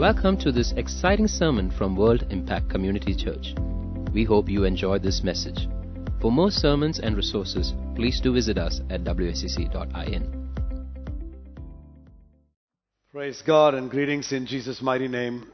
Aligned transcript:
Welcome 0.00 0.38
to 0.38 0.50
this 0.50 0.72
exciting 0.78 1.28
sermon 1.28 1.70
from 1.70 1.94
World 1.94 2.24
Impact 2.30 2.70
Community 2.70 3.14
Church. 3.14 3.52
We 4.14 4.24
hope 4.24 4.48
you 4.48 4.64
enjoy 4.64 4.98
this 4.98 5.22
message. 5.22 5.68
For 6.22 6.32
more 6.32 6.50
sermons 6.50 7.00
and 7.00 7.14
resources, 7.14 7.74
please 7.96 8.18
do 8.18 8.32
visit 8.32 8.56
us 8.56 8.80
at 8.88 9.04
wscc.in. 9.04 10.52
Praise 13.12 13.42
God 13.46 13.74
and 13.74 13.90
greetings 13.90 14.32
in 14.32 14.46
Jesus' 14.46 14.80
mighty 14.80 15.06
name. 15.06 15.46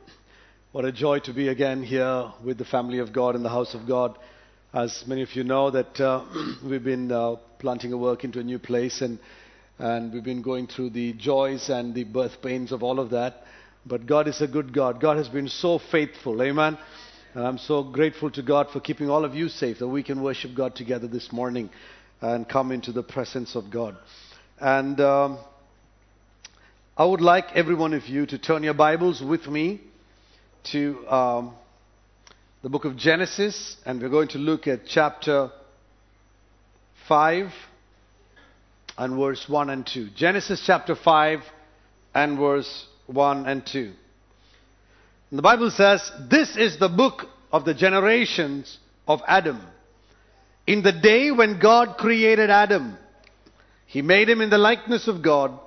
What 0.70 0.84
a 0.84 0.92
joy 0.92 1.18
to 1.24 1.32
be 1.32 1.48
again 1.48 1.82
here 1.82 2.30
with 2.44 2.56
the 2.56 2.64
family 2.64 3.00
of 3.00 3.12
God 3.12 3.34
in 3.34 3.42
the 3.42 3.48
house 3.48 3.74
of 3.74 3.88
God. 3.88 4.16
As 4.72 5.02
many 5.08 5.22
of 5.22 5.34
you 5.34 5.42
know, 5.42 5.72
that 5.72 6.00
uh, 6.00 6.24
we've 6.64 6.84
been 6.84 7.10
uh, 7.10 7.34
planting 7.58 7.92
a 7.92 7.98
work 7.98 8.22
into 8.22 8.38
a 8.38 8.44
new 8.44 8.60
place 8.60 9.00
and 9.00 9.18
and 9.78 10.12
we've 10.12 10.24
been 10.24 10.40
going 10.40 10.66
through 10.66 10.90
the 10.90 11.12
joys 11.14 11.68
and 11.68 11.94
the 11.94 12.04
birth 12.04 12.40
pains 12.42 12.72
of 12.72 12.82
all 12.82 12.98
of 12.98 13.10
that. 13.10 13.42
But 13.86 14.06
God 14.06 14.26
is 14.26 14.40
a 14.40 14.48
good 14.48 14.72
God. 14.72 15.00
God 15.00 15.16
has 15.16 15.28
been 15.28 15.48
so 15.48 15.78
faithful. 15.78 16.42
Amen. 16.42 16.76
And 17.34 17.46
I'm 17.46 17.58
so 17.58 17.84
grateful 17.84 18.30
to 18.32 18.42
God 18.42 18.70
for 18.72 18.80
keeping 18.80 19.08
all 19.08 19.24
of 19.24 19.34
you 19.34 19.48
safe 19.48 19.78
that 19.78 19.86
we 19.86 20.02
can 20.02 20.22
worship 20.22 20.54
God 20.56 20.74
together 20.74 21.06
this 21.06 21.32
morning 21.32 21.70
and 22.20 22.48
come 22.48 22.72
into 22.72 22.92
the 22.92 23.02
presence 23.02 23.54
of 23.54 23.70
God. 23.70 23.96
And 24.58 25.00
um, 25.00 25.38
I 26.96 27.04
would 27.04 27.20
like 27.20 27.52
every 27.54 27.74
one 27.74 27.92
of 27.92 28.06
you 28.06 28.26
to 28.26 28.38
turn 28.38 28.62
your 28.62 28.74
Bibles 28.74 29.22
with 29.22 29.46
me 29.46 29.80
to 30.72 31.06
um, 31.08 31.54
the 32.62 32.68
book 32.68 32.86
of 32.86 32.96
Genesis, 32.96 33.76
and 33.84 34.00
we're 34.00 34.08
going 34.08 34.28
to 34.28 34.38
look 34.38 34.66
at 34.66 34.86
chapter 34.88 35.50
5 37.06 37.52
and 38.98 39.16
verse 39.16 39.44
1 39.46 39.70
and 39.70 39.86
2. 39.86 40.08
Genesis 40.16 40.62
chapter 40.66 40.96
5 40.96 41.40
and 42.14 42.38
verse 42.38 42.86
1 43.06 43.46
and 43.46 43.66
2. 43.66 43.92
And 45.30 45.38
the 45.38 45.42
Bible 45.42 45.70
says, 45.70 46.10
This 46.30 46.56
is 46.56 46.78
the 46.78 46.88
book 46.88 47.26
of 47.52 47.64
the 47.64 47.74
generations 47.74 48.78
of 49.06 49.20
Adam. 49.26 49.60
In 50.66 50.82
the 50.82 50.92
day 50.92 51.30
when 51.30 51.58
God 51.58 51.96
created 51.98 52.50
Adam, 52.50 52.96
He 53.86 54.02
made 54.02 54.28
him 54.28 54.40
in 54.40 54.50
the 54.50 54.58
likeness 54.58 55.08
of 55.08 55.22
God. 55.22 55.58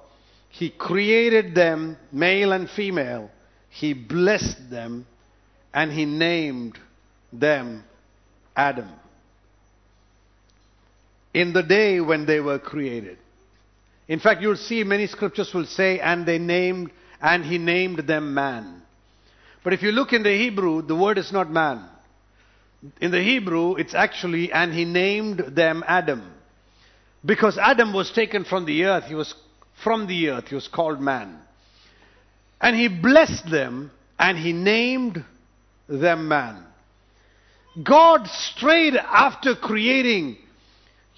He 0.50 0.70
created 0.70 1.56
them, 1.56 1.98
male 2.12 2.52
and 2.52 2.70
female. 2.70 3.30
He 3.70 3.94
blessed 3.94 4.70
them, 4.70 5.06
and 5.74 5.92
He 5.92 6.06
named 6.06 6.78
them 7.32 7.84
Adam 8.56 8.90
in 11.34 11.54
the 11.54 11.64
day 11.64 12.00
when 12.00 12.26
they 12.26 12.40
were 12.40 12.60
created. 12.60 13.18
In 14.08 14.20
fact, 14.20 14.42
you'll 14.42 14.56
see 14.56 14.84
many 14.84 15.08
scriptures 15.08 15.54
will 15.54 15.66
say, 15.66 16.00
and 16.00 16.26
they 16.26 16.40
named, 16.40 16.92
and 17.22 17.46
he 17.46 17.58
named 17.58 18.00
them 18.00 18.34
man. 18.34 18.82
But 19.64 19.74
if 19.74 19.82
you 19.82 19.92
look 19.92 20.14
in 20.14 20.24
the 20.24 20.36
Hebrew, 20.36 20.82
the 20.82 20.96
word 20.96 21.18
is 21.18 21.32
not 21.32 21.52
man. 21.52 21.86
In 23.02 23.12
the 23.12 23.22
Hebrew, 23.22 23.76
it's 23.76 23.94
actually, 23.94 24.52
and 24.52 24.74
he 24.74 24.86
named 24.86 25.40
them 25.40 25.84
Adam. 25.86 26.32
Because 27.26 27.58
Adam 27.58 27.92
was 27.94 28.12
taken 28.12 28.46
from 28.46 28.66
the 28.66 28.86
earth, 28.86 29.06
he 29.06 29.16
was 29.16 29.34
from 29.84 30.08
the 30.08 30.30
earth, 30.30 30.48
he 30.48 30.56
was 30.56 30.68
called 30.68 31.02
man. 31.02 31.38
And 32.62 32.76
he 32.76 32.88
blessed 32.88 33.50
them, 33.50 33.92
and 34.18 34.38
he 34.38 34.54
named 34.54 35.24
them 35.88 36.28
man. 36.30 36.64
God 37.84 38.28
strayed 38.28 38.96
after 38.96 39.56
creating 39.56 40.38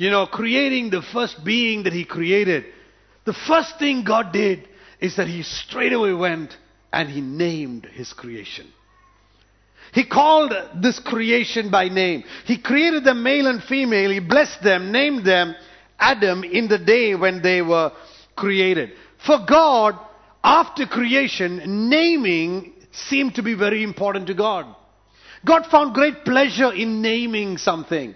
you 0.01 0.09
know, 0.09 0.25
creating 0.25 0.89
the 0.89 1.03
first 1.03 1.45
being 1.45 1.83
that 1.83 1.93
He 1.93 2.05
created, 2.05 2.65
the 3.23 3.33
first 3.33 3.77
thing 3.77 4.03
God 4.03 4.33
did 4.33 4.67
is 5.01 5.17
that 5.17 5.27
He 5.27 5.43
straightaway 5.43 6.13
went 6.13 6.55
and 6.93 7.09
He 7.09 7.21
named 7.21 7.85
His 7.85 8.13
creation. 8.13 8.67
He 9.93 10.05
called 10.05 10.53
this 10.81 10.99
creation 10.99 11.69
by 11.69 11.89
name. 11.89 12.23
He 12.45 12.61
created 12.61 13.03
them 13.03 13.23
male 13.23 13.47
and 13.47 13.61
female. 13.61 14.11
He 14.11 14.19
blessed 14.19 14.63
them, 14.63 14.91
named 14.91 15.25
them 15.25 15.55
Adam 15.99 16.43
in 16.43 16.67
the 16.69 16.77
day 16.77 17.15
when 17.15 17.41
they 17.41 17.61
were 17.61 17.91
created. 18.35 18.91
For 19.25 19.39
God, 19.47 19.99
after 20.43 20.85
creation, 20.85 21.89
naming 21.89 22.73
seemed 22.91 23.35
to 23.35 23.43
be 23.43 23.53
very 23.53 23.83
important 23.83 24.27
to 24.27 24.33
God. 24.33 24.65
God 25.45 25.65
found 25.69 25.93
great 25.93 26.23
pleasure 26.23 26.71
in 26.71 27.01
naming 27.01 27.57
something. 27.57 28.15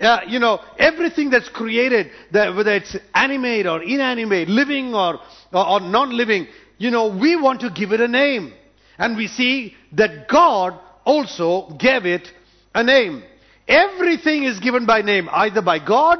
Uh, 0.00 0.20
you 0.26 0.38
know, 0.38 0.60
everything 0.78 1.30
that's 1.30 1.48
created, 1.48 2.10
whether 2.32 2.74
it's 2.74 2.96
animate 3.14 3.66
or 3.66 3.82
inanimate, 3.82 4.48
living 4.48 4.94
or, 4.94 5.20
or, 5.52 5.68
or 5.68 5.80
non-living, 5.80 6.46
you 6.78 6.90
know, 6.90 7.16
we 7.16 7.36
want 7.36 7.60
to 7.60 7.70
give 7.70 7.92
it 7.92 8.00
a 8.00 8.08
name. 8.08 8.52
And 8.98 9.16
we 9.16 9.28
see 9.28 9.74
that 9.92 10.28
God 10.28 10.78
also 11.04 11.76
gave 11.78 12.06
it 12.06 12.28
a 12.74 12.82
name. 12.82 13.22
Everything 13.68 14.44
is 14.44 14.58
given 14.60 14.84
by 14.86 15.02
name, 15.02 15.28
either 15.30 15.62
by 15.62 15.78
God 15.84 16.18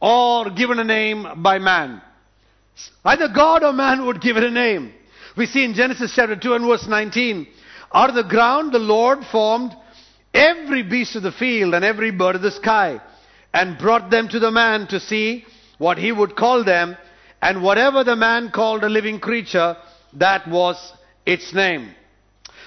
or 0.00 0.50
given 0.50 0.78
a 0.78 0.84
name 0.84 1.42
by 1.42 1.58
man. 1.58 2.00
Either 3.04 3.28
God 3.28 3.62
or 3.62 3.72
man 3.72 4.06
would 4.06 4.20
give 4.20 4.36
it 4.36 4.44
a 4.44 4.50
name. 4.50 4.92
We 5.36 5.46
see 5.46 5.64
in 5.64 5.74
Genesis 5.74 6.12
chapter 6.14 6.36
2 6.36 6.54
and 6.54 6.66
verse 6.66 6.86
19, 6.86 7.46
out 7.92 8.08
of 8.08 8.16
the 8.16 8.24
ground 8.24 8.72
the 8.72 8.78
Lord 8.78 9.18
formed 9.30 9.72
every 10.34 10.82
beast 10.82 11.16
of 11.16 11.22
the 11.22 11.32
field 11.32 11.74
and 11.74 11.84
every 11.84 12.10
bird 12.10 12.36
of 12.36 12.42
the 12.42 12.50
sky, 12.50 13.00
and 13.52 13.78
brought 13.78 14.10
them 14.10 14.28
to 14.28 14.40
the 14.40 14.50
man 14.50 14.88
to 14.88 14.98
see 14.98 15.44
what 15.78 15.96
he 15.96 16.10
would 16.10 16.34
call 16.34 16.64
them, 16.64 16.96
and 17.40 17.62
whatever 17.62 18.04
the 18.04 18.16
man 18.16 18.50
called 18.50 18.82
a 18.82 18.88
living 18.88 19.20
creature, 19.20 19.76
that 20.14 20.48
was 20.48 20.92
its 21.24 21.54
name. 21.54 21.94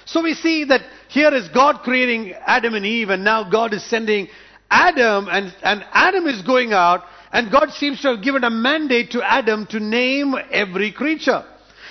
So 0.06 0.22
we 0.22 0.34
see 0.34 0.64
that 0.64 0.80
here 1.08 1.34
is 1.34 1.48
God 1.48 1.80
creating 1.82 2.32
Adam 2.32 2.74
and 2.74 2.86
Eve, 2.86 3.10
and 3.10 3.24
now 3.24 3.48
God 3.48 3.74
is 3.74 3.84
sending 3.84 4.28
Adam, 4.70 5.28
and, 5.30 5.54
and 5.62 5.84
Adam 5.92 6.26
is 6.26 6.42
going 6.42 6.72
out, 6.72 7.04
and 7.32 7.50
God 7.50 7.70
seems 7.72 8.00
to 8.02 8.14
have 8.14 8.24
given 8.24 8.44
a 8.44 8.50
mandate 8.50 9.10
to 9.10 9.22
Adam 9.22 9.66
to 9.66 9.80
name 9.80 10.34
every 10.50 10.92
creature. 10.92 11.44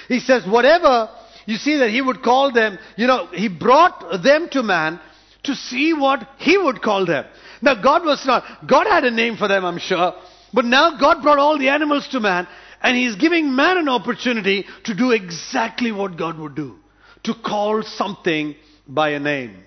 He 0.08 0.20
says, 0.20 0.48
whatever, 0.48 1.10
you 1.46 1.58
see 1.58 1.78
that 1.78 1.90
he 1.90 2.02
would 2.02 2.24
call 2.24 2.52
them, 2.52 2.80
you 2.96 3.08
know, 3.08 3.28
he 3.28 3.48
brought 3.50 4.24
them 4.24 4.50
to 4.52 4.64
man, 4.64 5.00
to 5.48 5.56
see 5.56 5.94
what 5.94 6.28
he 6.38 6.58
would 6.58 6.82
call 6.82 7.06
them. 7.06 7.26
Now 7.62 7.82
God 7.82 8.06
was 8.06 8.26
not, 8.26 8.44
God 8.68 8.88
had 8.88 9.04
a 9.04 9.12
name 9.12 9.36
for 9.36 9.48
them, 9.48 9.66
I'm 9.66 9.80
sure, 9.80 10.14
but 10.54 10.66
now 10.66 10.98
God 10.98 11.22
brought 11.22 11.40
all 11.40 11.58
the 11.58 11.70
animals 11.70 12.08
to 12.10 12.20
man, 12.20 12.48
and 12.82 12.96
he's 12.96 13.16
giving 13.16 13.56
man 13.56 13.78
an 13.78 13.90
opportunity 13.90 14.66
to 14.86 14.94
do 14.94 15.12
exactly 15.12 15.92
what 15.92 16.18
God 16.18 16.38
would 16.38 16.56
do. 16.56 16.76
To 17.24 17.34
call 17.34 17.84
something 17.84 18.56
by 18.88 19.10
a 19.10 19.20
name. 19.20 19.64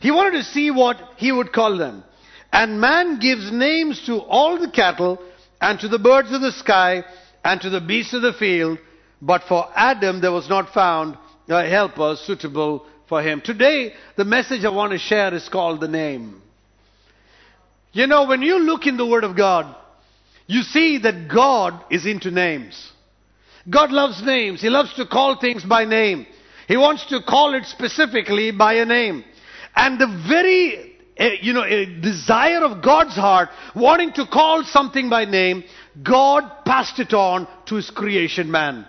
He 0.00 0.10
wanted 0.10 0.38
to 0.38 0.44
see 0.44 0.70
what 0.70 0.96
he 1.16 1.32
would 1.32 1.52
call 1.52 1.78
them. 1.78 2.04
And 2.52 2.80
man 2.80 3.18
gives 3.20 3.50
names 3.50 4.04
to 4.06 4.18
all 4.18 4.58
the 4.58 4.70
cattle, 4.70 5.18
and 5.60 5.78
to 5.80 5.88
the 5.88 5.98
birds 5.98 6.32
of 6.32 6.40
the 6.40 6.52
sky, 6.52 7.04
and 7.44 7.60
to 7.60 7.70
the 7.70 7.80
beasts 7.80 8.14
of 8.14 8.22
the 8.22 8.32
field, 8.32 8.78
but 9.22 9.42
for 9.48 9.68
Adam 9.74 10.20
there 10.20 10.32
was 10.32 10.48
not 10.48 10.72
found 10.72 11.16
a 11.48 11.66
helper 11.66 12.16
suitable 12.16 12.86
for 13.08 13.22
him. 13.22 13.40
Today, 13.40 13.94
the 14.16 14.24
message 14.24 14.64
I 14.64 14.70
want 14.70 14.92
to 14.92 14.98
share 14.98 15.32
is 15.34 15.48
called 15.48 15.80
the 15.80 15.88
name. 15.88 16.42
You 17.92 18.06
know, 18.06 18.26
when 18.26 18.42
you 18.42 18.58
look 18.58 18.86
in 18.86 18.96
the 18.96 19.06
Word 19.06 19.24
of 19.24 19.36
God, 19.36 19.74
you 20.46 20.62
see 20.62 20.98
that 20.98 21.28
God 21.28 21.82
is 21.90 22.06
into 22.06 22.30
names. 22.30 22.90
God 23.68 23.90
loves 23.90 24.22
names. 24.24 24.60
He 24.60 24.70
loves 24.70 24.94
to 24.94 25.06
call 25.06 25.38
things 25.40 25.64
by 25.64 25.84
name. 25.84 26.26
He 26.68 26.76
wants 26.76 27.06
to 27.06 27.20
call 27.22 27.54
it 27.54 27.64
specifically 27.64 28.50
by 28.50 28.74
a 28.74 28.84
name. 28.84 29.24
And 29.74 29.98
the 29.98 30.24
very, 30.28 30.96
uh, 31.18 31.30
you 31.40 31.52
know, 31.52 31.64
a 31.64 31.86
desire 31.86 32.62
of 32.62 32.82
God's 32.82 33.14
heart, 33.14 33.48
wanting 33.74 34.12
to 34.14 34.26
call 34.26 34.64
something 34.64 35.08
by 35.08 35.24
name, 35.24 35.64
God 36.02 36.64
passed 36.64 36.98
it 36.98 37.12
on 37.12 37.48
to 37.66 37.76
His 37.76 37.90
creation 37.90 38.50
man. 38.50 38.86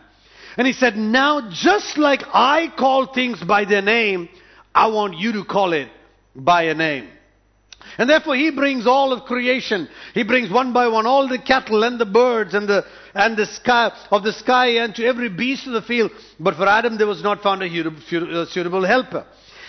And 0.57 0.67
he 0.67 0.73
said, 0.73 0.97
now 0.97 1.49
just 1.51 1.97
like 1.97 2.21
I 2.33 2.71
call 2.77 3.13
things 3.13 3.41
by 3.43 3.65
their 3.65 3.81
name, 3.81 4.29
I 4.73 4.87
want 4.87 5.17
you 5.17 5.33
to 5.33 5.45
call 5.45 5.73
it 5.73 5.89
by 6.35 6.63
a 6.63 6.73
name. 6.73 7.09
And 7.97 8.09
therefore 8.09 8.35
he 8.35 8.51
brings 8.51 8.85
all 8.85 9.13
of 9.13 9.25
creation. 9.25 9.89
He 10.13 10.23
brings 10.23 10.51
one 10.51 10.73
by 10.73 10.87
one 10.87 11.05
all 11.05 11.27
the 11.27 11.39
cattle 11.39 11.83
and 11.83 11.99
the 11.99 12.05
birds 12.05 12.53
and 12.53 12.67
the, 12.67 12.85
and 13.13 13.37
the 13.37 13.45
sky, 13.45 13.91
of 14.11 14.23
the 14.23 14.33
sky 14.33 14.83
and 14.83 14.93
to 14.95 15.05
every 15.05 15.29
beast 15.29 15.67
of 15.67 15.73
the 15.73 15.81
field. 15.81 16.11
But 16.39 16.55
for 16.55 16.67
Adam 16.67 16.97
there 16.97 17.07
was 17.07 17.23
not 17.23 17.41
found 17.41 17.63
a 17.63 18.45
suitable 18.47 18.85
helper. 18.85 19.25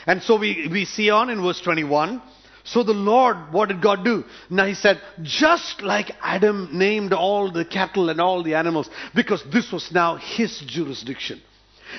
And 0.06 0.23
so 0.23 0.38
we, 0.38 0.69
we 0.71 0.85
see 0.85 1.11
on 1.11 1.31
in 1.31 1.43
verse 1.43 1.61
21, 1.61 2.23
so 2.65 2.83
the 2.83 2.93
Lord, 2.93 3.37
what 3.53 3.69
did 3.69 3.83
God 3.83 4.05
do? 4.05 4.25
Now 4.49 4.67
he 4.67 4.75
said, 4.75 5.01
just 5.23 5.83
like 5.83 6.12
Adam 6.21 6.71
named 6.73 7.12
all 7.12 7.51
the 7.51 7.65
cattle 7.65 8.11
and 8.11 8.21
all 8.21 8.43
the 8.43 8.55
animals, 8.55 8.89
because 9.15 9.43
this 9.53 9.73
was 9.73 9.91
now 9.93 10.17
his 10.17 10.59
jurisdiction. 10.67 11.41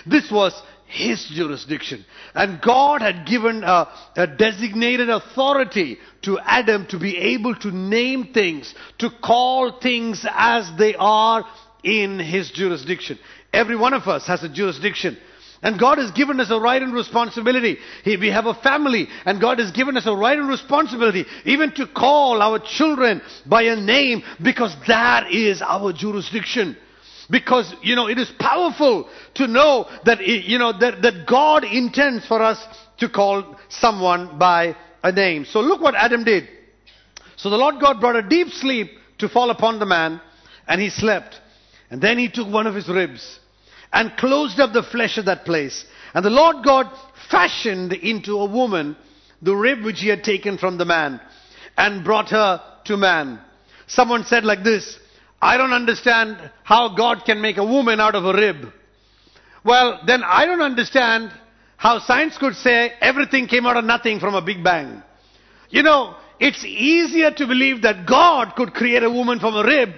This 0.06 0.32
was 0.32 0.54
his 0.86 1.26
jurisdiction. 1.34 2.06
And 2.36 2.62
God 2.62 3.02
had 3.02 3.26
given 3.26 3.64
a, 3.64 3.88
a, 4.16 4.28
designated 4.28 5.10
authority 5.10 5.98
to 6.24 6.38
Adam 6.40 6.86
to 6.88 7.00
be 7.00 7.18
able 7.18 7.56
to 7.56 7.72
name 7.72 8.34
things, 8.34 8.74
to 9.00 9.10
call 9.24 9.80
things 9.80 10.26
as 10.30 10.70
they 10.78 10.94
are 10.96 11.46
in 11.84 12.20
his 12.20 12.52
jurisdiction. 12.52 13.18
Every 13.54 13.78
one 13.78 13.94
of 13.94 14.04
us 14.04 14.28
has 14.28 14.44
a 14.44 14.50
jurisdiction. 14.50 15.18
And 15.64 15.80
God 15.80 16.00
has 16.00 16.10
given 16.12 16.40
us 16.40 16.50
a 16.50 16.60
right 16.60 16.82
and 16.82 16.94
responsibility. 16.94 17.78
We 18.06 18.30
have 18.30 18.48
a 18.48 18.56
family, 18.56 19.08
and 19.26 19.40
God 19.40 19.60
has 19.60 19.72
given 19.72 19.96
us 19.96 20.08
a 20.08 20.16
right 20.16 20.38
and 20.38 20.50
responsibility 20.50 21.26
even 21.46 21.72
to 21.76 21.86
call 21.86 22.42
our 22.42 22.58
children 22.58 23.22
by 23.46 23.64
a 23.64 23.76
name 23.76 24.24
because 24.42 24.76
that 24.88 25.32
is 25.32 25.62
our 25.62 25.94
jurisdiction. 25.94 26.78
Because, 27.30 27.74
you 27.84 27.96
know, 27.96 28.08
it 28.08 28.18
is 28.18 28.32
powerful 28.40 29.08
to 29.36 29.48
know 29.48 29.88
that, 30.06 30.26
you 30.26 30.58
know, 30.58 30.78
that, 30.80 31.04
that 31.04 31.28
God 31.28 31.64
intends 31.64 32.26
for 32.26 32.42
us 32.42 32.58
to 32.98 33.08
call 33.08 33.56
someone 33.70 34.40
by 34.40 34.76
a 35.04 35.12
name. 35.12 35.46
So 35.46 35.62
look 35.62 35.80
what 35.80 35.96
Adam 35.96 36.24
did. 36.24 36.50
So 37.38 37.50
the 37.50 37.58
Lord 37.58 37.76
God 37.80 38.02
brought 38.02 38.16
a 38.16 38.28
deep 38.28 38.50
sleep 38.50 38.92
to 39.20 39.30
fall 39.30 39.52
upon 39.52 39.80
the 39.80 39.86
man, 39.86 40.20
and 40.68 40.82
he 40.82 40.90
slept. 40.90 41.40
And 41.92 42.02
then 42.02 42.18
he 42.18 42.30
took 42.30 42.48
one 42.52 42.66
of 42.66 42.74
his 42.74 42.90
ribs 42.90 43.40
and 43.94 44.16
closed 44.18 44.60
up 44.60 44.74
the 44.74 44.84
flesh 44.84 45.18
of 45.18 45.26
that 45.26 45.46
place. 45.46 45.86
And 46.14 46.24
the 46.24 46.30
Lord 46.30 46.64
God 46.64 46.90
fashioned 47.30 47.94
into 47.94 48.38
a 48.38 48.46
woman 48.46 48.96
the 49.42 49.56
rib 49.56 49.84
which 49.84 50.00
he 50.00 50.08
had 50.08 50.24
taken 50.24 50.58
from 50.58 50.78
the 50.78 50.86
man 50.86 51.20
and 51.78 52.04
brought 52.04 52.30
her 52.30 52.62
to 52.86 52.98
man. 52.98 53.40
Someone 53.88 54.24
said 54.26 54.44
like 54.44 54.64
this, 54.64 54.98
I 55.42 55.58
don't 55.58 55.74
understand 55.74 56.38
how 56.64 56.96
God 56.96 57.24
can 57.26 57.42
make 57.42 57.58
a 57.58 57.66
woman 57.66 58.00
out 58.00 58.16
of 58.16 58.26
a 58.26 58.34
rib. 58.34 58.72
Well, 59.64 60.02
then 60.06 60.24
I 60.24 60.46
don't 60.46 60.62
understand 60.62 61.32
how 61.78 62.00
science 62.00 62.38
could 62.38 62.56
say 62.56 62.94
everything 63.02 63.48
came 63.48 63.66
out 63.66 63.78
of 63.78 63.86
nothing 63.86 64.20
from 64.20 64.36
a 64.36 64.42
big 64.42 64.64
bang. 64.64 65.02
You 65.70 65.84
know, 65.84 66.16
it's 66.40 66.64
easier 66.64 67.32
to 67.32 67.48
believe 67.48 67.82
that 67.84 68.06
God 68.06 68.56
could 68.56 68.74
create 68.74 69.04
a 69.04 69.10
woman 69.10 69.40
from 69.40 69.56
a 69.56 69.64
rib 69.64 69.90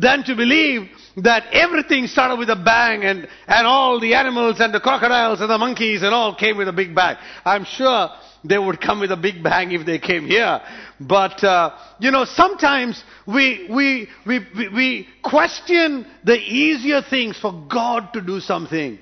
than 0.00 0.24
to 0.24 0.34
believe 0.34 0.88
that 1.18 1.44
everything 1.52 2.06
started 2.06 2.38
with 2.38 2.48
a 2.48 2.56
bang 2.56 3.04
and, 3.04 3.28
and 3.46 3.66
all 3.66 4.00
the 4.00 4.14
animals 4.14 4.60
and 4.60 4.72
the 4.72 4.80
crocodiles 4.80 5.40
and 5.40 5.50
the 5.50 5.58
monkeys 5.58 6.02
and 6.02 6.14
all 6.14 6.34
came 6.34 6.56
with 6.56 6.68
a 6.68 6.72
big 6.72 6.94
bang. 6.94 7.16
I'm 7.44 7.64
sure 7.64 8.08
they 8.44 8.58
would 8.58 8.80
come 8.80 9.00
with 9.00 9.10
a 9.10 9.16
big 9.16 9.42
bang 9.42 9.72
if 9.72 9.84
they 9.84 9.98
came 9.98 10.26
here. 10.26 10.60
But, 10.98 11.42
uh, 11.44 11.76
you 11.98 12.10
know, 12.10 12.24
sometimes 12.24 13.02
we, 13.26 13.68
we, 13.70 14.08
we, 14.26 14.40
we, 14.74 15.08
question 15.22 16.06
the 16.24 16.36
easier 16.36 17.02
things 17.02 17.38
for 17.38 17.66
God 17.68 18.12
to 18.14 18.20
do 18.20 18.40
something 18.40 18.98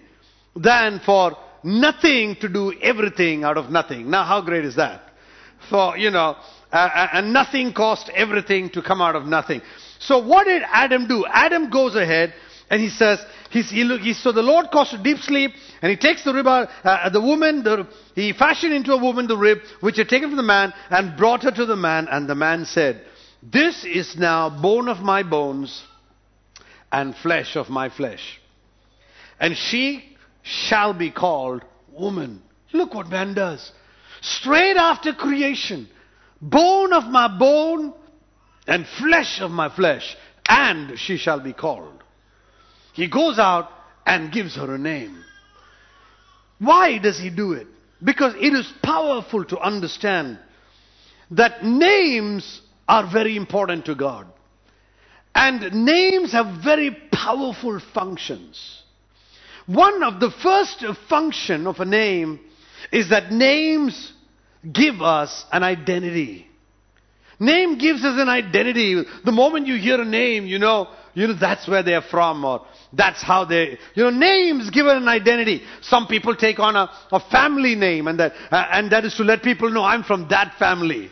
than 0.57 1.01
for 1.05 1.37
nothing 1.63 2.37
to 2.41 2.49
do 2.49 2.73
everything 2.81 3.45
out 3.45 3.57
of 3.57 3.71
nothing. 3.71 4.11
Now, 4.11 4.25
how 4.25 4.41
great 4.41 4.65
is 4.65 4.77
that? 4.77 5.03
For, 5.71 5.97
you 5.97 6.11
know, 6.11 6.37
uh, 6.73 7.09
and 7.13 7.33
nothing 7.33 7.73
cost 7.73 8.11
everything 8.15 8.71
to 8.71 8.83
come 8.83 9.01
out 9.01 9.17
of 9.17 9.25
nothing. 9.25 9.61
So 9.99 10.19
what 10.25 10.45
did 10.45 10.63
Adam 10.67 11.07
do? 11.09 11.27
Adam 11.27 11.71
goes 11.71 11.95
ahead 11.95 12.35
and 12.71 12.81
he 12.81 12.89
says, 12.89 13.19
he's, 13.51 13.71
he, 13.71 13.85
he, 13.99 14.13
so 14.15 14.33
the 14.33 14.43
Lord 14.43 14.67
caused 14.71 14.95
a 14.95 15.03
deep 15.03 15.19
sleep 15.19 15.53
and 15.83 15.91
he 15.91 15.97
takes 15.97 16.25
the 16.25 16.33
rib 16.33 16.47
out, 16.47 16.69
uh, 16.85 17.09
the 17.11 17.21
woman, 17.21 17.63
the, 17.65 17.89
he 18.15 18.33
fashioned 18.33 18.73
into 18.73 18.93
a 18.93 18.99
woman 18.99 19.27
the 19.27 19.37
rib 19.37 19.59
which 19.81 19.97
he 19.97 20.03
had 20.03 20.09
taken 20.09 20.29
from 20.29 20.37
the 20.37 20.43
man 20.43 20.73
and 20.91 21.17
brought 21.17 21.43
her 21.43 21.51
to 21.51 21.67
the 21.67 21.77
man 21.77 22.09
and 22.11 22.29
the 22.29 22.35
man 22.35 22.65
said, 22.65 23.05
this 23.43 23.85
is 23.85 24.17
now 24.17 24.51
bone 24.51 24.89
of 24.89 24.99
my 24.99 25.23
bones 25.23 25.83
and 26.91 27.15
flesh 27.17 27.57
of 27.57 27.69
my 27.69 27.89
flesh. 27.89 28.41
And 29.41 29.57
she 29.57 30.17
shall 30.43 30.93
be 30.93 31.11
called 31.11 31.65
woman. 31.93 32.43
Look 32.73 32.95
what 32.95 33.09
man 33.09 33.35
does. 33.35 33.73
Straight 34.21 34.77
after 34.77 35.13
creation, 35.13 35.89
bone 36.41 36.93
of 36.93 37.05
my 37.05 37.29
bone 37.39 37.95
and 38.69 38.87
flesh 38.87 39.41
of 39.41 39.51
my 39.51 39.75
flesh, 39.75 40.17
and 40.49 40.99
she 40.99 41.17
shall 41.17 41.41
be 41.41 41.53
called. 41.53 42.05
He 42.93 43.09
goes 43.09 43.39
out 43.39 43.71
and 44.07 44.33
gives 44.33 44.57
her 44.57 44.75
a 44.75 44.79
name. 44.79 45.25
Why 46.59 46.99
does 46.99 47.19
he 47.19 47.31
do 47.31 47.53
it? 47.53 47.67
Because 48.03 48.35
it 48.35 48.53
is 48.53 48.71
powerful 48.83 49.45
to 49.47 49.59
understand 49.59 50.39
that 51.31 51.65
names 51.65 52.61
are 52.87 53.11
very 53.11 53.37
important 53.37 53.87
to 53.87 53.95
God. 53.95 54.27
And 55.35 55.85
names 55.85 56.33
have 56.33 56.63
very 56.63 56.91
powerful 57.13 57.81
functions. 57.95 58.83
One 59.67 60.03
of 60.03 60.21
the 60.21 60.31
first 60.31 60.85
function 61.09 61.67
of 61.67 61.79
a 61.79 61.85
name 61.85 62.41
is 62.91 63.11
that 63.11 63.31
names 63.31 64.13
give 64.71 65.01
us 65.01 65.45
an 65.53 65.63
identity. 65.63 66.48
Name 67.41 67.79
gives 67.79 68.05
us 68.05 68.21
an 68.21 68.29
identity. 68.29 69.03
The 69.25 69.33
moment 69.33 69.67
you 69.67 69.77
hear 69.77 70.01
a 70.01 70.05
name, 70.05 70.47
you 70.47 70.59
know, 70.59 70.89
you 71.15 71.29
know 71.29 71.35
that's 71.35 71.69
where 71.69 71.83
they're 71.83 72.03
from 72.03 72.45
or 72.45 72.67
that's 72.93 73.23
how 73.23 73.45
they, 73.45 73.79
you 73.95 74.05
know, 74.05 74.11
names 74.11 74.71
give 74.71 74.87
an 74.87 75.07
identity. 75.07 75.63
Some 75.83 76.07
people 76.07 76.35
take 76.35 76.59
on 76.59 76.75
a, 76.75 76.91
a 77.13 77.21
family 77.21 77.75
name 77.75 78.09
and 78.09 78.19
that, 78.19 78.33
uh, 78.51 78.67
and 78.73 78.91
that 78.93 79.05
is 79.05 79.15
to 79.17 79.25
let 79.25 79.43
people 79.43 79.71
know 79.71 79.85
I'm 79.85 80.03
from 80.03 80.29
that 80.29 80.55
family, 80.59 81.11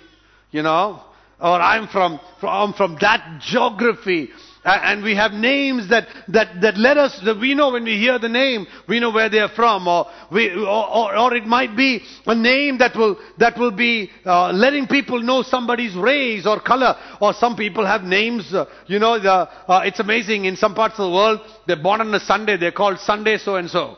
you 0.51 0.63
know, 0.63 1.03
or 1.41 1.61
I'm 1.61 1.87
from, 1.89 2.19
from, 2.41 2.73
from 2.73 2.97
that 3.01 3.41
geography. 3.43 4.31
And 4.69 5.05
we 5.05 5.15
have 5.15 5.31
names 5.31 5.91
that, 5.91 6.09
that, 6.27 6.61
that 6.61 6.77
let 6.77 6.97
us, 6.97 7.21
that 7.25 7.39
we 7.39 7.55
know 7.55 7.71
when 7.71 7.85
we 7.85 7.99
hear 7.99 8.19
the 8.19 8.29
name, 8.29 8.67
we 8.89 8.99
know 8.99 9.13
where 9.13 9.29
they 9.29 9.39
are 9.39 9.49
from, 9.55 9.87
or, 9.87 10.07
we, 10.33 10.51
or, 10.51 10.67
or, 10.67 11.17
or 11.17 11.35
it 11.37 11.47
might 11.47 11.77
be 11.77 12.03
a 12.27 12.35
name 12.35 12.79
that 12.79 12.97
will, 12.97 13.17
that 13.39 13.57
will 13.57 13.71
be 13.71 14.11
uh, 14.25 14.51
letting 14.51 14.89
people 14.89 15.23
know 15.23 15.43
somebody's 15.43 15.95
race 15.95 16.49
or 16.49 16.59
color, 16.59 16.97
or 17.21 17.33
some 17.33 17.55
people 17.55 17.87
have 17.87 18.03
names, 18.03 18.53
uh, 18.53 18.65
you 18.89 18.99
know, 18.99 19.21
the, 19.21 19.31
uh, 19.31 19.83
it's 19.85 20.01
amazing, 20.01 20.47
in 20.47 20.57
some 20.57 20.75
parts 20.75 20.95
of 20.99 21.11
the 21.11 21.15
world, 21.15 21.41
they're 21.69 21.81
born 21.81 22.01
on 22.01 22.13
a 22.13 22.19
Sunday, 22.19 22.57
they're 22.57 22.73
called 22.73 22.99
Sunday 22.99 23.39
so 23.39 23.55
and 23.55 23.71
so. 23.71 23.97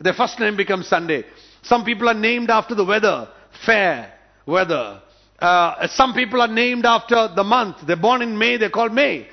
Their 0.00 0.14
first 0.14 0.40
name 0.40 0.56
becomes 0.56 0.88
Sunday. 0.88 1.24
Some 1.62 1.84
people 1.84 2.08
are 2.08 2.14
named 2.14 2.50
after 2.50 2.74
the 2.74 2.84
weather, 2.84 3.28
fair 3.64 4.12
weather. 4.44 5.02
Uh, 5.38 5.86
some 5.86 6.14
people 6.14 6.40
are 6.40 6.48
named 6.48 6.84
after 6.84 7.28
the 7.32 7.44
month. 7.44 7.76
They're 7.86 7.94
born 7.94 8.22
in 8.22 8.36
May, 8.36 8.56
they're 8.56 8.70
called 8.70 8.92
May. 8.92 9.28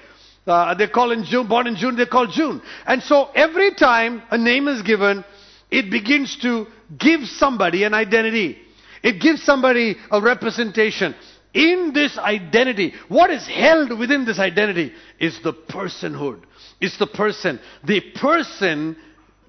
Uh, 0.47 0.73
they 0.75 0.87
call 0.87 1.11
in 1.11 1.25
June, 1.25 1.47
born 1.47 1.67
in 1.67 1.75
June, 1.75 1.97
they 1.97 2.05
call 2.05 2.27
June. 2.27 2.61
And 2.85 3.03
so 3.03 3.29
every 3.35 3.75
time 3.75 4.23
a 4.31 4.37
name 4.37 4.69
is 4.69 4.81
given, 4.81 5.25
it 5.69 5.91
begins 5.91 6.37
to 6.37 6.67
give 6.97 7.25
somebody 7.25 7.83
an 7.83 7.93
identity. 7.93 8.57
It 9.03 9.21
gives 9.21 9.43
somebody 9.43 9.97
a 10.09 10.21
representation. 10.21 11.15
In 11.53 11.91
this 11.93 12.17
identity, 12.17 12.93
what 13.09 13.29
is 13.29 13.45
held 13.45 13.97
within 13.97 14.25
this 14.25 14.39
identity 14.39 14.93
is 15.19 15.37
the 15.43 15.53
personhood. 15.53 16.43
It's 16.79 16.97
the 16.97 17.07
person. 17.07 17.59
The 17.83 18.01
person 18.15 18.95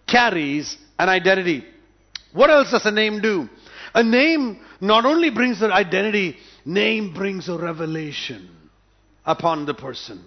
carries 0.07 0.77
an 0.99 1.09
identity. 1.09 1.65
What 2.33 2.51
else 2.51 2.73
does 2.73 2.87
a 2.87 2.91
name 2.91 3.21
do? 3.21 3.49
A 3.95 4.03
name 4.03 4.61
not 4.81 5.05
only 5.05 5.31
brings 5.31 5.63
an 5.63 5.71
identity, 5.71 6.37
name 6.65 7.15
brings 7.15 7.49
a 7.49 7.57
revelation 7.57 8.49
upon 9.25 9.67
the 9.67 9.75
person. 9.75 10.25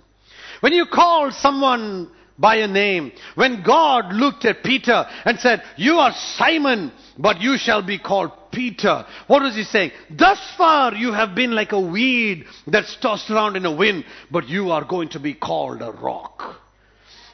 When 0.61 0.73
you 0.73 0.85
call 0.85 1.31
someone 1.31 2.09
by 2.37 2.57
a 2.57 2.67
name, 2.67 3.11
when 3.35 3.63
God 3.63 4.13
looked 4.13 4.45
at 4.45 4.63
Peter 4.63 5.05
and 5.25 5.39
said, 5.39 5.61
You 5.75 5.95
are 5.95 6.13
Simon, 6.37 6.91
but 7.17 7.41
you 7.41 7.57
shall 7.57 7.81
be 7.81 7.99
called 7.99 8.31
Peter. 8.51 9.05
What 9.27 9.41
was 9.41 9.55
he 9.55 9.63
saying? 9.63 9.91
Thus 10.09 10.39
far 10.57 10.93
you 10.95 11.13
have 11.13 11.35
been 11.35 11.51
like 11.51 11.71
a 11.71 11.79
weed 11.79 12.45
that's 12.67 12.95
tossed 12.97 13.29
around 13.29 13.55
in 13.55 13.65
a 13.65 13.75
wind, 13.75 14.05
but 14.31 14.47
you 14.47 14.71
are 14.71 14.85
going 14.85 15.09
to 15.09 15.19
be 15.19 15.33
called 15.33 15.81
a 15.81 15.91
rock. 15.91 16.57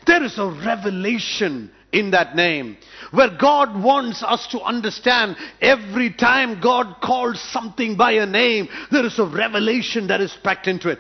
There 0.08 0.24
is 0.24 0.38
a 0.38 0.48
revelation 0.48 1.72
in 1.92 2.12
that 2.12 2.36
name 2.36 2.78
where 3.12 3.30
God 3.38 3.82
wants 3.82 4.24
us 4.24 4.48
to 4.48 4.62
understand 4.62 5.38
every 5.62 6.14
time 6.14 6.60
God 6.62 6.98
calls 7.02 7.40
something 7.52 7.96
by 7.96 8.14
a 8.14 8.26
name, 8.26 8.68
there 8.92 9.06
is 9.06 9.18
a 9.20 9.26
revelation 9.26 10.08
that 10.08 10.22
is 10.22 10.36
packed 10.44 10.68
into 10.68 10.90
it. 10.90 11.00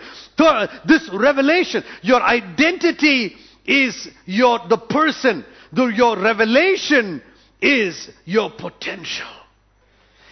This 0.85 1.09
revelation, 1.13 1.83
your 2.01 2.21
identity 2.21 3.35
is 3.65 4.07
your, 4.25 4.59
the 4.69 4.77
person. 4.77 5.45
The, 5.73 5.87
your 5.87 6.17
revelation 6.21 7.21
is 7.61 8.09
your 8.25 8.51
potential. 8.51 9.27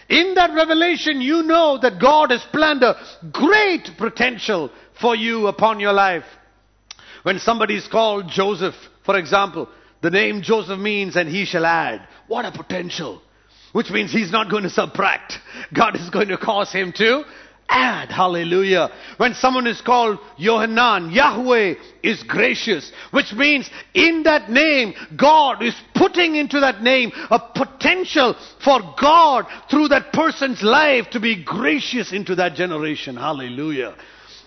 In 0.08 0.34
that 0.34 0.54
revelation, 0.54 1.20
you 1.20 1.42
know 1.42 1.78
that 1.82 2.00
God 2.00 2.30
has 2.30 2.44
planned 2.52 2.82
a 2.82 2.96
great 3.32 3.90
potential 3.98 4.70
for 5.00 5.16
you 5.16 5.48
upon 5.48 5.80
your 5.80 5.92
life. 5.92 6.24
When 7.26 7.40
somebody 7.40 7.74
is 7.74 7.88
called 7.88 8.28
Joseph, 8.28 8.76
for 9.04 9.18
example, 9.18 9.68
the 10.00 10.10
name 10.10 10.42
Joseph 10.42 10.78
means, 10.78 11.16
and 11.16 11.28
he 11.28 11.44
shall 11.44 11.66
add. 11.66 12.06
What 12.28 12.44
a 12.44 12.52
potential. 12.52 13.20
Which 13.72 13.90
means 13.90 14.12
he's 14.12 14.30
not 14.30 14.48
going 14.48 14.62
to 14.62 14.70
subtract. 14.70 15.40
God 15.74 15.96
is 15.96 16.08
going 16.08 16.28
to 16.28 16.38
cause 16.38 16.70
him 16.72 16.92
to 16.98 17.24
add. 17.68 18.12
Hallelujah. 18.12 18.92
When 19.16 19.34
someone 19.34 19.66
is 19.66 19.80
called 19.80 20.20
Yohanan, 20.36 21.10
Yahweh 21.10 21.74
is 22.00 22.22
gracious. 22.22 22.92
Which 23.10 23.32
means 23.32 23.68
in 23.92 24.22
that 24.22 24.48
name, 24.48 24.94
God 25.16 25.64
is 25.64 25.74
putting 25.96 26.36
into 26.36 26.60
that 26.60 26.80
name 26.80 27.10
a 27.28 27.40
potential 27.40 28.36
for 28.62 28.94
God 29.00 29.46
through 29.68 29.88
that 29.88 30.12
person's 30.12 30.62
life 30.62 31.10
to 31.10 31.18
be 31.18 31.42
gracious 31.42 32.12
into 32.12 32.36
that 32.36 32.54
generation. 32.54 33.16
Hallelujah. 33.16 33.96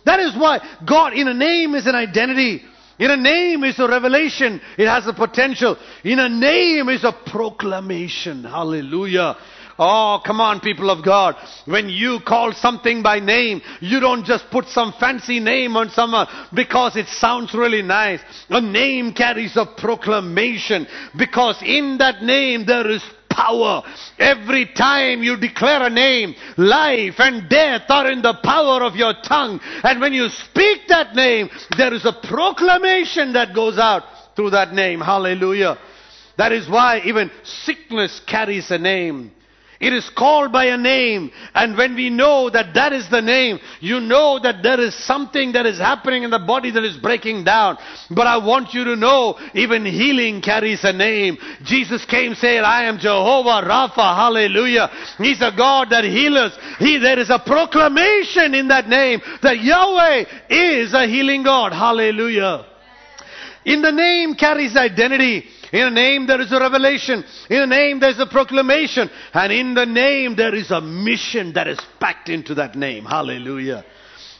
That 0.05 0.19
is 0.19 0.35
why 0.35 0.59
God 0.85 1.13
in 1.13 1.27
a 1.27 1.33
name 1.33 1.75
is 1.75 1.87
an 1.87 1.95
identity. 1.95 2.63
In 2.99 3.11
a 3.11 3.17
name 3.17 3.63
is 3.63 3.79
a 3.79 3.87
revelation. 3.87 4.59
It 4.77 4.87
has 4.87 5.07
a 5.07 5.13
potential. 5.13 5.77
In 6.03 6.19
a 6.19 6.27
name 6.27 6.89
is 6.89 7.03
a 7.05 7.13
proclamation. 7.13 8.43
Hallelujah. 8.43 9.37
Oh, 9.81 10.19
come 10.25 10.41
on, 10.41 10.59
people 10.59 10.89
of 10.89 11.05
God. 11.05 11.35
When 11.63 11.87
you 11.87 12.19
call 12.27 12.51
something 12.51 13.01
by 13.01 13.21
name, 13.21 13.61
you 13.79 14.01
don't 14.01 14.25
just 14.25 14.51
put 14.51 14.67
some 14.67 14.93
fancy 14.99 15.39
name 15.39 15.77
on 15.77 15.89
someone 15.91 16.27
uh, 16.27 16.47
because 16.53 16.97
it 16.97 17.07
sounds 17.07 17.53
really 17.53 17.81
nice. 17.81 18.19
A 18.49 18.59
name 18.59 19.13
carries 19.13 19.55
a 19.55 19.65
proclamation 19.65 20.85
because 21.17 21.61
in 21.63 21.97
that 21.99 22.21
name 22.21 22.65
there 22.65 22.91
is 22.91 23.01
power. 23.29 23.83
Every 24.17 24.65
time 24.65 25.23
you 25.23 25.37
declare 25.37 25.83
a 25.83 25.89
name, 25.89 26.35
life 26.57 27.15
and 27.19 27.49
death 27.49 27.83
are 27.89 28.11
in 28.11 28.21
the 28.21 28.33
power 28.43 28.83
of 28.83 28.95
your 28.95 29.13
tongue. 29.23 29.59
And 29.83 30.01
when 30.01 30.13
you 30.13 30.29
speak 30.29 30.87
that 30.89 31.15
name, 31.15 31.49
there 31.77 31.93
is 31.93 32.05
a 32.05 32.13
proclamation 32.13 33.33
that 33.33 33.53
goes 33.53 33.77
out 33.77 34.03
through 34.35 34.51
that 34.51 34.73
name. 34.73 35.01
Hallelujah. 35.01 35.77
That 36.37 36.51
is 36.51 36.69
why 36.69 37.01
even 37.05 37.29
sickness 37.43 38.21
carries 38.25 38.71
a 38.71 38.77
name. 38.77 39.31
It 39.79 39.93
is 39.93 40.09
called 40.09 40.51
by 40.51 40.65
a 40.65 40.77
name. 40.77 41.31
And 41.55 41.77
when 41.77 41.95
we 41.95 42.09
know 42.09 42.49
that 42.49 42.73
that 42.73 42.91
is 42.91 43.09
the 43.09 43.21
name, 43.21 43.59
you 43.79 44.01
know 44.01 44.37
that 44.37 44.61
there 44.61 44.79
is 44.79 44.93
something 44.93 45.53
that 45.53 45.65
is 45.65 45.77
happening 45.77 46.23
in 46.23 46.31
the 46.31 46.39
body 46.39 46.69
that 46.71 46.83
is 46.83 46.97
breaking 46.97 47.45
down. 47.45 47.77
But 48.11 48.27
I 48.27 48.45
want 48.45 48.73
you 48.73 48.83
to 48.83 48.97
know, 48.97 49.39
even 49.53 49.85
healing 49.85 50.41
carries 50.41 50.83
a 50.83 50.91
name. 50.91 51.37
Jesus 51.63 52.03
came 52.03 52.35
saying, 52.35 52.63
I 52.63 52.83
am 52.83 52.99
Jehovah 52.99 53.65
Rapha. 53.65 54.15
Hallelujah. 54.17 54.89
He's 55.17 55.41
a 55.41 55.53
God 55.55 55.91
that 55.91 56.03
heals. 56.03 56.57
He, 56.79 56.97
there 56.97 57.17
is 57.17 57.29
a 57.29 57.39
proclamation 57.39 58.53
in 58.53 58.67
that 58.67 58.89
name 58.89 59.21
that 59.41 59.63
Yahweh 59.63 60.25
is 60.49 60.93
a 60.93 61.07
healing 61.07 61.43
God. 61.43 61.71
Hallelujah. 61.71 62.65
In 63.63 63.81
the 63.81 63.91
name 63.91 64.35
carries 64.35 64.75
identity. 64.75 65.45
In 65.71 65.81
a 65.81 65.91
name 65.91 66.27
there 66.27 66.41
is 66.41 66.51
a 66.51 66.59
revelation. 66.59 67.23
In 67.49 67.61
a 67.61 67.67
name 67.67 67.99
there 67.99 68.09
is 68.09 68.19
a 68.19 68.25
proclamation. 68.25 69.09
And 69.33 69.53
in 69.53 69.73
the 69.73 69.85
name 69.85 70.35
there 70.35 70.55
is 70.55 70.71
a 70.71 70.81
mission 70.81 71.53
that 71.53 71.67
is 71.67 71.79
packed 71.99 72.29
into 72.29 72.55
that 72.55 72.75
name. 72.75 73.05
Hallelujah. 73.05 73.85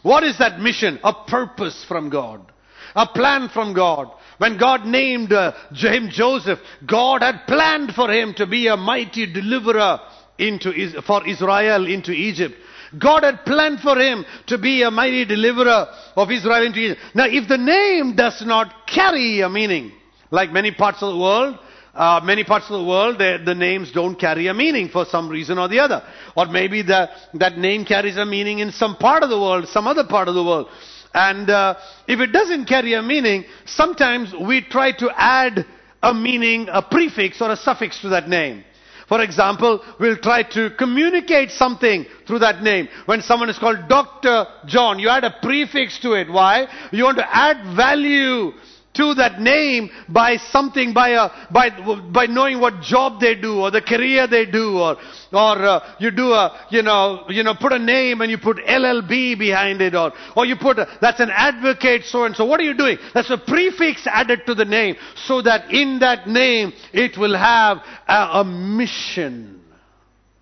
What 0.02 0.24
is 0.24 0.38
that 0.40 0.60
mission? 0.60 1.00
A 1.04 1.14
purpose 1.14 1.86
from 1.88 2.10
God. 2.10 2.52
A 2.96 3.08
plan 3.08 3.50
from 3.50 3.74
God. 3.74 4.12
When 4.38 4.58
God 4.58 4.86
named 4.86 5.34
uh, 5.34 5.52
him 5.72 6.10
Joseph, 6.10 6.60
God 6.86 7.22
had 7.22 7.46
planned 7.46 7.94
for 7.94 8.10
him 8.10 8.34
to 8.36 8.48
be 8.48 8.68
a 8.68 8.78
mighty 8.78 9.32
deliverer 9.32 10.00
into, 10.38 11.02
for 11.02 11.28
Israel 11.28 11.86
into 11.86 12.12
Egypt. 12.12 12.56
God 12.98 13.24
had 13.24 13.46
planned 13.46 13.82
for 13.82 13.98
him 14.00 14.26
to 14.48 14.58
be 14.58 14.82
a 14.82 14.90
mighty 14.90 15.26
deliverer 15.26 15.88
of 16.16 16.32
Israel 16.32 16.66
into 16.66 16.80
Egypt. 16.80 17.02
Now, 17.14 17.26
if 17.28 17.48
the 17.48 17.58
name 17.58 18.16
does 18.16 18.42
not 18.46 18.88
carry 18.88 19.42
a 19.42 19.50
meaning, 19.50 19.92
like 20.32 20.52
many 20.52 20.72
parts 20.72 21.02
of 21.02 21.14
the 21.14 21.20
world, 21.20 21.58
uh, 21.94 22.22
many 22.24 22.44
parts 22.44 22.66
of 22.70 22.80
the 22.80 22.86
world, 22.86 23.18
the 23.18 23.56
names 23.56 23.92
don't 23.92 24.16
carry 24.16 24.48
a 24.48 24.54
meaning 24.54 24.90
for 24.90 25.06
some 25.06 25.28
reason 25.28 25.58
or 25.58 25.68
the 25.68 25.80
other. 25.80 26.04
Or 26.36 26.46
maybe 26.46 26.82
the, 26.82 27.10
that 27.36 27.58
name 27.58 27.84
carries 27.84 28.16
a 28.18 28.26
meaning 28.26 28.60
in 28.60 28.72
some 28.72 28.96
part 28.96 29.24
of 29.24 29.30
the 29.30 29.40
world, 29.40 29.68
some 29.68 29.88
other 29.88 30.06
part 30.06 30.28
of 30.28 30.36
the 30.36 30.44
world. 30.44 30.70
And 31.14 31.50
uh, 31.50 31.76
if 32.08 32.20
it 32.20 32.32
doesn't 32.32 32.66
carry 32.66 32.94
a 32.94 33.02
meaning, 33.02 33.46
sometimes 33.66 34.34
we 34.34 34.62
try 34.62 34.92
to 34.94 35.10
add 35.16 35.66
a 36.02 36.14
meaning, 36.14 36.68
a 36.72 36.82
prefix 36.82 37.42
or 37.42 37.52
a 37.52 37.58
suffix 37.58 38.00
to 38.02 38.10
that 38.10 38.30
name. 38.30 38.64
For 39.08 39.22
example, 39.22 39.84
we'll 40.00 40.18
try 40.18 40.44
to 40.44 40.70
communicate 40.78 41.50
something 41.50 42.06
through 42.28 42.40
that 42.40 42.62
name. 42.62 42.88
When 43.08 43.24
someone 43.24 43.50
is 43.50 43.58
called 43.58 43.90
Dr. 43.90 44.46
John, 44.68 45.00
you 45.00 45.10
add 45.10 45.24
a 45.24 45.36
prefix 45.42 46.00
to 46.02 46.14
it. 46.14 46.30
Why? 46.32 46.68
You 46.92 47.06
want 47.06 47.18
to 47.18 47.36
add 47.36 47.76
value 47.76 48.54
to 49.00 49.14
that 49.16 49.40
name 49.40 49.90
by 50.10 50.36
something, 50.38 50.94
by, 50.94 51.10
a, 51.10 51.30
by, 51.52 51.70
by 52.12 52.26
knowing 52.26 52.60
what 52.60 52.82
job 52.82 53.22
they 53.22 53.36
do 53.36 53.62
or 53.62 53.72
the 53.72 53.82
career 53.82 54.28
they 54.28 54.46
do 54.46 54.78
or, 54.78 54.98
or 55.32 55.56
uh, 55.66 55.96
you 56.00 56.12
do 56.12 56.32
a, 56.34 56.68
you 56.70 56.82
know, 56.82 57.24
you 57.30 57.44
know, 57.44 57.56
put 57.56 57.72
a 57.72 57.80
name 57.80 58.20
and 58.22 58.30
you 58.30 58.38
put 58.38 58.58
LLB 58.58 59.40
behind 59.40 59.82
it 59.82 59.96
or, 59.96 60.12
or 60.36 60.46
you 60.46 60.58
put, 60.58 60.78
a, 60.78 60.88
that's 61.02 61.22
an 61.22 61.30
advocate 61.32 62.04
so 62.04 62.26
and 62.26 62.36
so. 62.36 62.46
What 62.46 62.60
are 62.60 62.64
you 62.64 62.76
doing? 62.76 62.98
That's 63.14 63.30
a 63.30 63.38
prefix 63.38 64.06
added 64.06 64.42
to 64.48 64.54
the 64.54 64.66
name 64.66 64.96
so 65.16 65.42
that 65.42 65.72
in 65.72 66.00
that 66.00 66.28
name 66.28 66.74
it 66.92 67.18
will 67.18 67.38
have 67.38 67.78
a, 68.08 68.40
a 68.40 68.44
mission. 68.44 69.62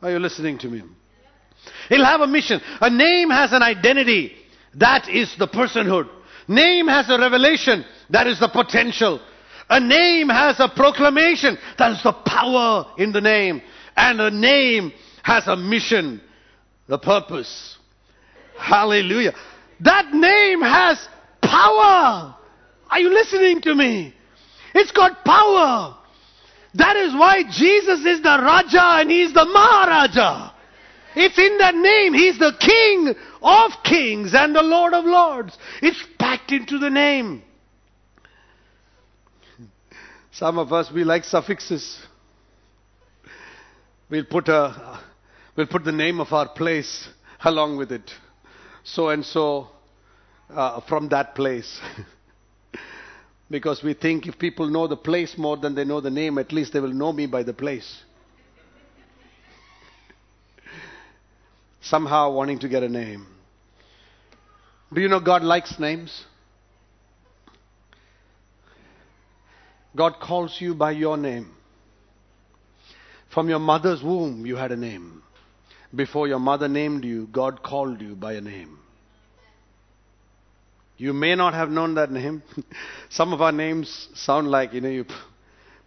Are 0.01 0.11
you 0.11 0.19
listening 0.19 0.57
to 0.59 0.67
me? 0.67 0.81
It'll 1.91 2.05
have 2.05 2.21
a 2.21 2.27
mission. 2.27 2.59
A 2.81 2.89
name 2.89 3.29
has 3.29 3.53
an 3.53 3.61
identity. 3.61 4.33
That 4.75 5.09
is 5.09 5.33
the 5.37 5.47
personhood. 5.47 6.09
Name 6.47 6.87
has 6.87 7.09
a 7.09 7.17
revelation. 7.17 7.85
That 8.09 8.27
is 8.27 8.39
the 8.39 8.47
potential. 8.47 9.19
A 9.69 9.79
name 9.79 10.29
has 10.29 10.59
a 10.59 10.69
proclamation. 10.69 11.57
That 11.77 11.91
is 11.91 12.03
the 12.03 12.13
power 12.13 12.93
in 12.97 13.11
the 13.11 13.21
name. 13.21 13.61
And 13.95 14.21
a 14.21 14.31
name 14.31 14.93
has 15.23 15.47
a 15.47 15.55
mission, 15.57 16.21
the 16.87 16.97
purpose. 16.97 17.77
Hallelujah. 18.57 19.33
That 19.81 20.13
name 20.13 20.61
has 20.61 21.07
power. 21.41 22.35
Are 22.89 22.99
you 22.99 23.09
listening 23.09 23.61
to 23.61 23.75
me? 23.75 24.13
It's 24.73 24.91
got 24.91 25.25
power. 25.25 25.97
That 26.75 26.95
is 26.95 27.13
why 27.13 27.43
Jesus 27.43 28.05
is 28.05 28.21
the 28.21 28.39
Raja 28.41 29.01
and 29.01 29.11
He's 29.11 29.33
the 29.33 29.45
Maharaja. 29.45 30.53
It's 31.19 31.37
in 31.37 31.57
that 31.57 31.75
name. 31.75 32.13
He's 32.13 32.37
the 32.37 32.53
King 32.59 33.15
of 33.41 33.71
kings 33.83 34.33
and 34.33 34.55
the 34.55 34.61
Lord 34.61 34.93
of 34.93 35.05
lords. 35.05 35.57
It's 35.81 36.01
packed 36.19 36.51
into 36.51 36.77
the 36.77 36.89
name. 36.89 37.41
Some 40.31 40.59
of 40.59 40.71
us, 40.71 40.91
we 40.91 41.03
like 41.03 41.23
suffixes. 41.23 41.97
We'll 44.09 44.25
put, 44.25 44.47
a, 44.47 44.99
we'll 45.55 45.65
put 45.65 45.83
the 45.83 45.91
name 45.91 46.19
of 46.19 46.31
our 46.31 46.49
place 46.49 47.09
along 47.43 47.77
with 47.77 47.91
it. 47.91 48.11
So 48.83 49.09
and 49.09 49.25
so 49.25 49.69
uh, 50.49 50.81
from 50.81 51.09
that 51.09 51.33
place. 51.33 51.79
because 53.49 53.81
we 53.83 53.95
think 53.95 54.27
if 54.27 54.37
people 54.37 54.69
know 54.69 54.87
the 54.87 54.97
place 54.97 55.35
more 55.37 55.57
than 55.57 55.73
they 55.73 55.83
know 55.83 56.01
the 56.01 56.11
name, 56.11 56.37
at 56.37 56.51
least 56.51 56.73
they 56.73 56.79
will 56.79 56.93
know 56.93 57.11
me 57.11 57.25
by 57.25 57.41
the 57.41 57.53
place. 57.53 58.03
Somehow 61.89 62.31
wanting 62.31 62.59
to 62.59 62.67
get 62.67 62.83
a 62.83 62.89
name. 62.89 63.27
Do 64.93 64.99
you 64.99 65.07
know 65.07 65.19
God 65.19 65.43
likes 65.43 65.79
names? 65.79 66.25
God 69.95 70.19
calls 70.21 70.59
you 70.59 70.75
by 70.75 70.91
your 70.91 71.17
name. 71.17 71.51
From 73.33 73.49
your 73.49 73.59
mother's 73.59 74.03
womb, 74.03 74.45
you 74.45 74.55
had 74.55 74.71
a 74.71 74.75
name. 74.75 75.23
Before 75.95 76.27
your 76.27 76.39
mother 76.39 76.67
named 76.67 77.05
you, 77.05 77.27
God 77.31 77.63
called 77.63 78.01
you 78.01 78.15
by 78.15 78.33
a 78.33 78.41
name. 78.41 78.79
You 80.97 81.13
may 81.13 81.35
not 81.35 81.53
have 81.53 81.69
known 81.69 81.95
that 81.95 82.11
name. 82.11 82.43
Some 83.09 83.31
of 83.31 83.41
our 83.41 83.51
names 83.51 84.09
sound 84.13 84.49
like, 84.49 84.73
you 84.73 84.81
know, 84.81 84.89
you 84.89 85.05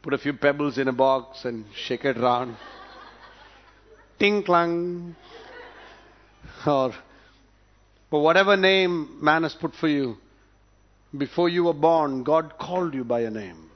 put 0.02 0.14
a 0.14 0.18
few 0.18 0.32
pebbles 0.32 0.78
in 0.78 0.88
a 0.88 0.92
box 0.92 1.44
and 1.44 1.66
shake 1.74 2.04
it 2.04 2.16
around. 2.16 2.56
Ting 4.18 4.42
clang. 4.42 5.16
Or, 6.66 6.92
but 8.10 8.18
whatever 8.20 8.56
name 8.56 9.18
man 9.22 9.44
has 9.44 9.54
put 9.54 9.74
for 9.74 9.88
you, 9.88 10.16
before 11.16 11.48
you 11.48 11.64
were 11.64 11.74
born, 11.74 12.22
God 12.22 12.58
called 12.58 12.94
you 12.94 13.04
by 13.04 13.20
a 13.20 13.30
name. 13.30 13.70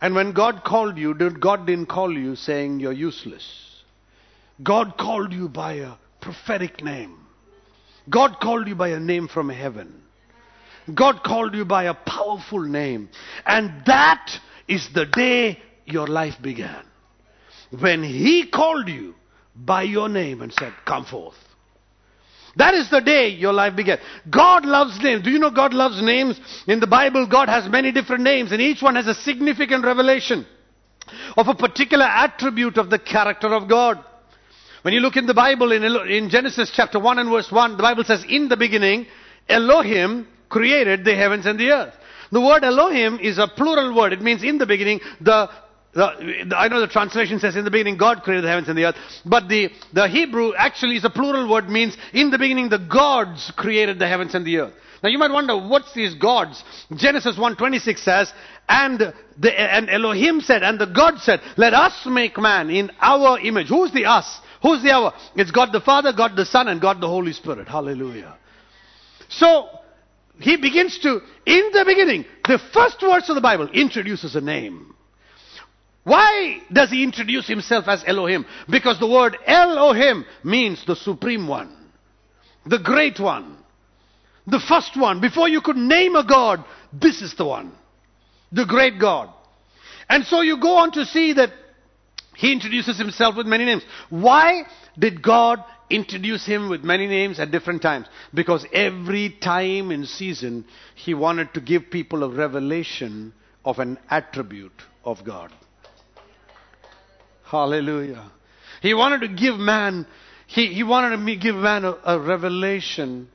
And 0.00 0.14
when 0.14 0.32
God 0.32 0.62
called 0.64 0.96
you, 0.96 1.14
God 1.14 1.66
didn't 1.66 1.86
call 1.86 2.12
you 2.12 2.36
saying 2.36 2.80
you're 2.80 2.92
useless. 2.92 3.82
God 4.62 4.96
called 4.96 5.32
you 5.32 5.48
by 5.48 5.74
a 5.74 5.94
prophetic 6.20 6.82
name. 6.82 7.18
God 8.08 8.40
called 8.40 8.68
you 8.68 8.74
by 8.74 8.88
a 8.88 9.00
name 9.00 9.28
from 9.28 9.48
heaven. 9.48 10.02
God 10.94 11.22
called 11.22 11.54
you 11.54 11.64
by 11.64 11.84
a 11.84 11.94
powerful 11.94 12.60
name. 12.60 13.10
And 13.44 13.84
that 13.86 14.38
is 14.66 14.88
the 14.94 15.04
day 15.04 15.58
your 15.84 16.06
life 16.06 16.40
began. 16.40 16.84
When 17.78 18.02
He 18.02 18.46
called 18.46 18.88
you 18.88 19.14
by 19.54 19.82
your 19.82 20.08
name 20.08 20.40
and 20.40 20.52
said, 20.52 20.72
Come 20.86 21.04
forth. 21.04 21.36
That 22.58 22.74
is 22.74 22.90
the 22.90 23.00
day 23.00 23.28
your 23.28 23.52
life 23.52 23.76
began. 23.76 23.98
God 24.28 24.66
loves 24.66 24.98
names. 25.00 25.22
Do 25.22 25.30
you 25.30 25.38
know 25.38 25.50
God 25.50 25.72
loves 25.72 26.02
names? 26.02 26.40
In 26.66 26.80
the 26.80 26.88
Bible, 26.88 27.24
God 27.28 27.48
has 27.48 27.70
many 27.70 27.92
different 27.92 28.24
names, 28.24 28.50
and 28.50 28.60
each 28.60 28.82
one 28.82 28.96
has 28.96 29.06
a 29.06 29.14
significant 29.14 29.84
revelation 29.84 30.44
of 31.36 31.46
a 31.46 31.54
particular 31.54 32.04
attribute 32.04 32.76
of 32.76 32.90
the 32.90 32.98
character 32.98 33.54
of 33.54 33.68
God. 33.68 34.04
When 34.82 34.92
you 34.92 34.98
look 34.98 35.16
in 35.16 35.26
the 35.26 35.34
Bible, 35.34 35.70
in, 35.70 35.84
in 35.84 36.30
Genesis 36.30 36.72
chapter 36.74 36.98
1 36.98 37.20
and 37.20 37.30
verse 37.30 37.50
1, 37.50 37.76
the 37.76 37.82
Bible 37.82 38.02
says, 38.02 38.24
In 38.28 38.48
the 38.48 38.56
beginning, 38.56 39.06
Elohim 39.48 40.26
created 40.48 41.04
the 41.04 41.14
heavens 41.14 41.46
and 41.46 41.60
the 41.60 41.70
earth. 41.70 41.94
The 42.32 42.40
word 42.40 42.64
Elohim 42.64 43.20
is 43.20 43.38
a 43.38 43.46
plural 43.46 43.94
word. 43.96 44.12
It 44.12 44.20
means 44.20 44.42
in 44.42 44.58
the 44.58 44.66
beginning, 44.66 45.00
the 45.20 45.48
the, 45.98 46.56
I 46.56 46.68
know 46.68 46.80
the 46.80 46.86
translation 46.86 47.40
says 47.40 47.56
in 47.56 47.64
the 47.64 47.70
beginning 47.70 47.96
God 47.96 48.22
created 48.22 48.44
the 48.44 48.48
heavens 48.48 48.68
and 48.68 48.78
the 48.78 48.84
earth, 48.84 48.96
but 49.26 49.48
the, 49.48 49.70
the 49.92 50.06
Hebrew 50.06 50.54
actually 50.54 50.96
is 50.96 51.04
a 51.04 51.10
plural 51.10 51.50
word 51.50 51.68
means 51.68 51.96
in 52.12 52.30
the 52.30 52.38
beginning 52.38 52.68
the 52.68 52.78
gods 52.78 53.52
created 53.56 53.98
the 53.98 54.06
heavens 54.06 54.34
and 54.34 54.46
the 54.46 54.58
earth. 54.58 54.74
Now 55.02 55.08
you 55.08 55.18
might 55.18 55.30
wonder, 55.30 55.56
what's 55.56 55.92
these 55.94 56.14
gods? 56.14 56.62
Genesis 56.94 57.36
1.26 57.36 57.98
says, 57.98 58.32
and, 58.68 59.12
the, 59.38 59.60
and 59.60 59.88
Elohim 59.90 60.40
said, 60.40 60.62
and 60.62 60.78
the 60.78 60.86
God 60.86 61.18
said, 61.18 61.40
let 61.56 61.74
us 61.74 62.06
make 62.06 62.38
man 62.38 62.70
in 62.70 62.90
our 63.00 63.38
image. 63.40 63.68
Who's 63.68 63.92
the 63.92 64.06
us? 64.06 64.40
Who's 64.62 64.82
the 64.82 64.90
our? 64.90 65.14
It's 65.36 65.50
God 65.50 65.72
the 65.72 65.80
Father, 65.80 66.12
God 66.12 66.36
the 66.36 66.44
Son, 66.44 66.68
and 66.68 66.80
God 66.80 67.00
the 67.00 67.08
Holy 67.08 67.32
Spirit. 67.32 67.68
Hallelujah. 67.68 68.36
So, 69.28 69.68
he 70.40 70.56
begins 70.56 70.98
to, 71.00 71.20
in 71.46 71.70
the 71.72 71.84
beginning, 71.86 72.24
the 72.44 72.58
first 72.72 73.00
verse 73.00 73.28
of 73.28 73.34
the 73.34 73.40
Bible 73.40 73.68
introduces 73.72 74.36
a 74.36 74.40
name. 74.40 74.94
Why 76.08 76.62
does 76.72 76.90
he 76.90 77.02
introduce 77.02 77.46
himself 77.46 77.86
as 77.86 78.02
Elohim? 78.06 78.46
Because 78.70 78.98
the 78.98 79.06
word 79.06 79.36
Elohim 79.46 80.24
means 80.42 80.82
the 80.86 80.96
supreme 80.96 81.46
one, 81.46 81.70
the 82.64 82.78
great 82.78 83.20
one, 83.20 83.58
the 84.46 84.58
first 84.58 84.96
one. 84.96 85.20
Before 85.20 85.50
you 85.50 85.60
could 85.60 85.76
name 85.76 86.16
a 86.16 86.26
God, 86.26 86.64
this 86.94 87.20
is 87.20 87.34
the 87.34 87.44
one, 87.44 87.72
the 88.50 88.64
great 88.64 88.98
God. 88.98 89.28
And 90.08 90.24
so 90.24 90.40
you 90.40 90.58
go 90.58 90.76
on 90.76 90.92
to 90.92 91.04
see 91.04 91.34
that 91.34 91.50
he 92.34 92.52
introduces 92.52 92.96
himself 92.96 93.36
with 93.36 93.46
many 93.46 93.66
names. 93.66 93.82
Why 94.08 94.62
did 94.98 95.20
God 95.20 95.62
introduce 95.90 96.46
him 96.46 96.70
with 96.70 96.82
many 96.84 97.06
names 97.06 97.38
at 97.38 97.50
different 97.50 97.82
times? 97.82 98.06
Because 98.32 98.64
every 98.72 99.36
time 99.42 99.90
in 99.90 100.06
season, 100.06 100.64
he 100.94 101.12
wanted 101.12 101.52
to 101.52 101.60
give 101.60 101.90
people 101.90 102.24
a 102.24 102.34
revelation 102.34 103.34
of 103.62 103.78
an 103.78 103.98
attribute 104.08 104.80
of 105.04 105.22
God. 105.22 105.52
Hallelujah. 107.50 108.30
He 108.82 108.92
wanted 108.92 109.22
to 109.22 109.28
give 109.28 109.56
man, 109.56 110.06
he, 110.46 110.66
he 110.66 110.82
wanted 110.82 111.24
to 111.24 111.36
give 111.36 111.54
man 111.54 111.84
a, 111.84 111.96
a 112.04 112.20
revelation 112.20 113.28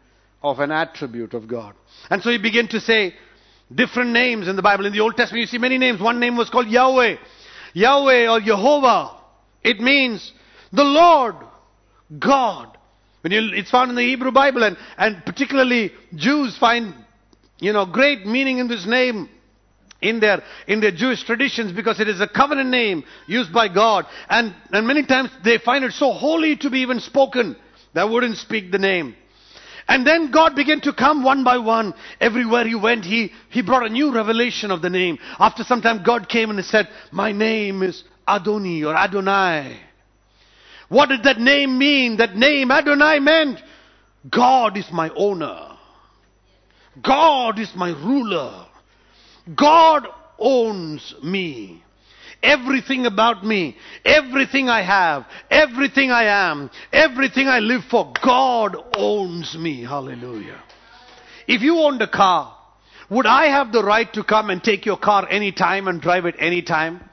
of 0.43 0.59
an 0.59 0.71
attribute 0.71 1.33
of 1.33 1.47
God. 1.47 1.73
And 2.09 2.21
so 2.21 2.29
he 2.29 2.37
began 2.37 2.67
to 2.69 2.79
say 2.79 3.15
different 3.73 4.11
names 4.11 4.47
in 4.47 4.55
the 4.55 4.61
Bible. 4.61 4.85
In 4.85 4.93
the 4.93 4.99
Old 4.99 5.15
Testament, 5.15 5.41
you 5.41 5.47
see 5.47 5.57
many 5.57 5.79
names. 5.79 5.99
One 5.99 6.19
name 6.19 6.37
was 6.37 6.49
called 6.49 6.67
Yahweh. 6.67 7.15
Yahweh 7.73 8.29
or 8.29 8.39
Jehovah. 8.39 9.17
It 9.63 9.79
means 9.79 10.31
the 10.71 10.83
Lord, 10.83 11.35
God. 12.19 12.77
When 13.21 13.31
you, 13.31 13.51
it's 13.53 13.71
found 13.71 13.89
in 13.89 13.95
the 13.95 14.03
Hebrew 14.03 14.31
Bible 14.31 14.63
and, 14.63 14.77
and 14.97 15.25
particularly 15.25 15.91
Jews 16.13 16.55
find, 16.57 16.93
you 17.59 17.73
know, 17.73 17.85
great 17.87 18.27
meaning 18.27 18.59
in 18.59 18.67
this 18.67 18.85
name 18.85 19.29
in 20.03 20.19
their, 20.19 20.43
in 20.67 20.79
their 20.79 20.91
Jewish 20.91 21.23
traditions 21.23 21.71
because 21.71 21.99
it 21.99 22.07
is 22.07 22.21
a 22.21 22.27
covenant 22.27 22.69
name 22.69 23.03
used 23.27 23.51
by 23.53 23.67
God. 23.67 24.05
And, 24.29 24.53
and 24.71 24.85
many 24.85 25.05
times 25.05 25.29
they 25.43 25.57
find 25.57 25.83
it 25.83 25.93
so 25.93 26.11
holy 26.11 26.55
to 26.57 26.69
be 26.69 26.79
even 26.79 26.99
spoken 26.99 27.55
that 27.93 28.09
wouldn't 28.09 28.37
speak 28.37 28.71
the 28.71 28.79
name. 28.79 29.15
And 29.87 30.07
then 30.07 30.31
God 30.31 30.55
began 30.55 30.79
to 30.81 30.93
come 30.93 31.23
one 31.23 31.43
by 31.43 31.57
one. 31.57 31.93
Everywhere 32.21 32.65
he 32.65 32.75
went, 32.75 33.03
he, 33.03 33.31
he 33.49 33.61
brought 33.61 33.85
a 33.85 33.89
new 33.89 34.13
revelation 34.13 34.71
of 34.71 34.81
the 34.81 34.89
name. 34.89 35.17
After 35.39 35.63
some 35.63 35.81
time, 35.81 36.03
God 36.03 36.29
came 36.29 36.49
and 36.49 36.63
said, 36.63 36.87
My 37.11 37.31
name 37.31 37.83
is 37.83 38.03
Adoni 38.27 38.85
or 38.85 38.95
Adonai. 38.95 39.77
What 40.87 41.09
did 41.09 41.23
that 41.23 41.39
name 41.39 41.77
mean? 41.77 42.17
That 42.17 42.35
name, 42.35 42.71
Adonai, 42.71 43.19
meant 43.19 43.59
God 44.29 44.77
is 44.77 44.85
my 44.91 45.09
owner. 45.09 45.77
God 47.01 47.59
is 47.59 47.71
my 47.75 47.89
ruler. 47.89 48.62
God 49.55 50.07
owns 50.39 51.15
me. 51.23 51.83
Everything 52.41 53.05
about 53.05 53.45
me, 53.45 53.77
everything 54.03 54.67
I 54.67 54.81
have, 54.81 55.25
everything 55.49 56.11
I 56.11 56.25
am, 56.25 56.69
everything 56.91 57.47
I 57.47 57.59
live 57.59 57.85
for, 57.89 58.11
God 58.21 58.75
owns 58.97 59.57
me. 59.57 59.83
Hallelujah. 59.83 60.61
If 61.47 61.61
you 61.61 61.79
owned 61.79 62.01
a 62.01 62.07
car, 62.07 62.53
would 63.09 63.25
I 63.25 63.45
have 63.45 63.71
the 63.71 63.83
right 63.83 64.11
to 64.13 64.25
come 64.25 64.49
and 64.49 64.61
take 64.61 64.85
your 64.85 64.97
car 64.97 65.25
anytime 65.29 65.87
and 65.87 66.01
drive 66.01 66.25
it 66.25 66.35
anytime? 66.37 67.09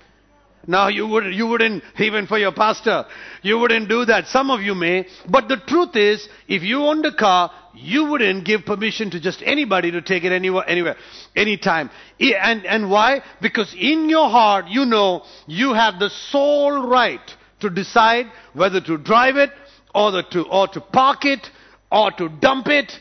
Now 0.71 0.87
you 0.87 1.07
would 1.09 1.35
you 1.35 1.49
wouldn't 1.49 1.83
even 1.99 2.29
for 2.29 2.39
your 2.39 2.53
pastor 2.53 3.05
you 3.43 3.59
wouldn't 3.59 3.89
do 3.89 4.05
that. 4.05 4.29
Some 4.29 4.50
of 4.50 4.61
you 4.61 4.75
may, 4.77 5.09
but 5.29 5.49
the 5.49 5.57
truth 5.57 5.97
is, 5.97 6.28
if 6.47 6.63
you 6.63 6.85
owned 6.85 7.04
a 7.06 7.15
car, 7.15 7.50
you 7.75 8.04
wouldn't 8.04 8.45
give 8.45 8.65
permission 8.65 9.11
to 9.11 9.21
just 9.21 9.43
anybody 9.45 9.91
to 9.91 10.00
take 10.00 10.23
it 10.23 10.30
anywhere, 10.30 10.65
anywhere, 10.69 10.97
anytime. 11.35 11.91
And 12.21 12.65
and 12.67 12.89
why? 12.89 13.23
Because 13.41 13.75
in 13.76 14.09
your 14.09 14.30
heart 14.30 14.67
you 14.69 14.85
know 14.85 15.25
you 15.49 15.75
have 15.75 15.99
the 15.99 16.09
sole 16.09 16.87
right 16.87 17.21
to 17.61 17.71
decide 17.71 18.26
whether 18.52 18.80
to 18.80 18.97
drive 18.97 19.37
it 19.37 19.50
or 19.93 20.13
the, 20.13 20.23
to 20.23 20.43
or 20.49 20.69
to 20.69 20.80
park 20.80 21.25
it 21.25 21.50
or 21.91 22.13
to 22.13 22.28
dump 22.28 22.69
it 22.69 22.93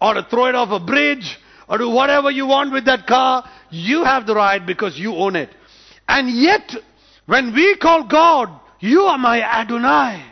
or 0.00 0.14
to 0.14 0.22
throw 0.30 0.46
it 0.46 0.54
off 0.54 0.70
a 0.70 0.82
bridge 0.82 1.38
or 1.68 1.76
do 1.76 1.90
whatever 1.90 2.30
you 2.30 2.46
want 2.46 2.72
with 2.72 2.86
that 2.86 3.06
car. 3.06 3.44
You 3.70 4.04
have 4.04 4.26
the 4.26 4.34
right 4.34 4.64
because 4.64 4.98
you 4.98 5.14
own 5.14 5.36
it. 5.36 5.50
And 6.08 6.30
yet 6.30 6.74
when 7.28 7.54
we 7.54 7.76
call 7.76 8.08
God, 8.08 8.48
you 8.80 9.02
are 9.02 9.18
my 9.18 9.42
Adonai. 9.42 10.24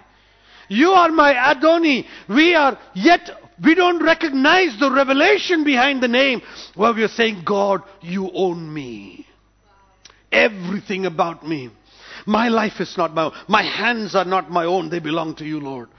You 0.71 0.93
are 0.93 1.11
my 1.11 1.35
Adoni. 1.35 2.07
We 2.27 2.55
are, 2.55 2.79
yet 2.95 3.31
we 3.63 3.75
don't 3.75 4.03
recognize 4.03 4.81
the 4.81 4.91
revelation 4.91 5.63
behind 5.63 6.03
the 6.03 6.09
name 6.09 6.41
where 6.75 6.95
we 6.95 7.03
are 7.03 7.09
saying, 7.09 7.43
God, 7.45 7.83
you 8.01 8.31
own 8.33 8.73
me. 8.73 9.27
Everything 10.33 11.05
about 11.05 11.47
me. 11.47 11.71
My 12.25 12.49
life 12.49 12.81
is 12.81 12.97
not 12.97 13.13
my 13.13 13.25
own. 13.25 13.33
My 13.47 13.63
hands 13.63 14.15
are 14.15 14.25
not 14.25 14.51
my 14.51 14.65
own. 14.65 14.89
They 14.89 14.99
belong 14.99 15.37
to 15.37 15.45
you, 15.45 15.61
Lord. 15.61 15.91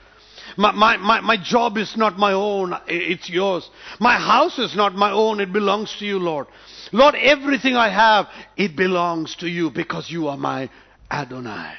My, 0.57 0.71
my, 0.71 0.97
my, 0.97 1.21
my 1.21 1.37
job 1.37 1.77
is 1.77 1.95
not 1.95 2.17
my 2.17 2.33
own. 2.33 2.73
It's 2.87 3.29
yours. 3.29 3.69
My 3.99 4.15
house 4.15 4.57
is 4.57 4.75
not 4.75 4.95
my 4.95 5.11
own. 5.11 5.41
It 5.41 5.53
belongs 5.53 5.95
to 5.99 6.05
you, 6.05 6.17
Lord. 6.17 6.47
Lord, 6.91 7.13
everything 7.13 7.75
I 7.75 7.89
have, 7.89 8.25
it 8.55 8.75
belongs 8.75 9.35
to 9.37 9.47
you 9.47 9.69
because 9.69 10.09
you 10.09 10.27
are 10.27 10.37
my 10.37 10.69
Adonai. 11.09 11.73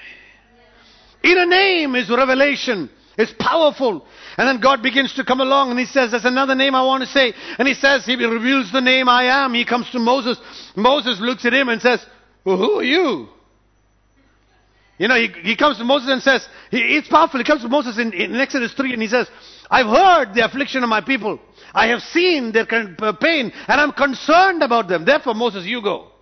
In 1.22 1.38
a 1.38 1.46
name 1.46 1.94
is 1.94 2.08
revelation. 2.08 2.90
It's 3.18 3.34
powerful. 3.38 4.06
And 4.36 4.46
then 4.46 4.60
God 4.60 4.80
begins 4.80 5.14
to 5.14 5.24
come 5.24 5.40
along 5.40 5.70
and 5.70 5.78
he 5.78 5.86
says, 5.86 6.12
there's 6.12 6.24
another 6.24 6.54
name 6.54 6.76
I 6.76 6.82
want 6.84 7.02
to 7.02 7.08
say. 7.08 7.34
And 7.58 7.66
he 7.66 7.74
says, 7.74 8.06
he 8.06 8.14
reveals 8.14 8.70
the 8.70 8.80
name 8.80 9.08
I 9.08 9.44
am. 9.44 9.54
He 9.54 9.64
comes 9.64 9.90
to 9.90 9.98
Moses. 9.98 10.38
Moses 10.76 11.18
looks 11.20 11.44
at 11.44 11.52
him 11.52 11.68
and 11.68 11.82
says, 11.82 12.04
well, 12.44 12.56
who 12.56 12.78
are 12.78 12.84
you? 12.84 13.28
You 14.98 15.08
know, 15.08 15.16
he, 15.16 15.28
he 15.42 15.56
comes 15.56 15.78
to 15.78 15.84
Moses 15.84 16.10
and 16.10 16.22
says, 16.22 16.46
he, 16.70 16.78
it's 16.78 17.08
powerful. 17.08 17.38
He 17.38 17.44
comes 17.44 17.62
to 17.62 17.68
Moses 17.68 17.98
in, 17.98 18.12
in 18.12 18.36
Exodus 18.36 18.72
3 18.74 18.92
and 18.92 19.02
he 19.02 19.08
says, 19.08 19.28
I've 19.68 19.86
heard 19.86 20.34
the 20.34 20.44
affliction 20.44 20.84
of 20.84 20.88
my 20.88 21.00
people. 21.00 21.40
I 21.74 21.88
have 21.88 22.00
seen 22.02 22.52
their 22.52 22.66
uh, 22.72 23.12
pain 23.14 23.52
and 23.66 23.80
I'm 23.80 23.92
concerned 23.92 24.62
about 24.62 24.88
them. 24.88 25.04
Therefore, 25.04 25.34
Moses, 25.34 25.64
you 25.66 25.82
go. 25.82 26.12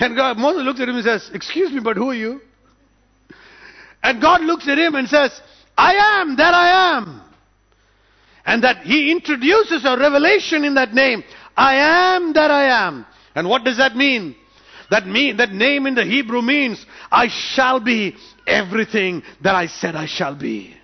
And 0.00 0.16
God, 0.16 0.38
Moses 0.38 0.62
looks 0.62 0.80
at 0.80 0.88
him 0.88 0.96
and 0.96 1.04
says, 1.04 1.30
Excuse 1.34 1.70
me, 1.70 1.80
but 1.80 1.96
who 1.96 2.10
are 2.10 2.14
you? 2.14 2.40
And 4.02 4.20
God 4.20 4.40
looks 4.40 4.66
at 4.66 4.78
him 4.78 4.94
and 4.94 5.06
says, 5.08 5.38
I 5.76 6.20
am 6.20 6.36
that 6.36 6.54
I 6.54 6.96
am. 6.96 7.20
And 8.46 8.64
that 8.64 8.78
he 8.78 9.12
introduces 9.12 9.84
a 9.84 9.98
revelation 9.98 10.64
in 10.64 10.74
that 10.74 10.94
name. 10.94 11.22
I 11.54 12.16
am 12.16 12.32
that 12.32 12.50
I 12.50 12.86
am. 12.86 13.04
And 13.34 13.48
what 13.48 13.64
does 13.64 13.76
that 13.76 13.94
mean? 13.94 14.34
That 14.90 15.06
mean 15.06 15.36
that 15.36 15.52
name 15.52 15.86
in 15.86 15.94
the 15.94 16.04
Hebrew 16.04 16.42
means 16.42 16.84
I 17.12 17.28
shall 17.28 17.78
be 17.78 18.16
everything 18.46 19.22
that 19.42 19.54
I 19.54 19.66
said 19.66 19.94
I 19.94 20.06
shall 20.06 20.34
be. 20.34 20.74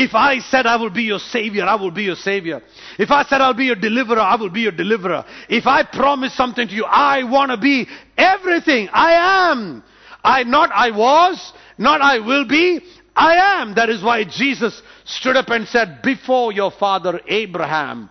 If 0.00 0.14
I 0.14 0.38
said 0.38 0.64
I 0.64 0.76
will 0.76 0.90
be 0.90 1.02
your 1.02 1.18
savior, 1.18 1.64
I 1.64 1.74
will 1.74 1.90
be 1.90 2.04
your 2.04 2.14
savior. 2.14 2.62
If 3.00 3.10
I 3.10 3.24
said 3.24 3.40
I'll 3.40 3.52
be 3.52 3.64
your 3.64 3.74
deliverer, 3.74 4.20
I 4.20 4.36
will 4.36 4.48
be 4.48 4.60
your 4.60 4.70
deliverer. 4.70 5.24
If 5.48 5.66
I 5.66 5.82
promise 5.82 6.36
something 6.36 6.68
to 6.68 6.72
you, 6.72 6.84
I 6.84 7.24
want 7.24 7.50
to 7.50 7.56
be 7.56 7.88
everything. 8.16 8.88
I 8.92 9.50
am. 9.50 9.82
I 10.22 10.44
not 10.44 10.70
I 10.72 10.92
was, 10.92 11.52
not 11.78 12.00
I 12.00 12.20
will 12.20 12.46
be. 12.46 12.78
I 13.16 13.60
am. 13.60 13.74
That 13.74 13.90
is 13.90 14.00
why 14.00 14.22
Jesus 14.22 14.80
stood 15.04 15.36
up 15.36 15.48
and 15.48 15.66
said, 15.66 16.00
before 16.02 16.52
your 16.52 16.70
father 16.70 17.20
Abraham, 17.26 18.08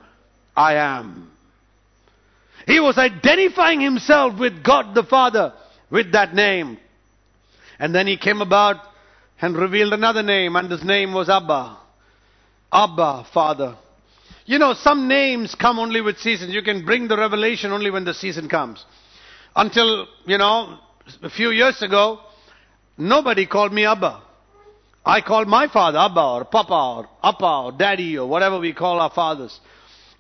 I 0.58 0.74
am. 0.76 1.32
He 2.66 2.82
was 2.82 2.98
identifying 2.98 3.80
himself 3.80 4.38
with 4.38 4.62
God 4.62 4.94
the 4.94 5.04
Father 5.04 5.54
with 5.90 6.12
that 6.12 6.36
name. 6.36 6.80
And 7.80 7.96
then 7.96 8.08
he 8.08 8.18
came 8.18 8.42
about 8.42 8.76
and 9.42 9.56
revealed 9.56 9.94
another 9.94 10.24
name, 10.24 10.56
and 10.56 10.72
his 10.72 10.84
name 10.84 11.14
was 11.14 11.30
Abba. 11.30 11.78
Abba, 12.72 13.26
Father. 13.34 13.76
You 14.46 14.60
know, 14.60 14.74
some 14.74 15.08
names 15.08 15.56
come 15.56 15.78
only 15.78 16.02
with 16.02 16.18
seasons. 16.20 16.54
You 16.54 16.62
can 16.62 16.86
bring 16.86 17.08
the 17.08 17.18
revelation 17.18 17.72
only 17.72 17.92
when 17.92 18.06
the 18.06 18.14
season 18.14 18.48
comes. 18.50 18.84
Until, 19.56 20.08
you 20.26 20.38
know, 20.38 20.80
a 21.22 21.30
few 21.30 21.50
years 21.50 21.82
ago, 21.82 22.20
nobody 22.98 23.46
called 23.46 23.74
me 23.74 23.86
Abba. 23.86 24.22
I 25.06 25.22
called 25.22 25.48
my 25.48 25.68
father 25.68 26.00
Abba 26.00 26.22
or 26.22 26.46
Papa 26.46 26.74
or 26.74 27.10
Appa 27.24 27.62
or 27.66 27.72
Daddy 27.72 28.18
or 28.18 28.28
whatever 28.28 28.60
we 28.60 28.74
call 28.74 29.00
our 29.00 29.12
fathers. 29.12 29.58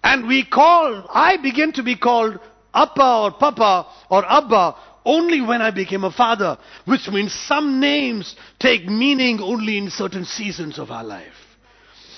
And 0.03 0.27
we 0.27 0.45
call, 0.45 1.05
I 1.09 1.37
begin 1.37 1.73
to 1.73 1.83
be 1.83 1.97
called 1.97 2.39
Appa 2.73 3.17
or 3.23 3.31
Papa 3.31 3.87
or 4.09 4.25
Abba 4.25 4.75
only 5.07 5.41
when 5.41 5.61
I 5.61 5.71
became 5.71 6.03
a 6.03 6.11
father, 6.11 6.57
which 6.85 7.07
means 7.07 7.33
some 7.33 7.79
names 7.79 8.35
take 8.59 8.85
meaning 8.85 9.39
only 9.41 9.77
in 9.77 9.89
certain 9.89 10.25
seasons 10.25 10.77
of 10.77 10.91
our 10.91 11.03
life. 11.03 11.33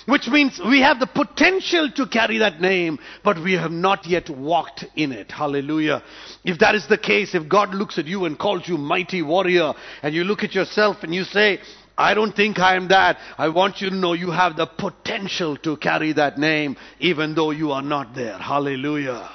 Which 0.08 0.28
means 0.28 0.60
we 0.60 0.82
have 0.82 1.00
the 1.00 1.06
potential 1.06 1.92
to 1.92 2.08
carry 2.08 2.40
that 2.40 2.60
name, 2.60 2.98
but 3.24 3.38
we 3.44 3.54
have 3.54 3.72
not 3.72 4.08
yet 4.08 4.28
walked 4.28 4.84
in 4.96 5.12
it. 5.12 5.32
Hallelujah. 5.32 6.02
If 6.44 6.58
that 6.60 6.74
is 6.74 6.88
the 6.88 6.98
case, 6.98 7.36
if 7.36 7.48
God 7.48 7.76
looks 7.76 8.00
at 8.00 8.08
you 8.08 8.26
and 8.26 8.40
calls 8.40 8.68
you 8.68 8.80
mighty 8.80 9.22
warrior, 9.22 9.74
and 10.02 10.16
you 10.16 10.24
look 10.24 10.44
at 10.44 10.56
yourself 10.56 10.98
and 11.04 11.14
you 11.14 11.26
say, 11.26 11.60
I 11.96 12.16
don't 12.16 12.36
think 12.36 12.58
I 12.58 12.76
am 12.76 12.88
that. 12.88 13.18
I 13.38 13.50
want 13.50 13.82
you 13.82 13.92
to 13.92 13.96
know 13.96 14.14
you 14.14 14.32
have 14.32 14.56
the 14.56 14.66
potential 14.66 15.58
to 15.58 15.78
carry 15.78 16.14
that 16.14 16.40
name, 16.40 16.76
even 17.00 17.36
though 17.36 17.52
you 17.52 17.72
are 17.72 17.84
not 17.84 18.16
there. 18.16 18.38
Hallelujah. 18.38 19.30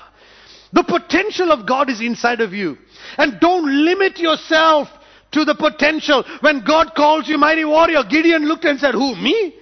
The 0.74 0.82
potential 0.82 1.52
of 1.52 1.66
God 1.66 1.88
is 1.88 2.00
inside 2.00 2.40
of 2.40 2.52
you. 2.52 2.76
And 3.16 3.38
don't 3.40 3.84
limit 3.84 4.18
yourself 4.18 4.88
to 5.30 5.44
the 5.44 5.54
potential. 5.54 6.24
When 6.40 6.64
God 6.64 6.94
calls 6.96 7.28
you 7.28 7.38
mighty 7.38 7.64
warrior, 7.64 8.02
Gideon 8.02 8.46
looked 8.46 8.64
and 8.64 8.78
said, 8.80 8.92
Who, 8.92 9.14
me? 9.14 9.54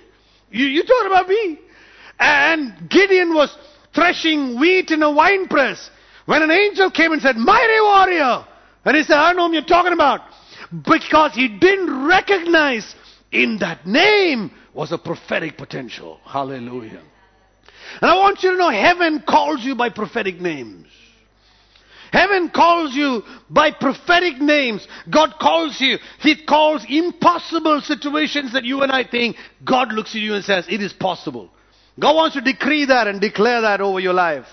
You, 0.50 0.66
you 0.66 0.82
about 1.06 1.28
me? 1.28 1.58
And 2.18 2.88
Gideon 2.88 3.34
was 3.34 3.54
threshing 3.94 4.58
wheat 4.58 4.90
in 4.90 5.02
a 5.02 5.10
wine 5.10 5.48
press 5.48 5.90
when 6.24 6.42
an 6.42 6.50
angel 6.50 6.90
came 6.90 7.12
and 7.12 7.20
said, 7.20 7.36
Mighty 7.36 7.80
warrior! 7.80 8.46
And 8.84 8.96
he 8.96 9.02
said, 9.02 9.16
I 9.16 9.32
know 9.32 9.44
whom 9.44 9.54
you're 9.54 9.64
talking 9.64 9.92
about. 9.92 10.22
Because 10.84 11.34
he 11.34 11.48
didn't 11.48 12.06
recognize 12.06 12.94
in 13.30 13.58
that 13.58 13.86
name 13.86 14.50
was 14.72 14.92
a 14.92 14.98
prophetic 14.98 15.58
potential. 15.58 16.20
Hallelujah. 16.24 17.02
And 18.00 18.10
I 18.10 18.16
want 18.16 18.42
you 18.42 18.52
to 18.52 18.56
know 18.56 18.70
heaven 18.70 19.22
calls 19.28 19.62
you 19.62 19.74
by 19.74 19.90
prophetic 19.90 20.40
names. 20.40 20.86
Heaven 22.12 22.50
calls 22.50 22.94
you 22.94 23.22
by 23.48 23.70
prophetic 23.70 24.38
names. 24.38 24.86
God 25.08 25.34
calls 25.40 25.80
you. 25.80 25.96
He 26.20 26.44
calls 26.44 26.84
impossible 26.86 27.80
situations 27.80 28.52
that 28.52 28.64
you 28.64 28.82
and 28.82 28.92
I 28.92 29.04
think. 29.04 29.36
God 29.64 29.92
looks 29.92 30.14
at 30.14 30.20
you 30.20 30.34
and 30.34 30.44
says, 30.44 30.66
it 30.68 30.82
is 30.82 30.92
possible. 30.92 31.50
God 31.98 32.14
wants 32.14 32.36
to 32.36 32.42
decree 32.42 32.84
that 32.84 33.06
and 33.06 33.18
declare 33.18 33.62
that 33.62 33.80
over 33.80 33.98
your 33.98 34.12
life. 34.12 34.46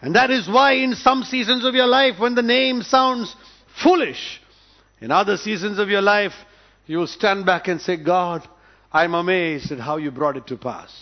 And 0.00 0.14
that 0.14 0.30
is 0.30 0.48
why 0.48 0.74
in 0.74 0.94
some 0.94 1.24
seasons 1.24 1.64
of 1.64 1.74
your 1.74 1.86
life, 1.86 2.20
when 2.20 2.36
the 2.36 2.42
name 2.42 2.82
sounds 2.82 3.34
foolish, 3.82 4.40
in 5.00 5.10
other 5.10 5.36
seasons 5.36 5.80
of 5.80 5.88
your 5.88 6.02
life, 6.02 6.34
you 6.86 6.98
will 6.98 7.06
stand 7.08 7.44
back 7.46 7.66
and 7.66 7.80
say, 7.80 7.96
God, 7.96 8.46
I'm 8.92 9.14
amazed 9.14 9.72
at 9.72 9.80
how 9.80 9.96
you 9.96 10.12
brought 10.12 10.36
it 10.36 10.46
to 10.48 10.56
pass. 10.56 10.92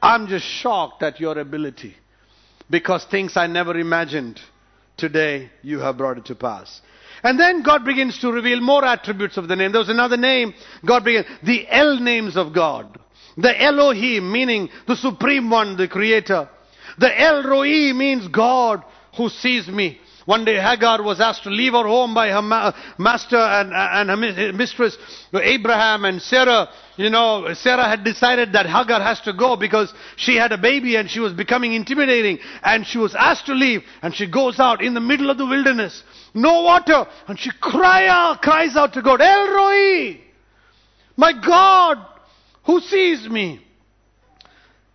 I'm 0.00 0.26
just 0.26 0.46
shocked 0.46 1.02
at 1.02 1.20
your 1.20 1.38
ability 1.38 1.96
because 2.70 3.04
things 3.04 3.36
I 3.36 3.46
never 3.46 3.78
imagined 3.78 4.40
today 4.96 5.50
you 5.62 5.80
have 5.80 5.96
brought 5.96 6.18
it 6.18 6.26
to 6.26 6.34
pass. 6.34 6.80
And 7.22 7.40
then 7.40 7.62
God 7.62 7.84
begins 7.84 8.18
to 8.20 8.30
reveal 8.30 8.60
more 8.60 8.84
attributes 8.84 9.36
of 9.36 9.48
the 9.48 9.56
name. 9.56 9.72
There 9.72 9.80
was 9.80 9.88
another 9.88 10.16
name. 10.16 10.54
God 10.84 11.04
began, 11.04 11.24
the 11.42 11.66
El 11.68 12.00
names 12.00 12.36
of 12.36 12.54
God. 12.54 12.98
The 13.36 13.62
Elohim, 13.62 14.30
meaning 14.30 14.68
the 14.86 14.96
Supreme 14.96 15.50
One, 15.50 15.76
the 15.76 15.88
Creator. 15.88 16.48
The 16.98 17.20
El 17.20 17.42
Roi 17.42 17.92
means 17.92 18.28
God 18.28 18.82
who 19.16 19.28
sees 19.28 19.68
me. 19.68 20.00
One 20.26 20.44
day 20.44 20.56
Hagar 20.60 21.02
was 21.02 21.20
asked 21.20 21.44
to 21.44 21.50
leave 21.50 21.72
her 21.72 21.84
home 21.84 22.12
by 22.12 22.30
her 22.30 22.42
ma- 22.42 22.72
master 22.98 23.38
and, 23.38 23.72
and 23.72 24.10
her 24.10 24.52
mistress, 24.52 24.98
Abraham 25.32 26.04
and 26.04 26.20
Sarah. 26.20 26.68
You 26.96 27.10
know, 27.10 27.54
Sarah 27.54 27.88
had 27.88 28.02
decided 28.02 28.52
that 28.52 28.66
Hagar 28.66 29.00
has 29.00 29.20
to 29.22 29.32
go 29.32 29.54
because 29.54 29.94
she 30.16 30.34
had 30.34 30.50
a 30.50 30.58
baby 30.58 30.96
and 30.96 31.08
she 31.08 31.20
was 31.20 31.32
becoming 31.32 31.74
intimidating 31.74 32.40
and 32.64 32.84
she 32.84 32.98
was 32.98 33.14
asked 33.14 33.46
to 33.46 33.54
leave 33.54 33.82
and 34.02 34.12
she 34.12 34.26
goes 34.26 34.58
out 34.58 34.82
in 34.82 34.94
the 34.94 35.00
middle 35.00 35.30
of 35.30 35.38
the 35.38 35.46
wilderness. 35.46 36.02
No 36.34 36.62
water 36.62 37.06
and 37.28 37.38
she 37.38 37.52
cry 37.60 38.08
out, 38.08 38.42
cries 38.42 38.74
out 38.74 38.94
to 38.94 39.02
God, 39.02 39.20
El 39.20 39.48
Roi, 39.54 40.20
my 41.16 41.32
God 41.40 42.04
who 42.64 42.80
sees 42.80 43.28
me. 43.28 43.60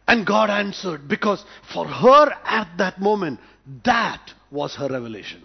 And 0.10 0.28
God 0.28 0.50
answered 0.50 1.08
because 1.08 1.46
for 1.74 1.88
her 1.88 2.34
at 2.44 2.67
that 2.80 3.00
moment, 3.00 3.39
that 3.86 4.34
was 4.51 4.75
her 4.75 4.87
revelation. 4.87 5.41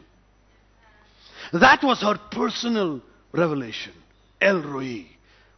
That 1.53 1.83
was 1.83 2.01
her 2.03 2.19
personal 2.31 3.01
revelation. 3.33 3.93
El 4.41 4.63
Roi, 4.63 5.07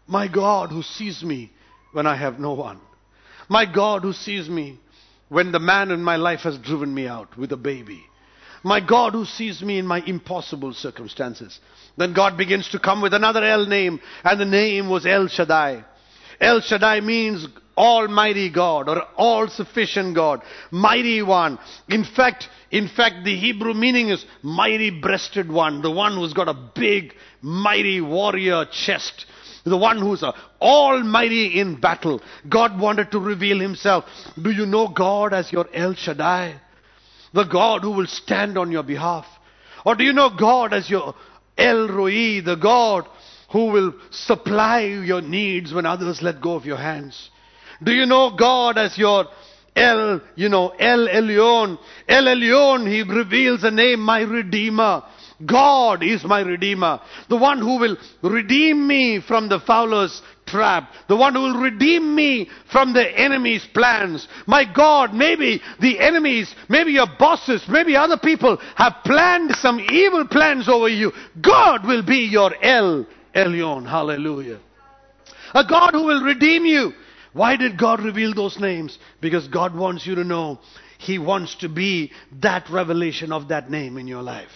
my 0.06 0.28
God 0.28 0.70
who 0.70 0.82
sees 0.82 1.22
me 1.22 1.50
when 1.92 2.06
I 2.06 2.16
have 2.16 2.38
no 2.38 2.52
one. 2.52 2.80
My 3.48 3.64
God 3.64 4.02
who 4.02 4.12
sees 4.12 4.48
me 4.48 4.78
when 5.28 5.52
the 5.52 5.58
man 5.58 5.90
in 5.90 6.02
my 6.02 6.16
life 6.16 6.40
has 6.40 6.58
driven 6.58 6.94
me 6.94 7.06
out 7.06 7.36
with 7.36 7.52
a 7.52 7.56
baby. 7.56 8.04
My 8.62 8.80
God 8.80 9.12
who 9.12 9.24
sees 9.24 9.62
me 9.62 9.78
in 9.78 9.86
my 9.86 10.02
impossible 10.04 10.74
circumstances. 10.74 11.58
Then 11.96 12.12
God 12.12 12.36
begins 12.36 12.68
to 12.70 12.78
come 12.78 13.00
with 13.00 13.14
another 13.14 13.42
El 13.42 13.66
name, 13.66 14.00
and 14.24 14.40
the 14.40 14.44
name 14.44 14.88
was 14.88 15.06
El 15.06 15.28
Shaddai. 15.28 15.84
El 16.40 16.60
Shaddai 16.60 17.00
means 17.00 17.46
Almighty 17.78 18.50
God 18.50 18.88
or 18.88 19.04
all 19.16 19.48
sufficient 19.48 20.16
God, 20.16 20.42
mighty 20.72 21.22
one. 21.22 21.58
In 21.88 22.04
fact, 22.04 22.48
in 22.72 22.88
fact, 22.88 23.24
the 23.24 23.36
Hebrew 23.36 23.72
meaning 23.72 24.08
is 24.08 24.24
mighty 24.42 24.90
breasted 24.90 25.50
one, 25.50 25.80
the 25.80 25.90
one 25.90 26.16
who's 26.16 26.32
got 26.32 26.48
a 26.48 26.70
big, 26.74 27.14
mighty 27.40 28.00
warrior 28.00 28.66
chest. 28.66 29.26
The 29.64 29.76
one 29.76 29.98
who's 29.98 30.24
almighty 30.60 31.60
in 31.60 31.80
battle. 31.80 32.20
God 32.48 32.80
wanted 32.80 33.10
to 33.12 33.20
reveal 33.20 33.60
himself. 33.60 34.04
Do 34.40 34.50
you 34.50 34.66
know 34.66 34.88
God 34.88 35.34
as 35.34 35.52
your 35.52 35.66
El 35.72 35.94
Shaddai? 35.94 36.60
The 37.34 37.44
God 37.44 37.82
who 37.82 37.90
will 37.90 38.06
stand 38.06 38.56
on 38.56 38.72
your 38.72 38.82
behalf. 38.82 39.26
Or 39.84 39.94
do 39.94 40.04
you 40.04 40.12
know 40.12 40.30
God 40.30 40.72
as 40.72 40.88
your 40.88 41.14
El 41.56 41.88
Roi, 41.88 42.40
the 42.40 42.58
God 42.60 43.06
who 43.50 43.66
will 43.66 43.92
supply 44.10 44.80
your 44.80 45.20
needs 45.20 45.72
when 45.72 45.86
others 45.86 46.22
let 46.22 46.40
go 46.40 46.54
of 46.54 46.64
your 46.64 46.78
hands? 46.78 47.30
Do 47.82 47.92
you 47.92 48.06
know 48.06 48.34
God 48.36 48.78
as 48.78 48.98
your 48.98 49.26
El, 49.78 50.20
you 50.34 50.48
know, 50.48 50.70
El 50.70 51.06
Elyon. 51.06 51.78
El 52.08 52.24
Elyon, 52.24 52.90
he 52.90 53.02
reveals 53.02 53.62
a 53.62 53.70
name, 53.70 54.00
my 54.00 54.22
Redeemer. 54.22 55.04
God 55.46 56.02
is 56.02 56.24
my 56.24 56.40
Redeemer. 56.40 57.00
The 57.28 57.36
one 57.36 57.58
who 57.58 57.78
will 57.78 57.96
redeem 58.22 58.88
me 58.88 59.20
from 59.20 59.48
the 59.48 59.60
fowler's 59.60 60.20
trap. 60.46 60.92
The 61.08 61.14
one 61.14 61.34
who 61.34 61.42
will 61.42 61.60
redeem 61.60 62.14
me 62.14 62.50
from 62.72 62.92
the 62.92 63.06
enemy's 63.18 63.64
plans. 63.72 64.26
My 64.46 64.64
God, 64.64 65.14
maybe 65.14 65.62
the 65.80 66.00
enemies, 66.00 66.52
maybe 66.68 66.90
your 66.92 67.06
bosses, 67.18 67.62
maybe 67.68 67.94
other 67.94 68.18
people 68.18 68.58
have 68.74 68.96
planned 69.04 69.54
some 69.56 69.78
evil 69.78 70.26
plans 70.26 70.68
over 70.68 70.88
you. 70.88 71.12
God 71.40 71.86
will 71.86 72.02
be 72.02 72.28
your 72.30 72.52
El 72.60 73.06
Elyon. 73.32 73.88
Hallelujah. 73.88 74.58
A 75.54 75.64
God 75.64 75.92
who 75.92 76.02
will 76.02 76.24
redeem 76.24 76.64
you. 76.64 76.92
Why 77.38 77.54
did 77.54 77.78
God 77.78 78.02
reveal 78.02 78.34
those 78.34 78.58
names? 78.58 78.98
Because 79.20 79.46
God 79.46 79.72
wants 79.72 80.04
you 80.04 80.16
to 80.16 80.24
know 80.24 80.58
He 80.98 81.20
wants 81.20 81.54
to 81.60 81.68
be 81.68 82.10
that 82.40 82.68
revelation 82.68 83.30
of 83.30 83.48
that 83.48 83.70
name 83.70 83.96
in 83.96 84.08
your 84.08 84.22
life. 84.22 84.50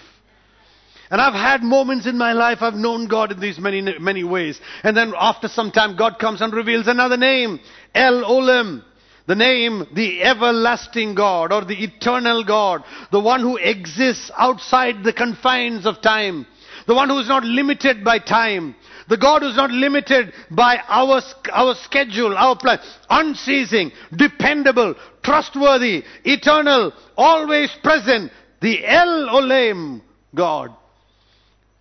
And 1.08 1.20
I've 1.20 1.32
had 1.32 1.62
moments 1.62 2.08
in 2.08 2.18
my 2.18 2.32
life, 2.32 2.58
I've 2.60 2.74
known 2.74 3.06
God 3.06 3.30
in 3.30 3.38
these 3.38 3.60
many, 3.60 3.82
many 4.00 4.24
ways. 4.24 4.60
And 4.82 4.96
then 4.96 5.12
after 5.16 5.46
some 5.46 5.70
time, 5.70 5.96
God 5.96 6.18
comes 6.18 6.40
and 6.40 6.52
reveals 6.52 6.88
another 6.88 7.16
name. 7.16 7.60
El 7.94 8.24
Olam. 8.24 8.82
The 9.28 9.36
name, 9.36 9.86
the 9.94 10.20
everlasting 10.24 11.14
God 11.14 11.52
or 11.52 11.64
the 11.64 11.84
eternal 11.84 12.42
God. 12.42 12.82
The 13.12 13.20
one 13.20 13.42
who 13.42 13.58
exists 13.58 14.28
outside 14.36 15.04
the 15.04 15.12
confines 15.12 15.86
of 15.86 16.02
time. 16.02 16.48
The 16.88 16.96
one 16.96 17.08
who 17.08 17.20
is 17.20 17.28
not 17.28 17.44
limited 17.44 18.02
by 18.02 18.18
time. 18.18 18.74
The 19.12 19.18
God 19.18 19.42
who's 19.42 19.56
not 19.56 19.70
limited 19.70 20.32
by 20.50 20.78
our, 20.88 21.20
our 21.52 21.74
schedule, 21.74 22.34
our 22.34 22.56
plan. 22.56 22.78
Unceasing, 23.10 23.92
dependable, 24.16 24.94
trustworthy, 25.22 26.04
eternal, 26.24 26.94
always 27.14 27.70
present. 27.82 28.32
The 28.62 28.82
El 28.86 29.28
Olam 29.28 30.00
God. 30.34 30.74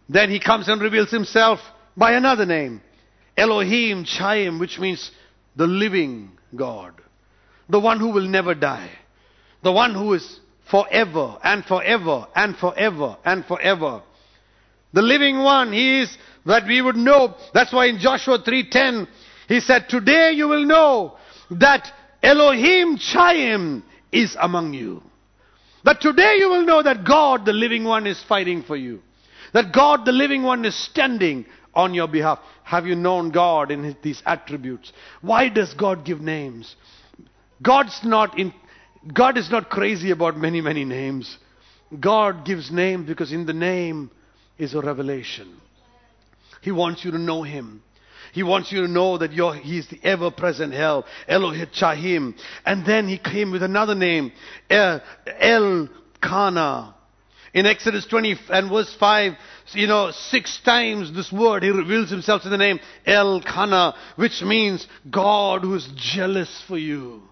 Then 0.09 0.29
he 0.29 0.41
comes 0.41 0.67
and 0.67 0.81
reveals 0.81 1.09
himself 1.09 1.61
by 1.95 2.15
another 2.15 2.45
name. 2.45 2.81
Elohim 3.37 4.03
Chaim, 4.03 4.59
which 4.59 4.77
means 4.77 5.09
the 5.55 5.67
living 5.67 6.31
God. 6.53 6.95
The 7.69 7.79
one 7.79 8.01
who 8.01 8.09
will 8.09 8.27
never 8.27 8.53
die. 8.55 8.89
The 9.63 9.71
one 9.71 9.93
who 9.93 10.15
is 10.15 10.39
forever 10.69 11.37
and 11.41 11.63
forever 11.63 12.27
and 12.35 12.57
forever 12.57 13.15
and 13.23 13.45
forever. 13.45 14.01
The 14.93 15.01
living 15.01 15.39
one, 15.39 15.71
he 15.71 16.01
is 16.01 16.17
that 16.45 16.67
we 16.67 16.81
would 16.81 16.95
know. 16.95 17.35
That's 17.53 17.71
why 17.71 17.85
in 17.85 17.99
Joshua 17.99 18.39
3:10 18.39 19.07
he 19.47 19.59
said, 19.59 19.89
"Today 19.89 20.31
you 20.31 20.47
will 20.47 20.65
know 20.65 21.17
that 21.51 21.91
Elohim 22.21 22.97
Chaim 22.97 23.83
is 24.11 24.35
among 24.39 24.73
you." 24.73 25.03
That 25.83 26.01
today 26.01 26.35
you 26.37 26.49
will 26.49 26.65
know 26.65 26.81
that 26.83 27.03
God, 27.03 27.45
the 27.45 27.53
living 27.53 27.83
one, 27.83 28.05
is 28.05 28.21
fighting 28.23 28.63
for 28.63 28.75
you. 28.75 29.01
That 29.53 29.73
God, 29.73 30.05
the 30.05 30.11
living 30.11 30.43
one, 30.43 30.63
is 30.65 30.75
standing 30.75 31.45
on 31.73 31.93
your 31.93 32.07
behalf. 32.07 32.39
Have 32.63 32.85
you 32.85 32.95
known 32.95 33.31
God 33.31 33.71
in 33.71 33.83
his, 33.83 33.95
these 34.01 34.23
attributes? 34.25 34.91
Why 35.21 35.49
does 35.49 35.73
God 35.73 36.05
give 36.05 36.21
names? 36.21 36.75
God's 37.61 37.99
not 38.03 38.37
in, 38.37 38.53
God 39.13 39.37
is 39.37 39.49
not 39.49 39.69
crazy 39.69 40.11
about 40.11 40.37
many, 40.37 40.61
many 40.61 40.85
names. 40.85 41.37
God 41.99 42.45
gives 42.45 42.71
names 42.71 43.07
because 43.07 43.31
in 43.31 43.45
the 43.45 43.53
name 43.53 44.11
is 44.61 44.75
a 44.75 44.81
revelation. 44.81 45.57
He 46.61 46.71
wants 46.71 47.03
you 47.03 47.11
to 47.11 47.17
know 47.17 47.41
Him. 47.41 47.81
He 48.31 48.43
wants 48.43 48.71
you 48.71 48.83
to 48.83 48.87
know 48.87 49.17
that 49.17 49.33
you're, 49.33 49.55
He's 49.55 49.87
the 49.87 49.99
ever 50.03 50.29
present 50.29 50.73
help, 50.73 51.05
Elohim. 51.27 52.35
And 52.65 52.85
then 52.85 53.07
He 53.07 53.17
came 53.17 53.51
with 53.51 53.63
another 53.63 53.95
name, 53.95 54.31
El, 54.69 55.89
Kana. 56.21 56.95
In 57.53 57.65
Exodus 57.65 58.05
20 58.05 58.37
and 58.49 58.69
verse 58.69 58.95
5, 58.97 59.33
you 59.73 59.87
know, 59.87 60.11
six 60.11 60.61
times 60.63 61.11
this 61.13 61.31
word, 61.31 61.63
he 61.63 61.69
reveals 61.69 62.09
himself 62.09 62.43
to 62.43 62.49
the 62.49 62.57
name 62.57 62.79
El 63.05 63.41
Kana, 63.41 63.95
which 64.15 64.41
means 64.41 64.87
God 65.09 65.63
who 65.63 65.75
is 65.75 65.89
jealous 65.95 66.63
for 66.67 66.77
you. 66.77 67.23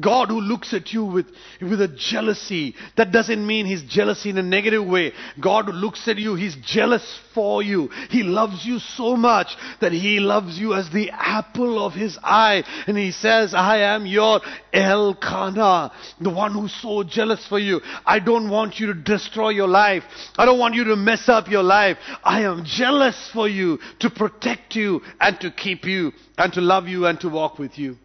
God 0.00 0.28
who 0.28 0.40
looks 0.40 0.72
at 0.72 0.92
you 0.92 1.04
with, 1.04 1.26
with 1.60 1.80
a 1.82 1.88
jealousy. 1.88 2.74
That 2.96 3.12
doesn't 3.12 3.46
mean 3.46 3.66
He's 3.66 3.82
jealousy 3.82 4.30
in 4.30 4.38
a 4.38 4.42
negative 4.42 4.86
way. 4.86 5.12
God 5.38 5.66
who 5.66 5.72
looks 5.72 6.08
at 6.08 6.16
you, 6.16 6.34
He's 6.34 6.56
jealous 6.64 7.20
for 7.34 7.62
you. 7.62 7.88
He 8.08 8.22
loves 8.22 8.64
you 8.64 8.78
so 8.78 9.16
much 9.16 9.48
that 9.80 9.92
He 9.92 10.18
loves 10.18 10.58
you 10.58 10.72
as 10.72 10.88
the 10.90 11.10
apple 11.10 11.84
of 11.84 11.92
His 11.92 12.18
eye. 12.22 12.64
And 12.86 12.96
He 12.96 13.12
says, 13.12 13.52
I 13.52 13.78
am 13.78 14.06
your 14.06 14.40
El 14.72 15.14
Kana, 15.14 15.92
the 16.20 16.30
one 16.30 16.54
who's 16.54 16.74
so 16.80 17.02
jealous 17.02 17.46
for 17.46 17.58
you. 17.58 17.82
I 18.06 18.18
don't 18.18 18.48
want 18.48 18.80
you 18.80 18.86
to 18.86 18.94
destroy 18.94 19.50
your 19.50 19.68
life. 19.68 20.04
I 20.38 20.46
don't 20.46 20.58
want 20.58 20.74
you 20.74 20.84
to 20.84 20.96
mess 20.96 21.28
up 21.28 21.48
your 21.48 21.62
life. 21.62 21.98
I 22.24 22.44
am 22.44 22.64
jealous 22.64 23.30
for 23.32 23.46
you 23.46 23.78
to 24.00 24.08
protect 24.08 24.74
you 24.74 25.02
and 25.20 25.38
to 25.40 25.50
keep 25.50 25.84
you 25.84 26.12
and 26.38 26.50
to 26.54 26.62
love 26.62 26.88
you 26.88 27.04
and 27.06 27.20
to 27.20 27.28
walk 27.28 27.58
with 27.58 27.78
you. 27.78 27.98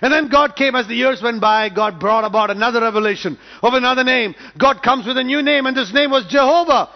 And 0.00 0.12
then 0.12 0.28
God 0.28 0.56
came 0.56 0.74
as 0.74 0.88
the 0.88 0.94
years 0.94 1.22
went 1.22 1.40
by, 1.40 1.68
God 1.68 2.00
brought 2.00 2.24
about 2.24 2.50
another 2.50 2.80
revelation 2.80 3.38
of 3.62 3.74
another 3.74 4.04
name. 4.04 4.34
God 4.58 4.82
comes 4.82 5.06
with 5.06 5.16
a 5.16 5.24
new 5.24 5.42
name 5.42 5.66
and 5.66 5.76
this 5.76 5.92
name 5.92 6.10
was 6.10 6.26
Jehovah. 6.26 6.88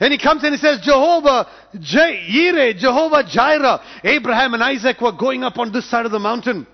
And 0.00 0.12
he 0.12 0.18
comes 0.18 0.42
and 0.42 0.54
he 0.54 0.58
says, 0.58 0.80
Jehovah 0.80 1.48
Jireh, 1.78 2.74
Jehovah 2.74 3.24
Jireh. 3.28 3.80
Abraham 4.04 4.54
and 4.54 4.62
Isaac 4.62 5.00
were 5.00 5.12
going 5.12 5.44
up 5.44 5.58
on 5.58 5.72
this 5.72 5.88
side 5.88 6.06
of 6.06 6.12
the 6.12 6.18
mountain. 6.18 6.66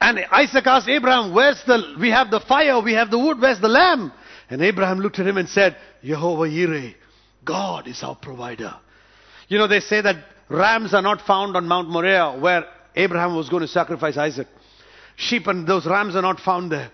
And 0.00 0.20
Isaac 0.30 0.66
asked 0.66 0.88
Abraham, 0.88 1.34
where's 1.34 1.60
the, 1.66 1.96
we 2.00 2.10
have 2.10 2.30
the 2.30 2.40
fire, 2.40 2.80
we 2.80 2.92
have 2.94 3.10
the 3.10 3.18
wood, 3.18 3.40
where's 3.40 3.60
the 3.60 3.68
lamb? 3.68 4.12
And 4.48 4.62
Abraham 4.62 5.00
looked 5.00 5.18
at 5.18 5.26
him 5.26 5.38
and 5.38 5.48
said, 5.48 5.76
Jehovah 6.04 6.48
Jireh, 6.48 6.94
God 7.44 7.88
is 7.88 8.02
our 8.02 8.14
provider. 8.14 8.74
You 9.48 9.58
know, 9.58 9.66
they 9.66 9.80
say 9.80 10.00
that 10.00 10.16
rams 10.48 10.94
are 10.94 11.02
not 11.02 11.22
found 11.22 11.56
on 11.56 11.66
Mount 11.66 11.88
Moriah 11.88 12.38
where 12.38 12.64
Abraham 12.94 13.34
was 13.34 13.48
going 13.48 13.62
to 13.62 13.68
sacrifice 13.68 14.16
Isaac 14.16 14.46
sheep 15.16 15.46
and 15.46 15.66
those 15.66 15.86
rams 15.86 16.14
are 16.14 16.22
not 16.22 16.40
found 16.40 16.70
there. 16.70 16.90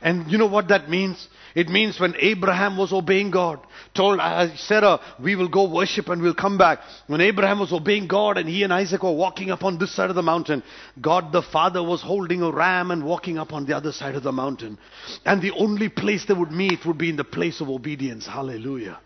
And 0.00 0.30
you 0.30 0.36
know 0.36 0.46
what 0.46 0.68
that 0.68 0.90
means? 0.90 1.28
It 1.54 1.68
means 1.68 2.00
when 2.00 2.14
Abraham 2.18 2.76
was 2.76 2.92
obeying 2.92 3.30
God, 3.30 3.60
told 3.94 4.20
Sarah, 4.56 5.00
we 5.22 5.36
will 5.36 5.48
go 5.48 5.70
worship 5.70 6.08
and 6.08 6.20
we'll 6.20 6.34
come 6.34 6.58
back. 6.58 6.80
When 7.06 7.20
Abraham 7.20 7.60
was 7.60 7.72
obeying 7.72 8.08
God 8.08 8.36
and 8.36 8.48
he 8.48 8.64
and 8.64 8.72
Isaac 8.72 9.02
were 9.02 9.12
walking 9.12 9.50
up 9.50 9.62
on 9.62 9.78
this 9.78 9.94
side 9.94 10.10
of 10.10 10.16
the 10.16 10.22
mountain, 10.22 10.62
God 11.00 11.30
the 11.30 11.42
Father 11.42 11.82
was 11.82 12.02
holding 12.02 12.42
a 12.42 12.50
ram 12.50 12.90
and 12.90 13.04
walking 13.04 13.38
up 13.38 13.52
on 13.52 13.66
the 13.66 13.76
other 13.76 13.92
side 13.92 14.16
of 14.16 14.24
the 14.24 14.32
mountain. 14.32 14.78
And 15.24 15.40
the 15.40 15.52
only 15.52 15.88
place 15.88 16.24
they 16.24 16.34
would 16.34 16.50
meet 16.50 16.84
would 16.84 16.98
be 16.98 17.10
in 17.10 17.16
the 17.16 17.24
place 17.24 17.60
of 17.60 17.68
obedience. 17.68 18.26
Hallelujah. 18.26 18.98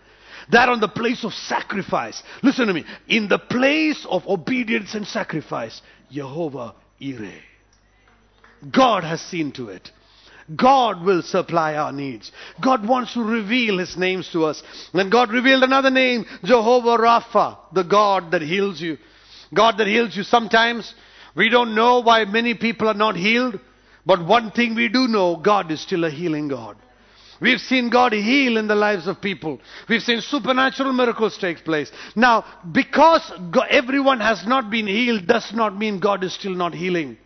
That 0.51 0.69
on 0.69 0.81
the 0.81 0.89
place 0.89 1.25
of 1.25 1.35
sacrifice. 1.35 2.23
Listen 2.43 2.69
to 2.69 2.73
me. 2.73 2.85
In 3.09 3.29
the 3.29 3.39
place 3.39 4.07
of 4.09 4.27
obedience 4.27 4.95
and 4.95 5.07
sacrifice, 5.07 5.83
Jehovah 6.11 6.75
Jireh. 7.01 7.43
God 8.71 9.05
has 9.05 9.21
seen 9.21 9.53
to 9.53 9.69
it. 9.69 9.91
God 10.55 11.05
will 11.05 11.23
supply 11.23 11.75
our 11.75 11.93
needs. 11.93 12.31
God 12.63 12.87
wants 12.87 13.15
to 13.15 13.23
reveal 13.23 13.79
His 13.79 13.97
names 13.97 14.31
to 14.33 14.45
us. 14.45 14.63
And 14.93 15.11
God 15.11 15.33
revealed 15.33 15.65
another 15.65 15.91
name, 15.91 16.25
Jehovah 16.45 17.03
Rapha, 17.03 17.59
the 17.73 17.83
God 17.83 18.31
that 18.31 18.43
heals 18.43 18.81
you. 18.81 18.99
God 19.53 19.79
that 19.79 19.89
heals 19.89 20.17
you. 20.17 20.23
Sometimes 20.23 20.95
we 21.35 21.49
don't 21.49 21.75
know 21.75 22.01
why 22.01 22.25
many 22.25 22.55
people 22.55 22.89
are 22.89 22.95
not 22.95 23.17
healed, 23.17 23.59
but 24.05 24.25
one 24.25 24.53
thing 24.53 24.75
we 24.75 24.89
do 24.89 25.09
know, 25.09 25.37
God 25.37 25.71
is 25.73 25.81
still 25.81 26.05
a 26.05 26.11
healing 26.11 26.49
God. 26.49 26.77
We've 27.41 27.61
seen 27.61 27.91
God 27.91 28.13
heal 28.13 28.57
in 28.57 28.67
the 28.67 28.75
lives 28.75 29.07
of 29.07 29.21
people. 29.21 29.61
We've 29.89 30.03
seen 30.03 30.21
supernatural 30.23 30.93
miracles 30.93 31.37
take 31.37 31.65
place. 31.65 31.91
Now, 32.15 32.45
because 32.73 33.31
everyone 33.69 34.21
has 34.21 34.47
not 34.47 34.71
been 34.71 34.87
healed 34.87 35.27
does 35.27 35.53
not 35.53 35.77
mean 35.77 36.01
God 36.01 36.25
is 36.25 36.35
still 36.35 36.55
not 36.55 36.75
healing. 36.75 37.19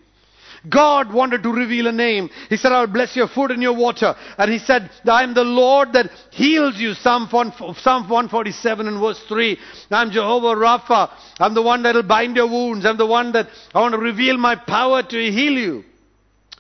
God 0.68 1.12
wanted 1.12 1.42
to 1.42 1.52
reveal 1.52 1.86
a 1.86 1.92
name. 1.92 2.28
He 2.48 2.56
said, 2.56 2.72
I 2.72 2.80
will 2.80 2.92
bless 2.92 3.16
your 3.16 3.28
food 3.28 3.50
and 3.50 3.62
your 3.62 3.76
water. 3.76 4.14
And 4.36 4.52
he 4.52 4.58
said, 4.58 4.90
I 5.06 5.22
am 5.22 5.32
the 5.32 5.44
Lord 5.44 5.94
that 5.94 6.10
heals 6.30 6.76
you. 6.76 6.94
Psalm 6.94 7.28
147 7.30 8.86
and 8.86 9.00
verse 9.00 9.22
3. 9.26 9.58
I'm 9.90 10.10
Jehovah 10.10 10.60
Rapha. 10.60 11.10
I'm 11.38 11.54
the 11.54 11.62
one 11.62 11.82
that 11.84 11.94
will 11.94 12.02
bind 12.02 12.36
your 12.36 12.48
wounds. 12.48 12.84
I'm 12.84 12.98
the 12.98 13.06
one 13.06 13.32
that 13.32 13.48
I 13.74 13.80
want 13.80 13.94
to 13.94 13.98
reveal 13.98 14.36
my 14.36 14.56
power 14.56 15.02
to 15.02 15.16
heal 15.16 15.52
you. 15.52 15.84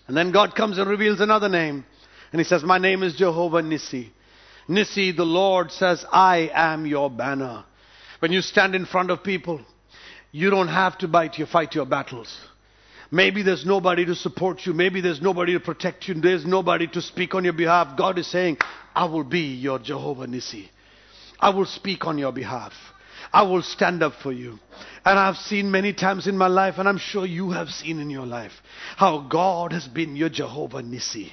And 0.08 0.16
then 0.16 0.32
God 0.32 0.54
comes 0.54 0.78
and 0.78 0.88
reveals 0.88 1.20
another 1.20 1.48
name. 1.48 1.84
And 2.32 2.40
he 2.40 2.44
says, 2.44 2.64
my 2.64 2.78
name 2.78 3.02
is 3.02 3.16
Jehovah 3.16 3.62
Nissi. 3.62 4.10
Nissi, 4.68 5.14
the 5.16 5.24
Lord 5.24 5.72
says, 5.72 6.04
I 6.10 6.50
am 6.54 6.86
your 6.86 7.10
banner. 7.10 7.64
When 8.20 8.32
you 8.32 8.40
stand 8.40 8.74
in 8.74 8.86
front 8.86 9.10
of 9.10 9.22
people, 9.22 9.60
you 10.32 10.48
don't 10.50 10.68
have 10.68 10.96
to 10.98 11.08
fight 11.08 11.38
your, 11.38 11.46
fight 11.48 11.74
your 11.74 11.86
battles. 11.86 12.38
Maybe 13.10 13.42
there's 13.42 13.66
nobody 13.66 14.04
to 14.06 14.14
support 14.14 14.64
you. 14.64 14.72
Maybe 14.72 15.00
there's 15.00 15.20
nobody 15.20 15.54
to 15.54 15.60
protect 15.60 16.06
you. 16.06 16.14
There's 16.14 16.46
nobody 16.46 16.86
to 16.88 17.02
speak 17.02 17.34
on 17.34 17.44
your 17.44 17.52
behalf. 17.52 17.96
God 17.96 18.18
is 18.18 18.30
saying, 18.30 18.58
I 18.94 19.06
will 19.06 19.24
be 19.24 19.54
your 19.54 19.78
Jehovah 19.78 20.26
Nissi. 20.26 20.68
I 21.40 21.50
will 21.50 21.66
speak 21.66 22.06
on 22.06 22.18
your 22.18 22.32
behalf. 22.32 22.72
I 23.32 23.42
will 23.42 23.62
stand 23.62 24.02
up 24.02 24.14
for 24.22 24.32
you. 24.32 24.58
And 25.04 25.18
I've 25.18 25.36
seen 25.36 25.70
many 25.70 25.92
times 25.92 26.26
in 26.26 26.36
my 26.36 26.46
life, 26.46 26.74
and 26.78 26.88
I'm 26.88 26.98
sure 26.98 27.26
you 27.26 27.50
have 27.50 27.68
seen 27.68 28.00
in 28.00 28.10
your 28.10 28.26
life, 28.26 28.52
how 28.96 29.26
God 29.30 29.72
has 29.72 29.86
been 29.86 30.16
your 30.16 30.28
Jehovah 30.28 30.82
Nissi. 30.82 31.30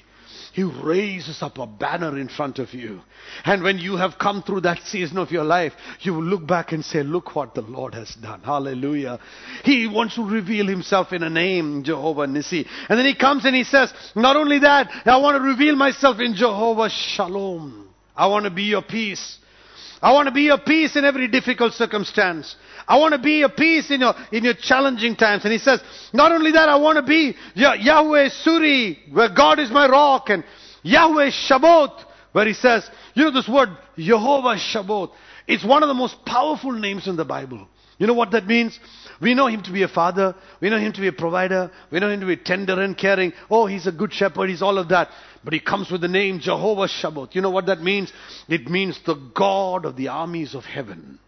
He 0.58 0.64
raises 0.64 1.44
up 1.44 1.60
a 1.60 1.68
banner 1.68 2.18
in 2.18 2.30
front 2.30 2.58
of 2.58 2.74
you. 2.74 3.02
And 3.46 3.62
when 3.62 3.78
you 3.78 3.96
have 3.98 4.18
come 4.18 4.42
through 4.42 4.62
that 4.62 4.82
season 4.88 5.20
of 5.20 5.30
your 5.30 5.44
life, 5.44 5.74
you 6.00 6.16
will 6.16 6.24
look 6.24 6.48
back 6.48 6.72
and 6.72 6.84
say, 6.84 7.04
look 7.04 7.36
what 7.36 7.54
the 7.54 7.62
Lord 7.62 7.94
has 7.94 8.16
done. 8.16 8.42
Hallelujah. 8.42 9.20
He 9.64 9.86
wants 9.86 10.16
to 10.16 10.28
reveal 10.28 10.66
himself 10.66 11.14
in 11.14 11.22
a 11.22 11.30
name, 11.30 11.84
Jehovah 11.84 12.26
Nissi. 12.26 12.66
And 12.90 12.98
then 12.98 13.06
he 13.06 13.14
comes 13.14 13.46
and 13.46 13.56
he 13.56 13.66
says, 13.66 13.94
not 14.16 14.36
only 14.36 14.58
that, 14.58 14.90
I 15.06 15.18
want 15.18 15.38
to 15.38 15.48
reveal 15.48 15.76
myself 15.76 16.20
in 16.20 16.34
Jehovah 16.34 16.90
Shalom. 16.90 17.90
I 18.16 18.26
want 18.26 18.46
to 18.46 18.50
be 18.50 18.64
your 18.64 18.82
peace. 18.82 19.38
I 20.02 20.14
want 20.14 20.28
to 20.28 20.34
be 20.34 20.44
your 20.44 20.60
peace 20.60 20.96
in 20.96 21.06
every 21.06 21.28
difficult 21.28 21.74
circumstance. 21.74 22.56
I 22.88 22.98
want 23.00 23.14
to 23.14 23.20
be 23.20 23.42
a 23.42 23.50
peace 23.50 23.90
in 23.90 24.02
your, 24.02 24.14
in 24.32 24.44
your 24.44 24.54
challenging 24.54 25.16
times. 25.16 25.44
And 25.44 25.52
he 25.52 25.60
says, 25.60 25.82
not 26.14 26.32
only 26.32 26.52
that, 26.52 26.70
I 26.70 26.76
want 26.76 26.98
to 26.98 27.04
be 27.04 27.36
Yahweh 27.56 28.30
Suri, 28.46 29.12
where 29.12 29.30
God 29.30 29.60
is 29.60 29.72
my 29.72 29.88
rock, 29.88 30.30
and 30.30 30.44
Yahweh 30.84 31.32
Shabot, 31.32 32.06
where 32.32 32.46
he 32.46 32.54
says, 32.54 32.90
you 33.16 33.24
know 33.24 33.32
this 33.32 33.50
word, 33.50 33.70
Jehovah 33.98 34.58
Shabot. 34.58 35.12
It's 35.48 35.66
one 35.66 35.82
of 35.82 35.88
the 35.88 35.96
most 35.96 36.26
powerful 36.26 36.72
names 36.72 37.08
in 37.08 37.16
the 37.16 37.26
Bible. 37.26 37.68
You 37.98 38.06
know 38.06 38.14
what 38.14 38.32
that 38.32 38.46
means? 38.46 38.80
We 39.20 39.34
know 39.34 39.48
him 39.48 39.64
to 39.64 39.72
be 39.72 39.82
a 39.82 39.88
father. 39.88 40.36
We 40.62 40.70
know 40.70 40.78
him 40.78 40.94
to 40.94 41.02
be 41.02 41.08
a 41.08 41.14
provider. 41.14 41.72
We 41.92 42.00
know 42.00 42.10
him 42.10 42.20
to 42.20 42.28
be 42.28 42.38
tender 42.38 42.80
and 42.82 42.96
caring. 42.96 43.34
Oh, 43.50 43.66
he's 43.66 43.88
a 43.88 43.92
good 43.92 44.14
shepherd. 44.14 44.50
He's 44.50 44.62
all 44.62 44.78
of 44.78 44.90
that. 44.90 45.10
But 45.44 45.54
he 45.54 45.60
comes 45.60 45.90
with 45.90 46.02
the 46.02 46.08
name 46.08 46.40
Jehovah 46.40 46.88
Shabbat. 46.88 47.34
You 47.34 47.42
know 47.42 47.50
what 47.50 47.66
that 47.66 47.82
means? 47.82 48.12
It 48.48 48.70
means 48.70 49.00
the 49.06 49.16
God 49.16 49.86
of 49.86 49.96
the 49.96 50.10
armies 50.10 50.54
of 50.54 50.66
heaven. 50.66 51.20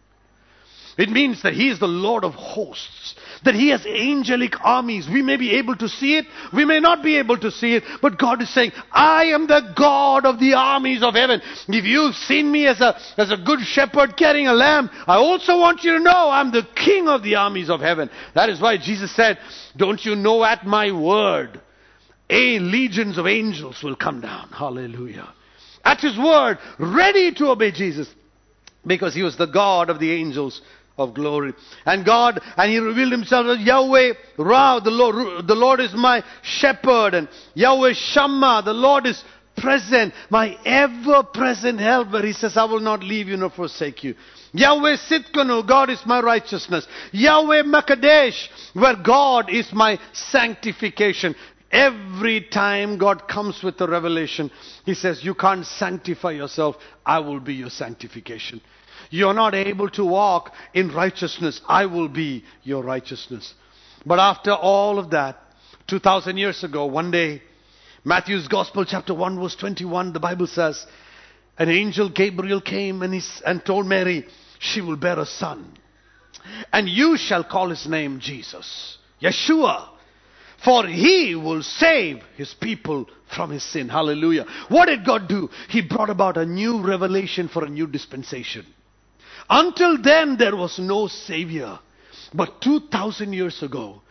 It 1.00 1.10
means 1.10 1.44
that 1.44 1.54
He 1.54 1.70
is 1.70 1.80
the 1.80 1.88
Lord 1.88 2.26
of 2.26 2.34
hosts. 2.34 3.16
That 3.46 3.56
He 3.56 3.70
has 3.70 3.86
angelic 3.86 4.60
armies. 4.62 5.08
We 5.08 5.22
may 5.22 5.38
be 5.38 5.56
able 5.56 5.78
to 5.78 5.88
see 5.88 6.18
it. 6.18 6.26
We 6.52 6.66
may 6.66 6.82
not 6.82 7.02
be 7.02 7.18
able 7.20 7.38
to 7.38 7.52
see 7.52 7.76
it. 7.76 7.84
But 8.02 8.20
God 8.20 8.42
is 8.42 8.54
saying, 8.54 8.74
I 8.92 9.28
am 9.28 9.48
the 9.48 9.74
God 9.78 10.26
of 10.26 10.42
the 10.42 10.56
armies 10.56 11.02
of 11.02 11.14
heaven. 11.14 11.42
If 11.70 11.86
you've 11.86 12.16
seen 12.16 12.52
me 12.52 12.68
as 12.68 12.82
a, 12.82 13.00
as 13.18 13.32
a 13.32 13.38
good 13.38 13.62
shepherd 13.62 14.18
carrying 14.18 14.48
a 14.50 14.54
lamb, 14.54 14.90
I 15.08 15.16
also 15.16 15.58
want 15.58 15.86
you 15.86 15.94
to 15.94 16.04
know 16.04 16.30
I'm 16.30 16.52
the 16.52 16.68
King 16.76 17.08
of 17.08 17.24
the 17.24 17.36
armies 17.36 17.70
of 17.70 17.80
heaven. 17.80 18.10
That 18.36 18.50
is 18.50 18.60
why 18.60 18.76
Jesus 18.78 19.16
said, 19.16 19.40
don't 19.78 20.04
you 20.04 20.18
know 20.18 20.44
at 20.44 20.66
my 20.66 20.92
word, 20.92 21.62
a 22.30 22.60
legions 22.60 23.18
of 23.18 23.26
angels 23.26 23.82
will 23.82 23.96
come 23.96 24.20
down. 24.20 24.50
Hallelujah. 24.50 25.34
At 25.86 26.02
his 26.02 26.18
word, 26.18 26.58
ready 26.78 27.34
to 27.36 27.52
obey 27.52 27.72
Jesus 27.72 28.10
because 28.86 29.14
he 29.14 29.24
was 29.24 29.38
the 29.38 29.46
God 29.46 29.90
of 29.90 30.00
the 30.00 30.12
angels 30.12 30.62
of 31.00 31.14
glory. 31.14 31.54
And 31.86 32.06
God, 32.06 32.40
and 32.58 32.72
He 32.72 32.78
revealed 32.78 33.12
Himself 33.12 33.48
as 33.48 33.66
Yahweh 33.66 34.14
Ra, 34.38 34.80
the 34.80 34.92
Lord, 34.92 35.48
the 35.48 35.56
Lord 35.56 35.80
is 35.80 35.94
my 35.96 36.24
shepherd, 36.44 37.16
and 37.16 37.28
Yahweh 37.56 37.94
Shammah, 37.94 38.62
the 38.66 38.74
Lord 38.74 39.08
is 39.08 39.24
present, 39.58 40.14
my 40.30 40.58
ever 40.66 41.24
present 41.24 41.80
helper. 41.80 42.22
He 42.22 42.34
says, 42.34 42.58
I 42.58 42.66
will 42.66 42.80
not 42.80 43.04
leave 43.04 43.28
you 43.28 43.38
nor 43.38 43.50
forsake 43.50 44.04
you. 44.04 44.16
Yahweh 44.52 44.98
Tsidkenu, 44.98 45.68
God 45.68 45.90
is 45.90 46.02
my 46.06 46.22
righteousness. 46.22 46.88
Yahweh 47.12 47.64
Makadesh, 47.64 48.48
where 48.74 48.96
God 48.96 49.50
is 49.50 49.72
my 49.74 50.00
sanctification. 50.14 51.36
Every 51.72 52.42
time 52.42 52.98
God 52.98 53.28
comes 53.28 53.62
with 53.64 53.80
a 53.80 53.88
revelation, 53.88 54.50
He 54.86 54.96
says, 54.96 55.24
You 55.24 55.36
can't 55.36 55.66
sanctify 55.66 56.32
yourself, 56.32 56.78
I 57.06 57.20
will 57.20 57.40
be 57.40 57.54
your 57.54 57.70
sanctification. 57.70 58.60
You're 59.10 59.34
not 59.34 59.56
able 59.56 59.90
to 59.92 60.06
walk 60.06 60.52
in 60.74 60.94
righteousness. 60.94 61.62
I 61.68 61.86
will 61.86 62.10
be 62.10 62.44
your 62.64 62.84
righteousness. 62.84 63.54
But 64.06 64.20
after 64.20 64.52
all 64.52 65.00
of 65.00 65.12
that, 65.12 65.38
2000 65.88 66.38
years 66.38 66.64
ago, 66.64 66.86
one 66.86 67.12
day, 67.12 67.42
Matthew's 68.04 68.48
Gospel, 68.48 68.86
chapter 68.86 69.14
1, 69.14 69.40
verse 69.40 69.56
21, 69.56 70.14
the 70.14 70.20
Bible 70.20 70.48
says, 70.48 70.86
an 71.58 71.70
angel 71.70 72.10
Gabriel 72.10 72.62
came 72.62 73.02
and, 73.02 73.14
he, 73.14 73.22
and 73.46 73.64
told 73.66 73.86
Mary, 73.86 74.26
she 74.60 74.80
will 74.80 74.96
bear 74.96 75.20
a 75.20 75.26
son. 75.26 75.74
And 76.72 76.88
you 76.88 77.18
shall 77.18 77.44
call 77.44 77.70
his 77.70 77.86
name 77.88 78.20
Jesus, 78.22 78.98
Yeshua. 79.22 79.90
For 80.64 80.86
he 80.86 81.36
will 81.36 81.64
save 81.64 82.22
his 82.36 82.54
people 82.54 83.08
from 83.34 83.50
his 83.50 83.64
sin. 83.64 83.88
Hallelujah. 83.88 84.46
What 84.68 84.88
did 84.88 85.06
God 85.06 85.28
do? 85.28 85.50
He 85.70 85.82
brought 85.82 86.10
about 86.10 86.38
a 86.38 86.46
new 86.46 86.86
revelation 86.86 87.48
for 87.48 87.64
a 87.64 87.70
new 87.70 87.88
dispensation. 87.88 88.66
Until 89.50 90.02
then, 90.02 90.38
there 90.38 90.56
was 90.56 90.78
no 90.80 91.08
Savior. 91.08 91.80
But 92.34 92.62
2,000 92.62 93.34
years 93.34 93.64
ago, 93.64 94.02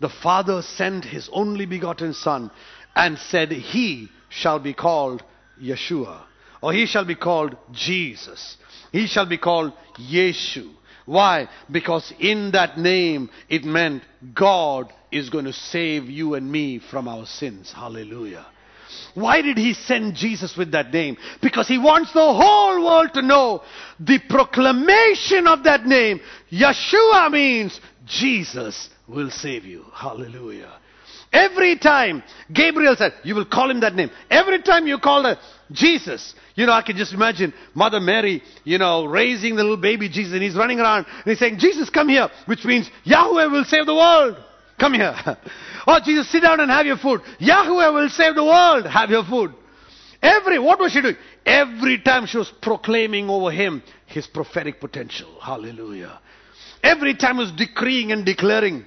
the 0.00 0.08
Father 0.08 0.62
sent 0.62 1.04
His 1.04 1.28
only 1.32 1.66
begotten 1.66 2.14
Son 2.14 2.50
and 2.94 3.18
said, 3.18 3.50
He 3.50 4.08
shall 4.28 4.58
be 4.58 4.74
called 4.74 5.22
Yeshua, 5.60 6.22
or 6.62 6.72
He 6.72 6.86
shall 6.86 7.04
be 7.04 7.14
called 7.14 7.56
Jesus. 7.72 8.56
He 8.92 9.06
shall 9.06 9.26
be 9.26 9.38
called 9.38 9.72
Yeshu. 9.98 10.70
Why? 11.06 11.48
Because 11.70 12.12
in 12.18 12.52
that 12.52 12.78
name 12.78 13.28
it 13.48 13.64
meant 13.64 14.02
God 14.34 14.92
is 15.12 15.30
going 15.30 15.44
to 15.44 15.52
save 15.52 16.04
you 16.04 16.34
and 16.34 16.50
me 16.50 16.78
from 16.78 17.08
our 17.08 17.26
sins. 17.26 17.72
Hallelujah. 17.72 18.46
Why 19.14 19.42
did 19.42 19.56
he 19.56 19.74
send 19.74 20.14
Jesus 20.14 20.56
with 20.56 20.72
that 20.72 20.92
name? 20.92 21.16
Because 21.42 21.68
he 21.68 21.78
wants 21.78 22.12
the 22.12 22.20
whole 22.20 22.84
world 22.84 23.14
to 23.14 23.22
know 23.22 23.62
the 24.00 24.18
proclamation 24.28 25.46
of 25.46 25.64
that 25.64 25.86
name. 25.86 26.20
Yeshua 26.50 27.30
means 27.30 27.80
Jesus 28.06 28.90
will 29.06 29.30
save 29.30 29.64
you. 29.64 29.84
Hallelujah. 29.92 30.72
Every 31.32 31.76
time 31.76 32.22
Gabriel 32.52 32.94
said, 32.96 33.12
you 33.24 33.34
will 33.34 33.44
call 33.44 33.68
him 33.68 33.80
that 33.80 33.94
name. 33.94 34.10
Every 34.30 34.62
time 34.62 34.86
you 34.86 34.98
call 34.98 35.26
it 35.26 35.38
Jesus, 35.72 36.34
you 36.54 36.64
know, 36.64 36.72
I 36.72 36.82
can 36.82 36.96
just 36.96 37.12
imagine 37.12 37.52
Mother 37.74 37.98
Mary, 37.98 38.40
you 38.62 38.78
know, 38.78 39.04
raising 39.06 39.56
the 39.56 39.62
little 39.62 39.76
baby 39.76 40.08
Jesus 40.08 40.32
and 40.32 40.42
he's 40.42 40.54
running 40.54 40.78
around 40.78 41.06
and 41.06 41.24
he's 41.24 41.40
saying, 41.40 41.58
Jesus, 41.58 41.90
come 41.90 42.08
here, 42.08 42.28
which 42.46 42.64
means 42.64 42.88
Yahweh 43.02 43.46
will 43.46 43.64
save 43.64 43.86
the 43.86 43.94
world. 43.94 44.36
Come 44.78 44.94
here. 44.94 45.14
oh, 45.86 46.00
Jesus, 46.04 46.30
sit 46.30 46.42
down 46.42 46.60
and 46.60 46.70
have 46.70 46.86
your 46.86 46.96
food. 46.96 47.20
Yahweh 47.38 47.88
will 47.88 48.08
save 48.08 48.34
the 48.34 48.44
world. 48.44 48.86
Have 48.86 49.10
your 49.10 49.24
food. 49.24 49.54
Every, 50.20 50.58
what 50.58 50.80
was 50.80 50.92
she 50.92 51.02
doing? 51.02 51.16
Every 51.44 51.98
time 52.00 52.26
she 52.26 52.38
was 52.38 52.50
proclaiming 52.62 53.28
over 53.28 53.50
him 53.50 53.82
his 54.06 54.26
prophetic 54.26 54.80
potential. 54.80 55.28
Hallelujah. 55.40 56.18
Every 56.82 57.14
time 57.14 57.36
he 57.36 57.42
was 57.42 57.52
decreeing 57.52 58.10
and 58.10 58.24
declaring. 58.24 58.86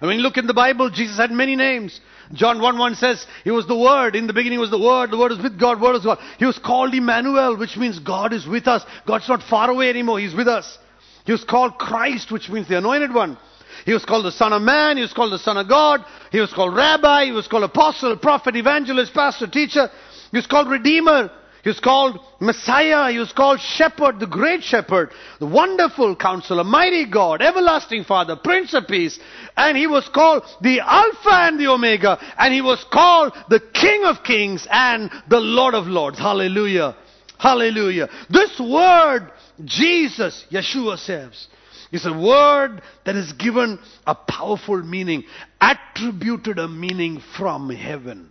I 0.00 0.06
mean, 0.06 0.20
look 0.20 0.36
in 0.36 0.46
the 0.46 0.54
Bible, 0.54 0.90
Jesus 0.90 1.16
had 1.16 1.30
many 1.30 1.54
names. 1.54 2.00
John 2.32 2.60
1 2.60 2.78
1 2.78 2.94
says, 2.94 3.26
He 3.44 3.50
was 3.50 3.66
the 3.66 3.76
Word. 3.76 4.16
In 4.16 4.26
the 4.26 4.32
beginning 4.32 4.58
was 4.58 4.70
the 4.70 4.78
Word. 4.78 5.10
The 5.10 5.18
Word 5.18 5.32
was 5.32 5.42
with 5.42 5.60
God. 5.60 5.80
Word 5.80 5.92
was 5.92 6.04
God. 6.04 6.18
He 6.38 6.46
was 6.46 6.58
called 6.58 6.94
Emmanuel, 6.94 7.56
which 7.56 7.76
means 7.76 7.98
God 7.98 8.32
is 8.32 8.46
with 8.46 8.66
us. 8.66 8.82
God's 9.06 9.28
not 9.28 9.42
far 9.42 9.70
away 9.70 9.90
anymore. 9.90 10.18
He's 10.18 10.34
with 10.34 10.48
us. 10.48 10.78
He 11.26 11.32
was 11.32 11.44
called 11.44 11.78
Christ, 11.78 12.32
which 12.32 12.48
means 12.48 12.68
the 12.68 12.78
Anointed 12.78 13.12
One. 13.12 13.38
He 13.84 13.92
was 13.92 14.04
called 14.04 14.24
the 14.24 14.32
Son 14.32 14.52
of 14.52 14.62
Man. 14.62 14.96
He 14.96 15.02
was 15.02 15.12
called 15.12 15.32
the 15.32 15.38
Son 15.38 15.56
of 15.56 15.68
God. 15.68 16.04
He 16.32 16.40
was 16.40 16.52
called 16.52 16.74
Rabbi. 16.74 17.26
He 17.26 17.32
was 17.32 17.46
called 17.46 17.64
Apostle, 17.64 18.16
Prophet, 18.16 18.56
Evangelist, 18.56 19.12
Pastor, 19.12 19.46
Teacher. 19.46 19.90
He 20.30 20.38
was 20.38 20.46
called 20.46 20.68
Redeemer. 20.68 21.30
He 21.62 21.70
was 21.70 21.80
called 21.80 22.18
Messiah. 22.40 23.10
He 23.10 23.18
was 23.18 23.32
called 23.32 23.58
Shepherd, 23.58 24.20
the 24.20 24.26
Great 24.26 24.62
Shepherd, 24.62 25.12
the 25.38 25.46
Wonderful 25.46 26.14
Counselor, 26.14 26.62
Mighty 26.62 27.06
God, 27.06 27.40
Everlasting 27.40 28.04
Father, 28.04 28.36
Prince 28.36 28.74
of 28.74 28.86
Peace. 28.86 29.18
And 29.56 29.76
he 29.76 29.86
was 29.86 30.06
called 30.08 30.44
the 30.60 30.80
Alpha 30.80 31.30
and 31.30 31.58
the 31.58 31.68
Omega. 31.68 32.18
And 32.38 32.52
he 32.52 32.60
was 32.60 32.84
called 32.92 33.32
the 33.48 33.60
King 33.60 34.04
of 34.04 34.22
Kings 34.22 34.66
and 34.70 35.10
the 35.28 35.40
Lord 35.40 35.74
of 35.74 35.86
Lords. 35.86 36.18
Hallelujah. 36.18 36.96
Hallelujah. 37.38 38.08
This 38.28 38.58
word, 38.60 39.30
Jesus, 39.64 40.44
Yeshua 40.50 40.98
says, 40.98 41.46
is 41.94 42.06
a 42.06 42.12
word 42.12 42.82
that 43.04 43.14
is 43.14 43.32
given 43.34 43.78
a 44.06 44.14
powerful 44.14 44.82
meaning, 44.82 45.24
attributed 45.60 46.58
a 46.58 46.66
meaning 46.66 47.22
from 47.36 47.70
heaven. 47.70 48.30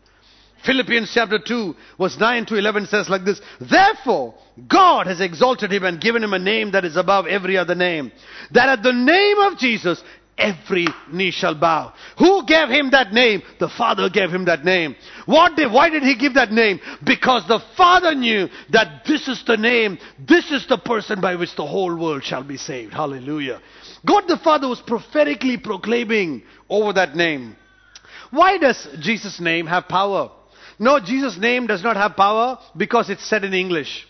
Philippians 0.65 1.12
chapter 1.13 1.39
2 1.39 1.76
verse 1.99 2.17
9 2.17 2.45
to 2.47 2.56
11 2.56 2.88
says 2.88 3.10
like 3.10 3.26
this, 3.26 3.41
Therefore, 3.60 4.36
God 4.67 5.08
has 5.08 5.19
exalted 5.19 5.71
him 5.71 5.84
and 5.84 5.99
given 5.99 6.23
him 6.23 6.34
a 6.34 6.39
name 6.39 6.71
that 6.71 6.86
is 6.86 6.95
above 6.95 7.26
every 7.26 7.58
other 7.58 7.76
name, 7.76 8.12
that 8.52 8.69
at 8.69 8.84
the 8.84 8.93
name 8.93 9.39
of 9.39 9.58
Jesus 9.58 10.02
every 10.38 10.88
knee 11.12 11.32
shall 11.32 11.56
bow. 11.56 11.93
Who 12.17 12.46
gave 12.46 12.69
him 12.69 12.91
that 12.91 13.13
name? 13.13 13.43
The 13.60 13.69
Father 13.69 14.10
gave 14.10 14.30
him 14.30 14.46
that 14.46 14.65
name. 14.65 14.96
What 15.26 15.56
did, 15.56 15.72
why 15.72 15.89
did 15.89 16.04
he 16.04 16.15
give 16.15 16.36
that 16.36 16.52
name? 16.52 16.80
Because 17.04 17.48
the 17.48 17.60
Father 17.78 18.15
knew 18.15 18.48
that 18.72 19.06
this 19.06 19.28
is 19.28 19.43
the 19.46 19.58
name, 19.58 19.98
this 20.19 20.52
is 20.52 20.67
the 20.67 20.78
person 20.78 21.22
by 21.22 21.36
which 21.36 21.56
the 21.56 21.65
whole 21.65 21.96
world 21.96 22.24
shall 22.24 22.43
be 22.43 22.58
saved. 22.58 22.93
Hallelujah. 22.93 23.62
God 24.06 24.26
the 24.28 24.38
Father 24.38 24.67
was 24.67 24.82
prophetically 24.82 25.58
proclaiming 25.58 26.43
over 26.69 26.93
that 26.93 27.15
name. 27.15 27.56
Why 28.32 28.58
does 28.58 28.88
Jesus' 29.00 29.39
name 29.39 29.67
have 29.67 29.88
power? 29.88 30.32
No, 30.80 31.00
Jesus' 31.00 31.38
name 31.38 31.67
does 31.67 31.84
not 31.84 31.96
have 31.96 32.15
power 32.15 32.58
because 32.76 33.10
it's 33.10 33.28
said 33.28 33.43
in 33.43 33.54
English. 33.54 34.08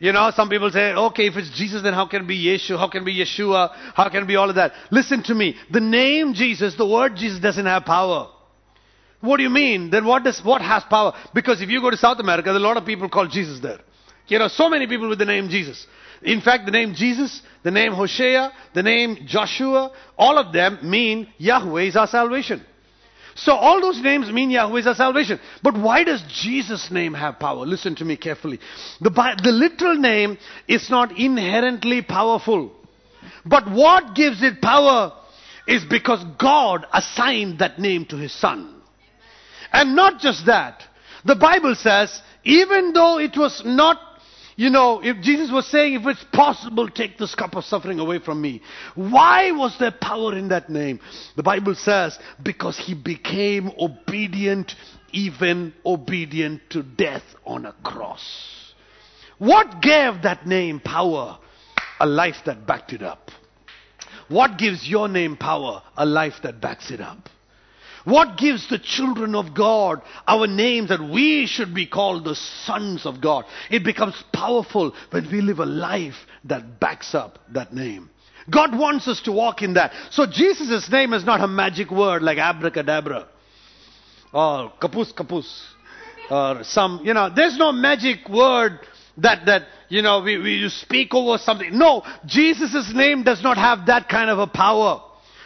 You 0.00 0.12
know, 0.12 0.30
some 0.34 0.48
people 0.48 0.70
say, 0.70 0.92
okay, 0.92 1.26
if 1.26 1.36
it's 1.36 1.50
Jesus, 1.56 1.82
then 1.82 1.92
how 1.92 2.06
can 2.06 2.22
it 2.22 2.28
be 2.28 2.38
Yeshua? 2.38 2.78
How 2.78 2.88
can 2.88 3.02
it 3.02 3.04
be 3.04 3.18
Yeshua? 3.18 3.70
How 3.94 4.08
can 4.08 4.22
it 4.22 4.26
be 4.26 4.36
all 4.36 4.48
of 4.48 4.56
that? 4.56 4.72
Listen 4.92 5.22
to 5.24 5.34
me. 5.34 5.56
The 5.72 5.80
name 5.80 6.34
Jesus, 6.34 6.76
the 6.76 6.86
word 6.86 7.16
Jesus 7.16 7.40
doesn't 7.40 7.66
have 7.66 7.84
power. 7.84 8.28
What 9.20 9.38
do 9.38 9.42
you 9.42 9.50
mean? 9.50 9.90
Then 9.90 10.04
what 10.04 10.22
does, 10.22 10.40
what 10.44 10.62
has 10.62 10.84
power? 10.84 11.14
Because 11.34 11.60
if 11.60 11.68
you 11.68 11.80
go 11.80 11.90
to 11.90 11.96
South 11.96 12.20
America, 12.20 12.46
there 12.46 12.54
are 12.54 12.64
a 12.64 12.68
lot 12.68 12.76
of 12.76 12.86
people 12.86 13.08
called 13.08 13.32
Jesus 13.32 13.58
there. 13.60 13.80
You 14.28 14.38
know, 14.38 14.48
so 14.48 14.68
many 14.68 14.86
people 14.86 15.08
with 15.08 15.18
the 15.18 15.24
name 15.24 15.48
Jesus. 15.48 15.84
In 16.22 16.40
fact, 16.40 16.66
the 16.66 16.72
name 16.72 16.94
Jesus, 16.94 17.42
the 17.64 17.70
name 17.70 17.92
Hosea, 17.92 18.52
the 18.74 18.82
name 18.82 19.26
Joshua, 19.26 19.92
all 20.16 20.38
of 20.38 20.52
them 20.52 20.78
mean 20.82 21.28
Yahweh 21.38 21.84
is 21.84 21.96
our 21.96 22.06
salvation. 22.06 22.64
So 23.38 23.52
all 23.52 23.80
those 23.80 24.00
names 24.02 24.32
mean 24.32 24.50
Yahweh 24.50 24.80
is 24.80 24.86
our 24.86 24.94
salvation. 24.96 25.38
But 25.62 25.78
why 25.78 26.02
does 26.02 26.22
Jesus' 26.28 26.90
name 26.90 27.14
have 27.14 27.38
power? 27.38 27.64
Listen 27.64 27.94
to 27.96 28.04
me 28.04 28.16
carefully. 28.16 28.58
The, 29.00 29.10
the 29.10 29.52
literal 29.52 29.96
name 29.96 30.38
is 30.66 30.90
not 30.90 31.16
inherently 31.16 32.02
powerful. 32.02 32.72
But 33.46 33.70
what 33.70 34.16
gives 34.16 34.42
it 34.42 34.60
power 34.60 35.12
is 35.68 35.84
because 35.84 36.24
God 36.38 36.84
assigned 36.92 37.60
that 37.60 37.78
name 37.78 38.06
to 38.06 38.16
His 38.16 38.32
Son. 38.32 38.74
And 39.72 39.94
not 39.94 40.20
just 40.20 40.46
that. 40.46 40.82
The 41.24 41.36
Bible 41.36 41.76
says, 41.76 42.20
even 42.42 42.92
though 42.92 43.18
it 43.18 43.36
was 43.36 43.62
not 43.64 44.00
you 44.58 44.70
know, 44.70 45.00
if 45.00 45.20
Jesus 45.20 45.52
was 45.52 45.68
saying, 45.68 45.94
if 45.94 46.06
it's 46.08 46.24
possible, 46.32 46.88
take 46.90 47.16
this 47.16 47.32
cup 47.32 47.54
of 47.54 47.62
suffering 47.62 48.00
away 48.00 48.18
from 48.18 48.42
me. 48.42 48.60
Why 48.96 49.52
was 49.52 49.76
there 49.78 49.92
power 49.92 50.36
in 50.36 50.48
that 50.48 50.68
name? 50.68 50.98
The 51.36 51.44
Bible 51.44 51.76
says, 51.76 52.18
because 52.42 52.76
he 52.76 52.92
became 52.94 53.70
obedient, 53.78 54.74
even 55.12 55.74
obedient 55.86 56.62
to 56.70 56.82
death 56.82 57.22
on 57.46 57.66
a 57.66 57.72
cross. 57.84 58.74
What 59.38 59.80
gave 59.80 60.22
that 60.22 60.44
name 60.44 60.80
power? 60.80 61.38
A 62.00 62.06
life 62.06 62.38
that 62.46 62.66
backed 62.66 62.92
it 62.92 63.02
up. 63.02 63.30
What 64.26 64.58
gives 64.58 64.88
your 64.88 65.06
name 65.06 65.36
power? 65.36 65.84
A 65.96 66.04
life 66.04 66.34
that 66.42 66.60
backs 66.60 66.90
it 66.90 67.00
up. 67.00 67.28
What 68.08 68.38
gives 68.38 68.66
the 68.70 68.78
children 68.78 69.34
of 69.34 69.54
God 69.54 70.00
our 70.26 70.46
names 70.46 70.88
that 70.88 71.02
we 71.02 71.44
should 71.44 71.74
be 71.74 71.86
called 71.86 72.24
the 72.24 72.34
sons 72.34 73.04
of 73.04 73.20
God? 73.20 73.44
It 73.70 73.84
becomes 73.84 74.14
powerful 74.32 74.94
when 75.10 75.30
we 75.30 75.42
live 75.42 75.58
a 75.58 75.66
life 75.66 76.14
that 76.44 76.80
backs 76.80 77.14
up 77.14 77.38
that 77.52 77.74
name. 77.74 78.08
God 78.48 78.78
wants 78.78 79.06
us 79.08 79.20
to 79.22 79.32
walk 79.32 79.60
in 79.60 79.74
that. 79.74 79.92
So 80.10 80.24
Jesus' 80.24 80.90
name 80.90 81.12
is 81.12 81.26
not 81.26 81.42
a 81.42 81.46
magic 81.46 81.90
word 81.90 82.22
like 82.22 82.38
abracadabra 82.38 83.28
or 84.32 84.72
kapus 84.80 85.12
kapus 85.12 85.46
or 86.30 86.64
some, 86.64 87.02
you 87.04 87.12
know, 87.12 87.28
there's 87.34 87.58
no 87.58 87.72
magic 87.72 88.26
word 88.30 88.80
that, 89.18 89.44
that, 89.44 89.64
you 89.90 90.00
know, 90.00 90.22
we, 90.22 90.38
we 90.38 90.66
speak 90.70 91.12
over 91.12 91.36
something. 91.36 91.76
No, 91.76 92.04
Jesus' 92.24 92.90
name 92.94 93.22
does 93.22 93.42
not 93.42 93.58
have 93.58 93.84
that 93.86 94.08
kind 94.08 94.30
of 94.30 94.38
a 94.38 94.46
power. 94.46 95.02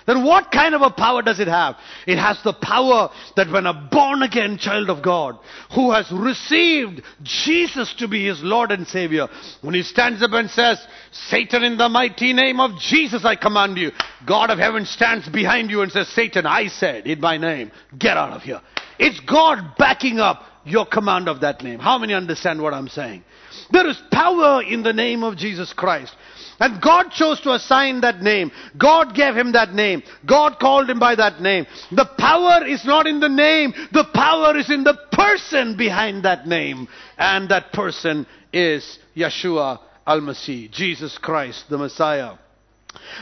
Then 0.07 0.25
what 0.25 0.51
kind 0.51 0.75
of 0.75 0.83
a 0.83 0.91
power 0.91 1.23
does 1.23 1.41
it 1.41 1.49
have? 1.49 1.77
It 2.07 2.19
has 2.19 2.43
the 2.43 2.53
power 2.53 3.11
that 3.37 3.51
when 3.51 3.67
a 3.67 3.89
born 3.91 4.23
again 4.23 4.59
child 4.59 4.91
of 4.91 5.03
God 5.03 5.39
who 5.75 5.93
has 5.93 6.11
received 6.13 7.03
Jesus 7.23 7.95
to 7.99 8.09
be 8.09 8.27
his 8.27 8.43
Lord 8.43 8.73
and 8.73 8.87
Savior, 8.87 9.29
when 9.61 9.75
he 9.75 9.83
stands 9.83 10.23
up 10.23 10.33
and 10.33 10.51
says, 10.51 10.85
Satan 11.13 11.63
in 11.63 11.77
the 11.77 11.89
mighty 11.89 12.33
name 12.33 12.61
of 12.61 12.79
Jesus 12.79 13.25
I 13.25 13.37
command 13.37 13.79
you, 13.79 13.93
God 14.27 14.51
of 14.51 14.59
heaven 14.59 14.87
stands 14.87 15.29
behind 15.29 15.71
you 15.71 15.83
and 15.83 15.93
says, 15.93 16.09
Satan, 16.09 16.47
I 16.47 16.69
said 16.69 17.07
in 17.07 17.21
my 17.21 17.37
name, 17.37 17.71
get 17.99 18.17
out 18.17 18.33
of 18.33 18.43
here. 18.43 18.61
It's 18.99 19.21
God 19.21 19.77
backing 19.79 20.19
up 20.19 20.43
your 20.65 20.87
command 20.87 21.29
of 21.29 21.41
that 21.41 21.63
name. 21.63 21.79
How 21.79 21.99
many 21.99 22.15
understand 22.15 22.63
what 22.63 22.75
I'm 22.75 22.89
saying? 22.89 23.25
There 23.73 23.89
is 23.89 24.01
power 24.11 24.63
in 24.63 24.83
the 24.83 24.93
name 24.93 25.25
of 25.25 25.37
Jesus 25.37 25.73
Christ. 25.73 26.15
And 26.61 26.81
God 26.81 27.11
chose 27.11 27.41
to 27.41 27.53
assign 27.53 28.03
that 28.03 28.21
name. 28.21 28.53
God 28.79 29.15
gave 29.15 29.35
him 29.35 29.53
that 29.53 29.73
name. 29.73 30.03
God 30.27 30.59
called 30.61 30.89
him 30.89 30.99
by 30.99 31.15
that 31.17 31.41
name. 31.41 31.67
The 31.91 32.09
power 32.19 32.65
is 32.67 32.85
not 32.85 33.07
in 33.07 33.19
the 33.19 33.29
name. 33.29 33.73
The 33.93 34.05
power 34.15 34.57
is 34.57 34.71
in 34.71 34.85
the 34.85 34.97
person 35.11 35.77
behind 35.77 36.25
that 36.25 36.47
name. 36.47 36.87
And 37.19 37.49
that 37.49 37.73
person 37.73 38.27
is 38.53 38.99
Yeshua 39.17 39.81
al-Masih, 40.07 40.71
Jesus 40.71 41.19
Christ, 41.19 41.65
the 41.69 41.79
Messiah. 41.79 42.35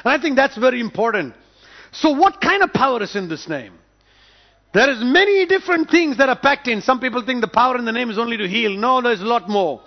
And 0.04 0.12
I 0.12 0.20
think 0.20 0.36
that's 0.36 0.58
very 0.58 0.80
important. 0.80 1.34
So 1.92 2.10
what 2.10 2.40
kind 2.40 2.62
of 2.62 2.72
power 2.72 3.02
is 3.02 3.16
in 3.16 3.28
this 3.28 3.48
name? 3.48 3.74
There 4.72 4.90
is 4.90 4.98
many 5.00 5.46
different 5.46 5.90
things 5.90 6.18
that 6.18 6.28
are 6.28 6.38
packed 6.38 6.68
in. 6.68 6.80
Some 6.80 7.00
people 7.00 7.24
think 7.24 7.40
the 7.40 7.48
power 7.48 7.76
in 7.76 7.84
the 7.84 7.92
name 7.92 8.10
is 8.10 8.18
only 8.18 8.36
to 8.36 8.46
heal. 8.46 8.76
No, 8.76 9.00
there's 9.00 9.20
a 9.20 9.24
lot 9.24 9.48
more. 9.48 9.82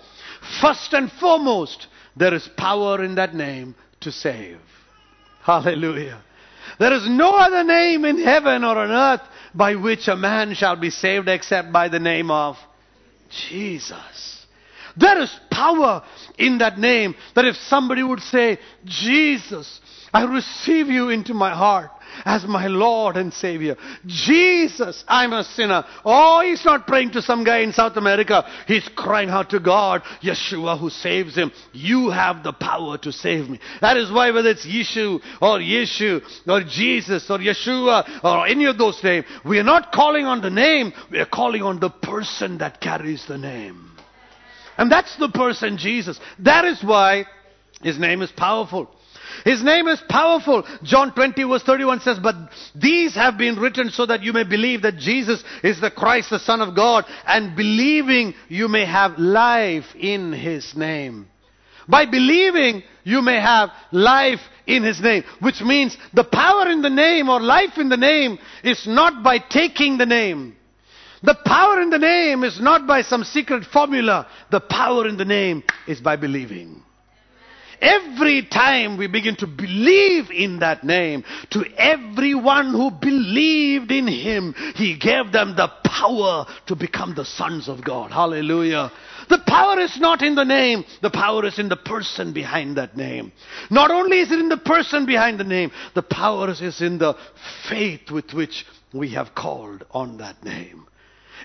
First 0.60 0.92
and 0.92 1.10
foremost, 1.10 1.86
there 2.16 2.34
is 2.34 2.48
power 2.56 3.02
in 3.02 3.16
that 3.16 3.34
name 3.34 3.74
to 4.00 4.12
save. 4.12 4.58
Hallelujah. 5.42 6.22
There 6.78 6.92
is 6.92 7.08
no 7.08 7.32
other 7.32 7.64
name 7.64 8.04
in 8.04 8.22
heaven 8.22 8.64
or 8.64 8.78
on 8.78 8.90
earth 8.90 9.26
by 9.54 9.74
which 9.74 10.08
a 10.08 10.16
man 10.16 10.54
shall 10.54 10.76
be 10.76 10.90
saved 10.90 11.28
except 11.28 11.72
by 11.72 11.88
the 11.88 11.98
name 11.98 12.30
of 12.30 12.56
Jesus. 13.30 14.33
There 14.96 15.20
is 15.20 15.34
power 15.50 16.02
in 16.38 16.58
that 16.58 16.78
name 16.78 17.14
that 17.34 17.44
if 17.44 17.56
somebody 17.56 18.02
would 18.02 18.20
say, 18.20 18.58
Jesus, 18.84 19.80
I 20.12 20.24
receive 20.24 20.86
you 20.86 21.08
into 21.08 21.34
my 21.34 21.50
heart 21.54 21.90
as 22.24 22.44
my 22.44 22.68
Lord 22.68 23.16
and 23.16 23.32
Savior. 23.32 23.76
Jesus, 24.06 25.04
I'm 25.08 25.32
a 25.32 25.42
sinner. 25.42 25.84
Oh, 26.04 26.40
he's 26.42 26.64
not 26.64 26.86
praying 26.86 27.12
to 27.12 27.22
some 27.22 27.42
guy 27.42 27.58
in 27.58 27.72
South 27.72 27.96
America. 27.96 28.44
He's 28.68 28.88
crying 28.94 29.30
out 29.30 29.50
to 29.50 29.58
God, 29.58 30.02
Yeshua 30.22 30.78
who 30.78 30.90
saves 30.90 31.34
him. 31.34 31.50
You 31.72 32.10
have 32.10 32.44
the 32.44 32.52
power 32.52 32.98
to 32.98 33.10
save 33.10 33.48
me. 33.48 33.58
That 33.80 33.96
is 33.96 34.12
why 34.12 34.30
whether 34.30 34.50
it's 34.50 34.66
Yeshu 34.66 35.20
or 35.42 35.58
Yeshu 35.58 36.22
or 36.46 36.62
Jesus 36.62 37.28
or 37.28 37.38
Yeshua 37.38 38.22
or 38.22 38.46
any 38.46 38.66
of 38.66 38.78
those 38.78 39.02
names, 39.02 39.26
we 39.44 39.58
are 39.58 39.64
not 39.64 39.90
calling 39.90 40.26
on 40.26 40.40
the 40.40 40.50
name, 40.50 40.92
we 41.10 41.18
are 41.18 41.26
calling 41.26 41.62
on 41.62 41.80
the 41.80 41.90
person 41.90 42.58
that 42.58 42.80
carries 42.80 43.26
the 43.26 43.38
name. 43.38 43.93
And 44.76 44.90
that's 44.90 45.16
the 45.16 45.28
person 45.28 45.78
Jesus. 45.78 46.18
That 46.40 46.64
is 46.64 46.82
why 46.82 47.26
his 47.82 47.98
name 47.98 48.22
is 48.22 48.32
powerful. 48.32 48.90
His 49.44 49.62
name 49.62 49.88
is 49.88 50.00
powerful. 50.08 50.64
John 50.82 51.14
20 51.14 51.44
verse 51.44 51.62
31 51.62 52.00
says, 52.00 52.18
But 52.22 52.36
these 52.74 53.14
have 53.14 53.36
been 53.36 53.56
written 53.56 53.90
so 53.90 54.06
that 54.06 54.22
you 54.22 54.32
may 54.32 54.44
believe 54.44 54.82
that 54.82 54.96
Jesus 54.96 55.42
is 55.62 55.80
the 55.80 55.90
Christ, 55.90 56.30
the 56.30 56.38
Son 56.38 56.60
of 56.60 56.76
God, 56.76 57.04
and 57.26 57.56
believing 57.56 58.34
you 58.48 58.68
may 58.68 58.84
have 58.86 59.18
life 59.18 59.86
in 59.98 60.32
His 60.32 60.74
name. 60.76 61.28
By 61.88 62.06
believing, 62.06 62.82
you 63.02 63.20
may 63.20 63.40
have 63.40 63.70
life 63.92 64.40
in 64.66 64.82
His 64.82 65.00
name. 65.00 65.24
Which 65.40 65.60
means 65.60 65.96
the 66.14 66.24
power 66.24 66.68
in 66.68 66.80
the 66.80 66.90
name 66.90 67.28
or 67.28 67.40
life 67.40 67.76
in 67.76 67.88
the 67.88 67.96
name 67.96 68.38
is 68.62 68.86
not 68.86 69.22
by 69.22 69.38
taking 69.38 69.98
the 69.98 70.06
name. 70.06 70.56
The 71.24 71.34
power 71.46 71.80
in 71.80 71.88
the 71.88 71.98
name 71.98 72.44
is 72.44 72.60
not 72.60 72.86
by 72.86 73.00
some 73.00 73.24
secret 73.24 73.64
formula. 73.64 74.26
The 74.50 74.60
power 74.60 75.08
in 75.08 75.16
the 75.16 75.24
name 75.24 75.62
is 75.88 75.98
by 75.98 76.16
believing. 76.16 76.82
Every 77.80 78.46
time 78.46 78.98
we 78.98 79.06
begin 79.06 79.34
to 79.36 79.46
believe 79.46 80.30
in 80.30 80.58
that 80.58 80.84
name, 80.84 81.24
to 81.50 81.64
everyone 81.78 82.72
who 82.72 82.90
believed 82.90 83.90
in 83.90 84.06
Him, 84.06 84.54
He 84.76 84.98
gave 84.98 85.32
them 85.32 85.56
the 85.56 85.68
power 85.82 86.44
to 86.66 86.76
become 86.76 87.14
the 87.14 87.24
sons 87.24 87.68
of 87.68 87.82
God. 87.82 88.10
Hallelujah. 88.10 88.92
The 89.30 89.42
power 89.46 89.80
is 89.80 89.98
not 89.98 90.20
in 90.20 90.34
the 90.34 90.44
name, 90.44 90.84
the 91.00 91.10
power 91.10 91.46
is 91.46 91.58
in 91.58 91.70
the 91.70 91.76
person 91.76 92.34
behind 92.34 92.76
that 92.76 92.98
name. 92.98 93.32
Not 93.70 93.90
only 93.90 94.20
is 94.20 94.30
it 94.30 94.38
in 94.38 94.50
the 94.50 94.58
person 94.58 95.06
behind 95.06 95.40
the 95.40 95.44
name, 95.44 95.70
the 95.94 96.02
power 96.02 96.50
is 96.50 96.82
in 96.82 96.98
the 96.98 97.14
faith 97.70 98.10
with 98.10 98.34
which 98.34 98.66
we 98.92 99.10
have 99.10 99.34
called 99.34 99.86
on 99.90 100.18
that 100.18 100.44
name. 100.44 100.86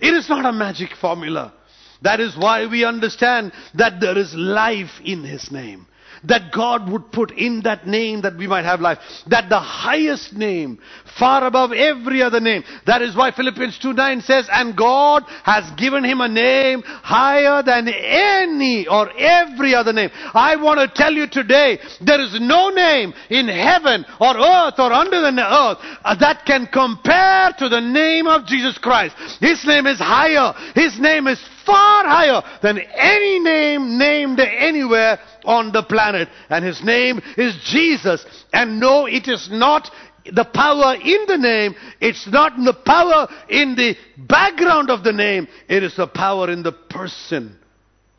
It 0.02 0.14
is 0.14 0.30
not 0.30 0.46
a 0.46 0.52
magic 0.54 0.96
formula. 0.96 1.54
That 2.02 2.20
is 2.20 2.38
why 2.38 2.66
we 2.66 2.86
understand 2.86 3.52
that 3.74 4.00
there 4.00 4.18
is 4.18 4.34
life 4.34 5.02
in 5.04 5.24
His 5.24 5.52
name 5.52 5.88
that 6.26 6.52
God 6.54 6.90
would 6.92 7.12
put 7.12 7.32
in 7.32 7.62
that 7.64 7.88
name 7.88 8.22
that 8.22 8.38
we 8.38 8.48
might 8.48 8.66
have 8.66 8.82
life. 8.82 9.00
That 9.28 9.50
the 9.50 9.60
highest 9.60 10.34
name, 10.34 10.80
far 11.18 11.46
above 11.46 11.72
every 11.72 12.22
other 12.22 12.40
name. 12.40 12.64
That 12.86 13.02
is 13.02 13.16
why 13.16 13.32
Philippians 13.32 13.80
2 13.80 13.94
9 13.94 14.22
says, 14.22 14.48
And 14.52 14.76
God 14.76 15.24
has 15.44 15.70
given 15.78 16.04
him 16.04 16.22
a 16.22 16.28
name 16.28 16.82
higher 16.86 17.64
than 17.64 17.88
any 17.88 18.88
or 18.88 19.12
every 19.18 19.76
other 19.76 19.94
name. 19.94 20.10
I 20.34 20.56
want 20.56 20.80
to 20.80 20.88
tell 20.94 21.14
you 21.14 21.28
today, 21.28 21.80
there 22.02 22.22
is 22.22 22.38
no 22.40 22.70
name 22.70 23.14
in 23.30 23.48
heaven 23.48 24.06
or 24.20 24.38
earth 24.38 24.76
or 24.78 24.92
under 24.92 25.22
the 25.22 25.30
earth 25.30 25.78
uh, 26.04 26.16
that 26.16 26.46
can 26.46 26.68
compare 26.68 27.54
to 27.58 27.70
the 27.70 27.82
name 27.82 28.28
of 28.28 28.46
Jesus 28.46 28.78
Christ. 28.78 29.16
His 29.40 29.64
name 29.66 29.86
is 29.88 30.00
higher. 30.00 30.54
His 30.76 31.00
name 31.00 31.28
is 31.28 31.40
far 31.70 32.06
higher 32.06 32.42
than 32.62 32.80
any 32.80 33.40
name 33.40 33.98
named 33.98 34.40
anywhere 34.40 35.20
on 35.46 35.72
the 35.72 35.84
planet. 35.84 36.28
And 36.50 36.66
his 36.66 36.84
name 36.84 37.22
is 37.38 37.56
Jesus. 37.66 38.26
And 38.52 38.80
no, 38.80 39.06
it 39.06 39.28
is 39.28 39.50
not 39.52 39.90
the 40.26 40.46
power 40.46 40.96
in 40.96 41.26
the 41.28 41.38
name. 41.38 41.76
It's 42.00 42.28
not 42.28 42.54
the 42.58 42.74
power 42.74 43.28
in 43.50 43.76
the 43.76 43.96
background 44.18 44.90
of 44.90 45.04
the 45.04 45.14
name. 45.14 45.48
It 45.68 45.84
is 45.84 45.96
the 45.96 46.08
power 46.08 46.50
in 46.50 46.64
the 46.64 46.72
person 46.72 47.58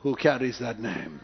who 0.01 0.15
carries 0.15 0.59
that 0.61 0.81
name. 0.81 1.21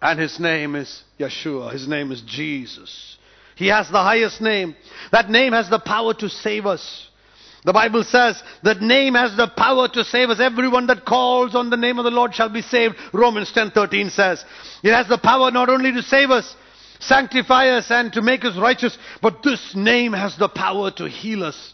And 0.00 0.20
his 0.20 0.38
name 0.38 0.74
is 0.74 1.02
Yeshua. 1.18 1.72
His 1.72 1.88
name 1.88 2.12
is 2.12 2.22
Jesus. 2.26 3.16
He 3.56 3.68
has 3.68 3.88
the 3.88 4.02
highest 4.02 4.40
name. 4.40 4.76
That 5.12 5.30
name 5.30 5.52
has 5.52 5.70
the 5.70 5.78
power 5.78 6.12
to 6.14 6.28
save 6.28 6.66
us. 6.66 7.08
The 7.64 7.72
Bible 7.72 8.04
says 8.04 8.42
that 8.62 8.82
name 8.82 9.14
has 9.14 9.36
the 9.36 9.48
power 9.48 9.88
to 9.88 10.04
save 10.04 10.28
us. 10.28 10.38
Everyone 10.38 10.86
that 10.88 11.06
calls 11.06 11.54
on 11.54 11.70
the 11.70 11.78
name 11.78 11.98
of 11.98 12.04
the 12.04 12.10
Lord 12.10 12.34
shall 12.34 12.50
be 12.50 12.60
saved. 12.60 12.96
Romans 13.12 13.50
10:13 13.52 14.10
says. 14.10 14.44
It 14.82 14.92
has 14.92 15.08
the 15.08 15.18
power 15.18 15.50
not 15.50 15.70
only 15.70 15.90
to 15.92 16.02
save 16.02 16.30
us, 16.30 16.54
sanctify 17.00 17.68
us 17.68 17.90
and 17.90 18.12
to 18.12 18.22
make 18.22 18.44
us 18.44 18.56
righteous, 18.56 18.96
but 19.22 19.42
this 19.42 19.74
name 19.74 20.12
has 20.12 20.36
the 20.36 20.48
power 20.48 20.90
to 20.92 21.08
heal 21.08 21.42
us. 21.42 21.72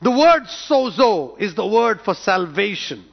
The 0.00 0.10
word 0.10 0.44
sozo 0.44 1.38
is 1.38 1.54
the 1.54 1.66
word 1.66 2.00
for 2.00 2.14
salvation. 2.14 3.04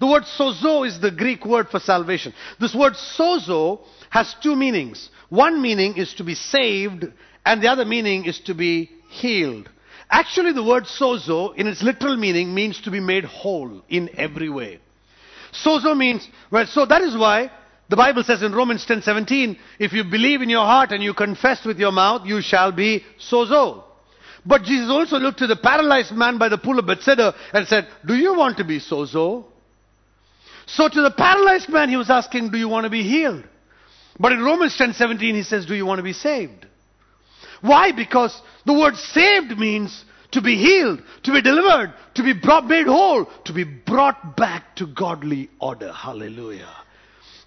The 0.00 0.06
word 0.06 0.24
sozo 0.24 0.86
is 0.86 1.00
the 1.00 1.10
Greek 1.10 1.44
word 1.44 1.68
for 1.70 1.80
salvation. 1.80 2.34
This 2.60 2.74
word 2.74 2.94
sozo 2.94 3.80
has 4.10 4.34
two 4.42 4.54
meanings. 4.54 5.10
One 5.28 5.60
meaning 5.60 5.96
is 5.96 6.14
to 6.14 6.24
be 6.24 6.34
saved, 6.36 7.06
and 7.44 7.62
the 7.62 7.68
other 7.68 7.84
meaning 7.84 8.24
is 8.26 8.40
to 8.40 8.54
be 8.54 8.90
healed. 9.10 9.68
Actually, 10.10 10.52
the 10.52 10.62
word 10.62 10.84
sozo, 10.84 11.54
in 11.56 11.66
its 11.66 11.82
literal 11.82 12.16
meaning, 12.16 12.54
means 12.54 12.80
to 12.82 12.90
be 12.90 13.00
made 13.00 13.24
whole 13.24 13.82
in 13.88 14.10
every 14.16 14.48
way. 14.48 14.80
Sozo 15.52 15.96
means, 15.96 16.26
well, 16.50 16.66
so 16.66 16.84
that 16.86 17.02
is 17.02 17.16
why 17.16 17.50
the 17.88 17.96
Bible 17.96 18.24
says 18.24 18.42
in 18.42 18.54
Romans 18.54 18.84
10:17, 18.86 19.56
if 19.78 19.92
you 19.92 20.04
believe 20.04 20.42
in 20.42 20.48
your 20.48 20.64
heart 20.64 20.92
and 20.92 21.02
you 21.02 21.14
confess 21.14 21.64
with 21.64 21.78
your 21.78 21.92
mouth, 21.92 22.26
you 22.26 22.40
shall 22.40 22.72
be 22.72 23.04
sozo. 23.18 23.84
But 24.46 24.62
Jesus 24.62 24.90
also 24.90 25.18
looked 25.18 25.38
to 25.38 25.46
the 25.46 25.56
paralyzed 25.56 26.12
man 26.12 26.38
by 26.38 26.48
the 26.48 26.58
pool 26.58 26.78
of 26.78 26.86
Bethesda 26.86 27.34
and 27.52 27.66
said, 27.66 27.88
Do 28.04 28.14
you 28.14 28.34
want 28.34 28.58
to 28.58 28.64
be 28.64 28.78
sozo? 28.78 29.44
So 30.66 30.88
to 30.88 31.02
the 31.02 31.10
paralyzed 31.10 31.68
man, 31.68 31.88
he 31.88 31.96
was 31.96 32.10
asking, 32.10 32.50
Do 32.50 32.58
you 32.58 32.68
want 32.68 32.84
to 32.84 32.90
be 32.90 33.02
healed? 33.02 33.44
But 34.18 34.32
in 34.32 34.42
Romans 34.42 34.76
10:17, 34.76 35.34
he 35.34 35.42
says, 35.42 35.66
Do 35.66 35.74
you 35.74 35.86
want 35.86 35.98
to 35.98 36.02
be 36.02 36.12
saved? 36.12 36.66
Why? 37.64 37.92
Because 37.92 38.42
the 38.66 38.74
word 38.74 38.94
saved 38.94 39.58
means 39.58 40.04
to 40.32 40.42
be 40.42 40.54
healed, 40.58 41.00
to 41.22 41.32
be 41.32 41.40
delivered, 41.40 41.94
to 42.14 42.22
be 42.22 42.34
brought, 42.34 42.66
made 42.66 42.86
whole, 42.86 43.24
to 43.46 43.54
be 43.54 43.64
brought 43.64 44.36
back 44.36 44.76
to 44.76 44.86
godly 44.86 45.48
order. 45.58 45.90
Hallelujah. 45.90 46.68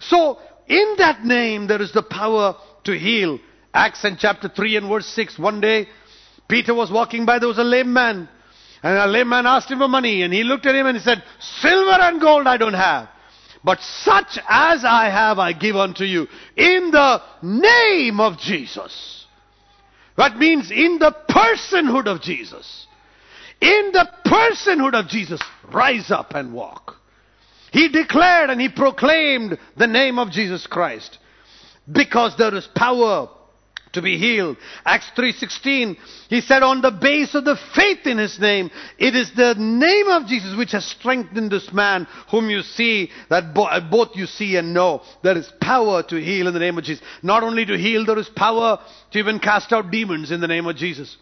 So, 0.00 0.40
in 0.66 0.96
that 0.98 1.24
name, 1.24 1.68
there 1.68 1.80
is 1.80 1.92
the 1.92 2.02
power 2.02 2.56
to 2.82 2.98
heal. 2.98 3.38
Acts 3.72 4.02
and 4.02 4.18
chapter 4.18 4.48
3 4.48 4.78
and 4.78 4.88
verse 4.88 5.06
6. 5.06 5.38
One 5.38 5.60
day, 5.60 5.86
Peter 6.48 6.74
was 6.74 6.90
walking 6.90 7.24
by, 7.24 7.38
there 7.38 7.46
was 7.46 7.58
a 7.58 7.62
lame 7.62 7.92
man. 7.92 8.28
And 8.82 8.98
a 8.98 9.06
lame 9.06 9.28
man 9.28 9.46
asked 9.46 9.70
him 9.70 9.78
for 9.78 9.86
money, 9.86 10.22
and 10.22 10.34
he 10.34 10.42
looked 10.42 10.66
at 10.66 10.74
him 10.74 10.86
and 10.86 10.96
he 10.96 11.02
said, 11.04 11.22
Silver 11.38 12.00
and 12.00 12.20
gold 12.20 12.48
I 12.48 12.56
don't 12.56 12.74
have. 12.74 13.08
But 13.62 13.78
such 14.02 14.36
as 14.48 14.84
I 14.84 15.10
have, 15.10 15.38
I 15.38 15.52
give 15.52 15.76
unto 15.76 16.02
you. 16.02 16.26
In 16.56 16.90
the 16.90 17.22
name 17.40 18.18
of 18.18 18.38
Jesus. 18.38 19.17
That 20.18 20.36
means 20.36 20.72
in 20.72 20.98
the 20.98 21.14
personhood 21.30 22.06
of 22.06 22.20
Jesus. 22.20 22.86
In 23.60 23.92
the 23.92 24.08
personhood 24.26 24.94
of 24.94 25.08
Jesus, 25.08 25.40
rise 25.72 26.10
up 26.10 26.34
and 26.34 26.52
walk. 26.52 26.96
He 27.72 27.88
declared 27.88 28.50
and 28.50 28.60
he 28.60 28.68
proclaimed 28.68 29.58
the 29.76 29.86
name 29.86 30.18
of 30.18 30.32
Jesus 30.32 30.66
Christ 30.66 31.18
because 31.90 32.36
there 32.36 32.54
is 32.54 32.68
power 32.74 33.28
to 33.92 34.02
be 34.02 34.18
healed. 34.18 34.56
Acts 34.84 35.10
3:16 35.16 35.96
he 36.28 36.40
said 36.40 36.62
on 36.62 36.80
the 36.80 36.90
base 36.90 37.34
of 37.34 37.44
the 37.44 37.56
faith 37.74 38.06
in 38.06 38.18
his 38.18 38.38
name 38.38 38.70
it 38.98 39.14
is 39.14 39.30
the 39.32 39.54
name 39.54 40.08
of 40.08 40.26
Jesus 40.26 40.56
which 40.56 40.72
has 40.72 40.84
strengthened 40.84 41.50
this 41.50 41.72
man 41.72 42.06
whom 42.30 42.50
you 42.50 42.62
see 42.62 43.10
that 43.28 43.54
bo- 43.54 43.64
uh, 43.64 43.80
both 43.80 44.16
you 44.16 44.26
see 44.26 44.56
and 44.56 44.74
know 44.74 45.02
there 45.22 45.36
is 45.36 45.50
power 45.60 46.02
to 46.02 46.16
heal 46.16 46.46
in 46.48 46.54
the 46.54 46.60
name 46.60 46.78
of 46.78 46.84
Jesus. 46.84 47.04
Not 47.22 47.42
only 47.42 47.64
to 47.66 47.76
heal 47.78 48.04
there 48.04 48.18
is 48.18 48.28
power 48.28 48.78
to 49.12 49.18
even 49.18 49.38
cast 49.38 49.72
out 49.72 49.90
demons 49.90 50.30
in 50.30 50.40
the 50.40 50.48
name 50.48 50.66
of 50.66 50.76
Jesus. 50.76 51.16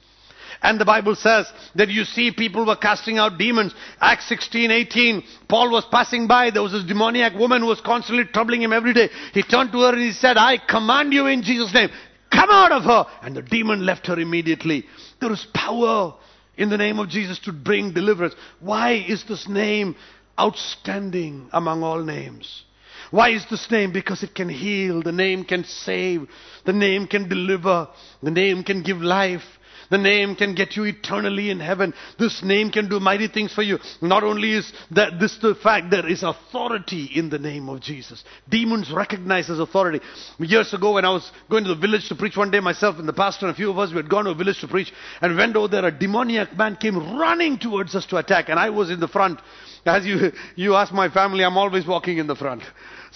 And 0.62 0.81
the 0.81 0.85
Bible 0.85 1.14
says 1.14 1.47
that 1.75 1.89
you 1.89 2.05
see 2.05 2.31
people 2.31 2.67
were 2.67 2.77
casting 2.77 3.19
out 3.19 3.39
demons. 3.39 3.75
Acts 4.01 4.29
16, 4.29 4.71
18, 4.71 5.23
Paul 5.49 5.71
was 5.71 5.85
passing 5.91 6.27
by. 6.27 6.51
There 6.51 6.62
was 6.62 6.73
this 6.73 6.85
demoniac 6.85 7.35
woman 7.35 7.62
who 7.62 7.69
was 7.69 7.81
constantly 7.81 8.25
troubling 8.25 8.62
him 8.62 8.73
every 8.73 8.95
day. 8.95 9.11
He 9.33 9.43
turned 9.43 9.73
to 9.73 9.81
her 9.83 9.93
and 9.93 10.01
he 10.01 10.12
said, 10.12 10.37
I 10.37 10.59
command 10.59 11.12
you 11.12 11.27
in 11.27 11.43
Jesus' 11.43 11.73
name, 11.75 11.91
come 12.31 12.51
out 12.51 12.72
of 12.72 12.85
her. 12.85 13.07
And 13.22 13.37
the 13.37 13.43
demon 13.43 13.85
left 13.85 14.07
her 14.07 14.18
immediately. 14.18 14.85
There 15.20 15.33
is 15.33 15.47
power 15.55 16.14
in 16.57 16.68
the 16.68 16.79
name 16.79 16.99
of 16.99 17.09
Jesus 17.09 17.39
to 17.41 17.53
bring 17.53 17.93
deliverance. 17.93 18.35
Why 18.61 18.93
is 18.93 19.24
this 19.24 19.49
name 19.49 19.97
outstanding 20.39 21.49
among 21.53 21.83
all 21.83 22.03
names? 22.03 22.64
Why 23.11 23.31
is 23.31 23.47
this 23.51 23.70
name? 23.70 23.93
Because 23.93 24.22
it 24.22 24.35
can 24.35 24.49
heal, 24.49 25.03
the 25.03 25.12
name 25.12 25.45
can 25.45 25.64
save, 25.64 26.29
the 26.64 26.72
name 26.72 27.07
can 27.07 27.29
deliver, 27.29 27.89
the 28.22 28.31
name 28.31 28.64
can 28.64 28.83
give 28.83 28.99
life. 28.99 29.45
The 29.91 29.99
name 29.99 30.37
can 30.37 30.55
get 30.55 30.76
you 30.76 30.84
eternally 30.84 31.51
in 31.51 31.61
heaven. 31.61 31.95
This 32.18 32.43
name 32.43 32.70
can 32.70 32.89
do 32.89 33.01
mighty 33.01 33.28
things 33.28 33.53
for 33.53 33.62
you. 33.62 33.78
Not 34.01 34.24
only 34.24 34.53
is 34.53 34.72
that 34.93 35.18
this 35.20 35.37
the 35.39 35.55
fact 35.55 35.91
there 35.91 36.09
is 36.09 36.22
authority 36.22 37.11
in 37.14 37.30
the 37.30 37.39
name 37.39 37.68
of 37.68 37.80
Jesus. 37.80 38.24
Demons 38.49 38.91
recognize 38.93 39.49
his 39.49 39.61
authority. 39.61 40.01
Years 40.39 40.72
ago 40.74 40.95
when 40.95 41.05
I 41.05 41.11
was 41.11 41.30
going 41.51 41.64
to 41.64 41.74
the 41.74 41.80
village 41.80 42.09
to 42.09 42.14
preach 42.14 42.37
one 42.37 42.51
day 42.51 42.61
myself 42.61 42.99
and 42.99 43.09
the 43.09 43.12
pastor 43.12 43.47
and 43.47 43.55
a 43.55 43.57
few 43.57 43.70
of 43.70 43.78
us 43.78 43.91
we 43.91 43.97
had 43.97 44.09
gone 44.09 44.24
to 44.24 44.30
a 44.30 44.34
village 44.34 44.61
to 44.61 44.68
preach 44.68 44.93
and 45.20 45.37
went 45.37 45.57
over 45.57 45.68
there 45.68 45.84
a 45.84 45.91
demoniac 45.91 46.57
man 46.57 46.76
came 46.76 47.18
running 47.18 47.59
towards 47.59 47.95
us 47.95 48.07
to 48.07 48.16
attack 48.16 48.49
and 48.49 48.59
I 48.59 48.70
was 48.70 48.91
in 48.91 49.01
the 49.01 49.09
front. 49.09 49.41
As 49.84 50.05
you, 50.05 50.32
you 50.57 50.74
ask 50.74 50.93
my 50.93 51.09
family, 51.09 51.45
I'm 51.45 51.57
always 51.57 51.87
walking 51.87 52.18
in 52.18 52.26
the 52.26 52.37
front. 52.37 52.62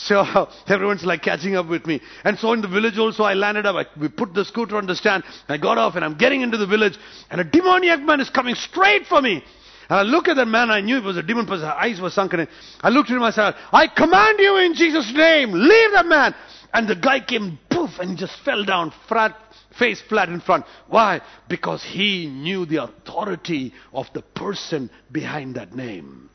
So 0.05 0.49
everyone's 0.69 1.05
like 1.05 1.23
catching 1.23 1.57
up 1.57 1.69
with 1.69 1.87
me. 1.87 2.01
And 2.25 2.39
so 2.39 2.53
in 2.53 2.63
the 2.63 2.69
village 2.69 2.99
also 2.99 3.23
I 3.23 3.35
landed 3.35 3.67
up. 3.67 3.77
I, 3.77 4.01
we 4.01 4.09
put 4.09 4.35
the 4.35 4.45
scooter 4.45 4.77
on 4.77 4.87
the 4.87 4.97
stand. 4.97 5.25
I 5.49 5.59
got 5.59 5.79
off 5.79 5.97
and 5.97 6.05
I'm 6.05 6.17
getting 6.17 6.41
into 6.41 6.57
the 6.57 6.67
village 6.67 6.97
and 7.31 7.41
a 7.41 7.45
demoniac 7.45 8.01
man 8.01 8.21
is 8.21 8.31
coming 8.31 8.55
straight 8.55 9.07
for 9.07 9.21
me. 9.21 9.45
And 9.89 9.99
I 9.99 10.03
look 10.03 10.29
at 10.29 10.37
that 10.37 10.47
man, 10.47 10.71
I 10.71 10.81
knew 10.81 10.99
it 10.99 11.05
was 11.05 11.17
a 11.17 11.23
demon 11.23 11.47
person. 11.47 11.67
His 11.67 11.75
eyes 11.77 12.01
were 12.01 12.11
sunken 12.11 12.41
in. 12.41 12.49
I 12.81 12.91
looked 12.91 13.11
at 13.11 13.17
him, 13.17 13.25
I 13.25 13.33
said, 13.33 13.55
I 13.73 13.89
command 13.89 14.39
you 14.39 14.57
in 14.59 14.75
Jesus' 14.75 15.13
name, 15.13 15.51
leave 15.53 15.91
that 15.93 16.07
man. 16.07 16.35
And 16.73 16.87
the 16.87 16.95
guy 16.95 17.19
came, 17.19 17.59
poof, 17.69 17.99
and 17.99 18.17
just 18.17 18.39
fell 18.45 18.65
down, 18.65 18.93
flat, 19.09 19.37
face 19.77 20.01
flat 20.01 20.29
in 20.29 20.41
front. 20.41 20.65
Why? 20.87 21.21
Because 21.49 21.83
he 21.83 22.29
knew 22.29 22.67
the 22.67 22.85
authority 22.85 23.75
of 23.93 24.07
the 24.15 24.23
person 24.23 24.91
behind 25.11 25.57
that 25.57 25.75
name. 25.75 26.31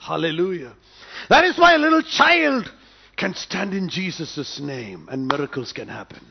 Hallelujah. 0.00 0.74
That 1.28 1.44
is 1.44 1.58
why 1.58 1.74
a 1.74 1.78
little 1.78 2.02
child 2.02 2.70
can 3.16 3.34
stand 3.34 3.74
in 3.74 3.88
Jesus' 3.88 4.58
name 4.60 5.08
and 5.10 5.28
miracles 5.28 5.72
can 5.72 5.88
happen. 5.88 6.24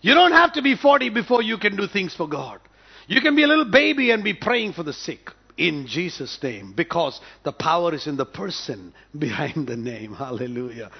You 0.00 0.14
don't 0.14 0.32
have 0.32 0.54
to 0.54 0.62
be 0.62 0.74
40 0.74 1.10
before 1.10 1.42
you 1.42 1.58
can 1.58 1.76
do 1.76 1.86
things 1.86 2.14
for 2.14 2.28
God. 2.28 2.60
You 3.06 3.20
can 3.20 3.36
be 3.36 3.42
a 3.42 3.46
little 3.46 3.70
baby 3.70 4.10
and 4.10 4.24
be 4.24 4.34
praying 4.34 4.72
for 4.72 4.82
the 4.82 4.92
sick 4.92 5.30
in 5.58 5.86
Jesus' 5.86 6.38
name 6.42 6.72
because 6.74 7.20
the 7.44 7.52
power 7.52 7.94
is 7.94 8.06
in 8.06 8.16
the 8.16 8.24
person 8.24 8.94
behind 9.18 9.66
the 9.66 9.76
name. 9.76 10.14
Hallelujah. 10.14 10.90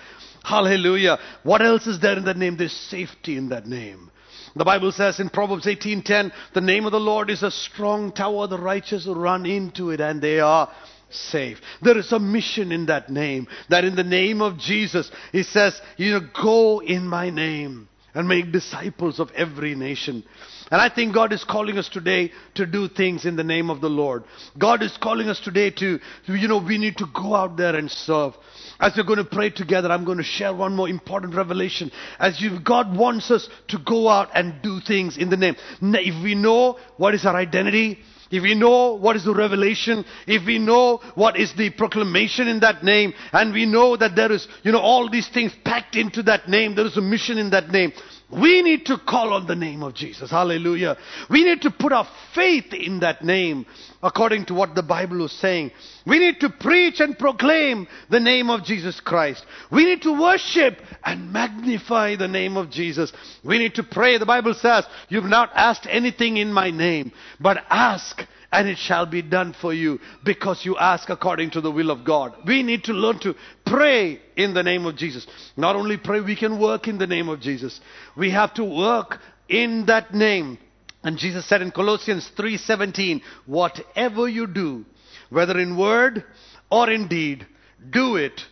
Hallelujah. 0.45 1.19
What 1.43 1.63
else 1.63 1.87
is 1.87 2.01
there 2.01 2.17
in 2.19 2.25
that 2.27 2.37
name? 2.37 2.57
There's 2.57 2.73
safety 2.73 3.37
in 3.37 3.49
that 3.49 3.67
name. 3.67 4.11
The 4.55 4.65
Bible 4.65 4.93
says 4.93 5.19
in 5.19 5.31
Proverbs 5.31 5.65
18:10, 5.65 6.31
the 6.53 6.61
name 6.61 6.85
of 6.85 6.93
the 6.93 7.01
Lord 7.01 7.31
is 7.31 7.43
a 7.43 7.51
strong 7.51 8.13
tower, 8.13 8.47
the 8.47 8.59
righteous 8.59 9.07
run 9.07 9.47
into 9.47 9.91
it 9.91 10.01
and 10.01 10.21
they 10.21 10.41
are 10.41 10.69
safe. 11.15 11.61
There 11.81 11.99
is 11.99 12.13
a 12.13 12.19
mission 12.19 12.73
in 12.73 12.87
that 12.87 13.11
name. 13.11 13.49
That 13.69 13.85
in 13.85 13.97
the 13.97 14.05
name 14.05 14.43
of 14.43 14.59
Jesus, 14.59 15.11
He 15.33 15.43
says, 15.43 15.81
you 15.97 16.13
know, 16.13 16.29
go 16.43 16.81
in 16.81 17.07
my 17.07 17.31
name 17.31 17.89
and 18.15 18.29
make 18.29 18.53
disciples 18.53 19.21
of 19.21 19.31
every 19.33 19.75
nation. 19.75 20.25
And 20.71 20.81
I 20.81 20.89
think 20.89 21.15
God 21.15 21.33
is 21.35 21.45
calling 21.45 21.77
us 21.77 21.89
today 21.89 22.33
to 22.55 22.65
do 22.65 22.89
things 22.89 23.27
in 23.27 23.37
the 23.37 23.45
name 23.45 23.69
of 23.69 23.83
the 23.83 23.91
Lord. 23.91 24.25
God 24.59 24.83
is 24.83 24.97
calling 24.97 25.29
us 25.29 25.39
today 25.39 25.71
to, 25.71 25.99
you 26.27 26.49
know, 26.49 26.59
we 26.59 26.79
need 26.79 26.97
to 26.99 27.07
go 27.15 27.35
out 27.35 27.59
there 27.59 27.77
and 27.77 27.91
serve. 27.91 28.35
As 28.81 28.95
we're 28.97 29.05
going 29.05 29.19
to 29.19 29.25
pray 29.25 29.51
together, 29.51 29.91
I'm 29.91 30.05
going 30.05 30.19
to 30.19 30.25
share 30.25 30.55
one 30.55 30.75
more 30.75 30.89
important 30.89 31.35
revelation. 31.35 31.93
As 32.19 32.41
you, 32.41 32.59
God 32.59 32.97
wants 32.97 33.31
us 33.31 33.49
to 33.69 33.79
go 33.79 34.09
out 34.09 34.31
and 34.35 34.63
do 34.63 34.81
things 34.81 35.19
in 35.19 35.29
the 35.29 35.37
name. 35.37 35.57
If 35.83 36.23
we 36.23 36.35
know 36.35 36.79
what 36.97 37.15
is 37.15 37.27
our 37.27 37.37
identity, 37.37 37.99
if 38.33 38.43
we 38.43 38.55
know 38.55 38.95
what 38.95 39.15
is 39.15 39.25
the 39.25 39.35
revelation, 39.35 40.05
if 40.27 40.45
we 40.47 40.59
know 40.59 41.01
what 41.15 41.37
is 41.39 41.53
the 41.55 41.71
proclamation 41.71 42.49
in 42.49 42.61
that 42.61 42.83
name, 42.83 43.13
and 43.33 43.53
we 43.53 43.67
know 43.67 43.97
that 43.97 44.17
there 44.17 44.33
is, 44.33 44.49
you 44.63 44.73
know, 44.73 44.81
all 44.81 45.09
these 45.09 45.29
things 45.29 45.53
packed 45.65 45.95
into 45.97 46.23
that 46.25 46.49
name, 46.49 46.75
there 46.75 46.87
is 46.87 46.97
a 46.97 47.03
mission 47.03 47.37
in 47.39 47.51
that 47.51 47.69
name. 47.69 47.93
We 48.33 48.63
need 48.63 48.87
to 48.87 48.97
call 48.97 49.35
on 49.35 49.47
the 49.47 49.55
name 49.55 49.83
of 49.83 49.95
Jesus. 49.95 50.31
Hallelujah. 50.31 50.97
We 51.29 51.45
need 51.45 51.63
to 51.63 51.71
put 51.71 51.93
our 51.93 52.09
faith 52.35 52.73
in 52.73 53.01
that 53.01 53.23
name 53.23 53.67
according 54.03 54.47
to 54.47 54.55
what 54.55 54.75
the 54.75 54.83
Bible 54.83 55.25
is 55.25 55.33
saying. 55.33 55.71
We 56.07 56.19
need 56.19 56.41
to 56.41 56.49
preach 56.49 57.01
and 57.01 57.19
proclaim 57.19 57.87
the 58.09 58.21
name 58.21 58.49
of 58.49 58.65
Jesus 58.65 59.01
Christ. 59.01 59.45
We 59.71 59.85
need 59.85 60.03
to 60.03 60.19
worship 60.19 60.79
and 61.05 61.33
magnify 61.33 62.17
the 62.17 62.29
name 62.29 62.57
of 62.57 62.71
Jesus. 62.71 63.13
We 63.45 63.59
need 63.59 63.75
to 63.75 63.83
pray. 63.83 64.17
The 64.17 64.27
Bible 64.27 64.55
says, 64.55 64.87
You've 65.09 65.25
not 65.25 65.51
asked 65.55 65.87
anything 65.89 66.39
in 66.39 66.53
my 66.53 66.71
name, 66.71 67.13
but 67.39 67.59
ask 67.69 68.27
and 68.53 68.69
it 68.69 68.77
shall 68.77 69.07
be 69.07 69.23
done 69.23 69.55
for 69.59 69.73
you 69.73 69.99
because 70.23 70.65
you 70.65 70.77
ask 70.77 71.09
according 71.09 71.51
to 71.53 71.61
the 71.63 71.71
will 71.71 71.91
of 71.91 72.05
God. 72.05 72.35
We 72.47 72.63
need 72.63 72.85
to 72.85 72.93
learn 72.93 73.19
to 73.21 73.35
pray 73.65 74.21
in 74.37 74.53
the 74.53 74.63
name 74.63 74.85
of 74.85 74.97
Jesus. 74.97 75.27
Not 75.57 75.75
only 75.75 75.97
pray, 75.97 76.21
we 76.21 76.37
can 76.37 76.61
work 76.61 76.87
in 76.87 76.99
the 76.99 77.07
name 77.07 77.31
of 77.31 77.41
Jesus. 77.41 77.81
We 78.15 78.31
have 78.31 78.53
to 78.55 78.65
work 78.65 79.19
in 79.49 79.87
that 79.87 80.13
name. 80.13 80.59
And 81.03 81.17
Jesus 81.19 81.49
said 81.49 81.63
in 81.63 81.73
Colossians 81.73 82.31
3:17, 82.37 83.23
whatever 83.47 84.29
you 84.29 84.47
do, 84.47 84.85
whether 85.31 85.59
in 85.59 85.77
word 85.77 86.23
or 86.71 86.91
in 86.91 87.09
deed, 87.09 87.47
do 87.91 88.17
it 88.17 88.45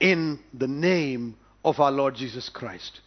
in 0.00 0.38
the 0.54 0.68
name 0.68 1.36
of 1.64 1.80
our 1.80 1.90
Lord 1.90 2.14
Jesus 2.14 2.48
Christ. 2.48 3.00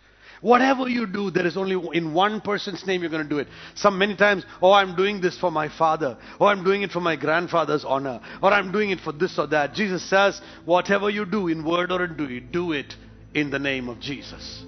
Whatever 0.46 0.88
you 0.88 1.08
do, 1.08 1.32
there 1.32 1.48
is 1.48 1.58
only 1.58 1.76
in 1.98 2.14
one 2.14 2.39
person's 2.39 2.86
name 2.86 3.02
you're 3.02 3.10
going 3.10 3.24
to 3.24 3.28
do 3.28 3.39
it. 3.39 3.48
Some 3.74 3.98
many 3.98 4.16
times, 4.16 4.46
oh, 4.62 4.74
I'm 4.74 4.96
doing 4.96 5.20
this 5.20 5.36
for 5.39 5.50
my 5.50 5.76
father, 5.76 6.20
or 6.39 6.50
I'm 6.50 6.64
doing 6.64 6.84
it 6.84 6.91
for 6.91 7.00
my 7.00 7.16
grandfather's 7.16 7.84
honor, 7.84 8.22
or 8.43 8.54
I'm 8.54 8.72
doing 8.72 8.91
it 8.91 9.00
for 9.00 9.12
this 9.12 9.39
or 9.39 9.48
that. 9.48 9.74
Jesus 9.74 10.08
says, 10.08 10.39
whatever 10.64 11.10
you 11.10 11.26
do 11.26 11.48
in 11.48 11.66
word 11.66 11.91
or 11.91 12.06
in 12.06 12.16
deed, 12.16 12.52
do 12.52 12.74
it 12.74 12.93
in 13.34 13.50
the 13.50 13.58
name 13.58 13.89
of 13.89 14.00
Jesus. 14.00 14.64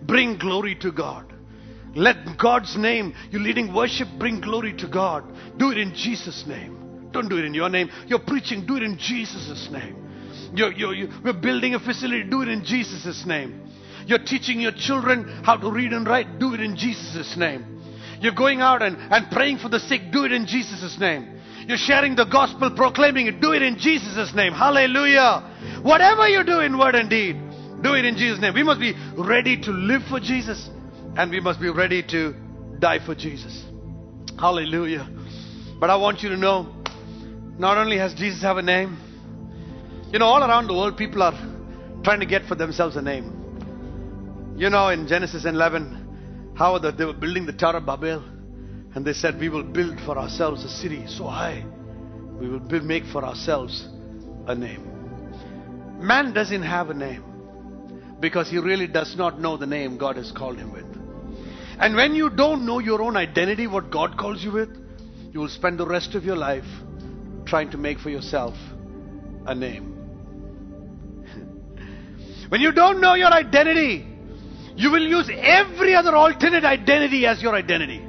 Bring 0.00 0.38
glory 0.38 0.74
to 0.76 0.90
God. 0.90 1.30
Let 1.94 2.38
God's 2.38 2.78
name, 2.78 3.14
you 3.30 3.40
leading 3.40 3.74
worship, 3.74 4.08
bring 4.18 4.40
glory 4.40 4.72
to 4.78 4.88
God. 4.88 5.22
Do 5.58 5.70
it 5.70 5.76
in 5.76 5.94
Jesus' 5.94 6.46
name. 6.46 7.10
Don't 7.12 7.28
do 7.28 7.36
it 7.36 7.44
in 7.44 7.52
your 7.52 7.68
name. 7.68 7.90
You're 8.06 8.20
preaching, 8.20 8.64
do 8.64 8.78
it 8.78 8.82
in 8.82 8.96
Jesus' 8.96 9.68
name. 9.70 9.96
You're, 10.54 10.72
you're, 10.72 10.94
you're, 10.94 11.34
building 11.34 11.74
a 11.74 11.78
facility, 11.78 12.24
do 12.24 12.40
it 12.40 12.48
in 12.48 12.64
Jesus' 12.64 13.26
name. 13.26 13.69
You're 14.10 14.18
teaching 14.18 14.60
your 14.60 14.72
children 14.72 15.40
how 15.44 15.56
to 15.56 15.70
read 15.70 15.92
and 15.92 16.04
write, 16.04 16.40
do 16.40 16.52
it 16.52 16.58
in 16.60 16.76
Jesus' 16.76 17.36
name. 17.36 17.80
You're 18.20 18.34
going 18.34 18.60
out 18.60 18.82
and, 18.82 18.96
and 18.98 19.30
praying 19.30 19.58
for 19.58 19.68
the 19.68 19.78
sick, 19.78 20.10
do 20.10 20.24
it 20.24 20.32
in 20.32 20.46
Jesus' 20.46 20.98
name. 20.98 21.40
You're 21.68 21.76
sharing 21.76 22.16
the 22.16 22.24
gospel, 22.24 22.72
proclaiming 22.74 23.28
it, 23.28 23.40
do 23.40 23.52
it 23.52 23.62
in 23.62 23.78
Jesus' 23.78 24.34
name. 24.34 24.52
Hallelujah. 24.52 25.80
Whatever 25.84 26.26
you 26.26 26.42
do 26.42 26.58
in 26.58 26.76
word 26.76 26.96
and 26.96 27.08
deed, 27.08 27.36
do 27.82 27.94
it 27.94 28.04
in 28.04 28.16
Jesus' 28.16 28.40
name. 28.40 28.52
We 28.52 28.64
must 28.64 28.80
be 28.80 28.94
ready 29.16 29.60
to 29.60 29.70
live 29.70 30.02
for 30.10 30.18
Jesus 30.18 30.68
and 31.16 31.30
we 31.30 31.38
must 31.38 31.60
be 31.60 31.70
ready 31.70 32.02
to 32.08 32.34
die 32.80 32.98
for 33.06 33.14
Jesus. 33.14 33.64
Hallelujah. 34.40 35.08
But 35.78 35.88
I 35.88 35.94
want 35.94 36.24
you 36.24 36.30
to 36.30 36.36
know, 36.36 36.66
not 37.60 37.78
only 37.78 37.98
has 37.98 38.12
Jesus 38.14 38.42
have 38.42 38.56
a 38.56 38.62
name, 38.62 38.98
you 40.12 40.18
know, 40.18 40.26
all 40.26 40.42
around 40.42 40.66
the 40.66 40.74
world 40.74 40.96
people 40.96 41.22
are 41.22 41.38
trying 42.02 42.18
to 42.18 42.26
get 42.26 42.46
for 42.46 42.56
themselves 42.56 42.96
a 42.96 43.02
name. 43.02 43.39
You 44.60 44.68
know, 44.68 44.90
in 44.90 45.08
Genesis 45.08 45.46
11, 45.46 46.52
how 46.54 46.76
the, 46.76 46.92
they 46.92 47.06
were 47.06 47.14
building 47.14 47.46
the 47.46 47.52
Tower 47.54 47.78
of 47.78 47.86
Babel, 47.86 48.22
and 48.94 49.06
they 49.06 49.14
said, 49.14 49.40
We 49.40 49.48
will 49.48 49.62
build 49.62 49.98
for 50.00 50.18
ourselves 50.18 50.62
a 50.66 50.68
city 50.68 51.06
so 51.06 51.28
high, 51.28 51.64
we 52.38 52.46
will 52.46 52.60
build, 52.60 52.84
make 52.84 53.06
for 53.06 53.24
ourselves 53.24 53.88
a 54.46 54.54
name. 54.54 55.98
Man 55.98 56.34
doesn't 56.34 56.62
have 56.62 56.90
a 56.90 56.94
name 56.94 57.24
because 58.20 58.50
he 58.50 58.58
really 58.58 58.86
does 58.86 59.16
not 59.16 59.40
know 59.40 59.56
the 59.56 59.64
name 59.66 59.96
God 59.96 60.16
has 60.16 60.30
called 60.30 60.58
him 60.58 60.74
with. 60.74 60.84
And 61.78 61.96
when 61.96 62.14
you 62.14 62.28
don't 62.28 62.66
know 62.66 62.80
your 62.80 63.00
own 63.00 63.16
identity, 63.16 63.66
what 63.66 63.90
God 63.90 64.18
calls 64.18 64.44
you 64.44 64.52
with, 64.52 64.76
you 65.32 65.40
will 65.40 65.48
spend 65.48 65.78
the 65.78 65.86
rest 65.86 66.14
of 66.14 66.22
your 66.22 66.36
life 66.36 66.68
trying 67.46 67.70
to 67.70 67.78
make 67.78 67.98
for 67.98 68.10
yourself 68.10 68.52
a 69.46 69.54
name. 69.54 69.94
when 72.50 72.60
you 72.60 72.72
don't 72.72 73.00
know 73.00 73.14
your 73.14 73.32
identity, 73.32 74.06
You 74.80 74.90
will 74.90 75.06
use 75.06 75.28
every 75.30 75.94
other 75.94 76.16
alternate 76.16 76.64
identity 76.64 77.26
as 77.26 77.42
your 77.42 77.54
identity. 77.54 78.02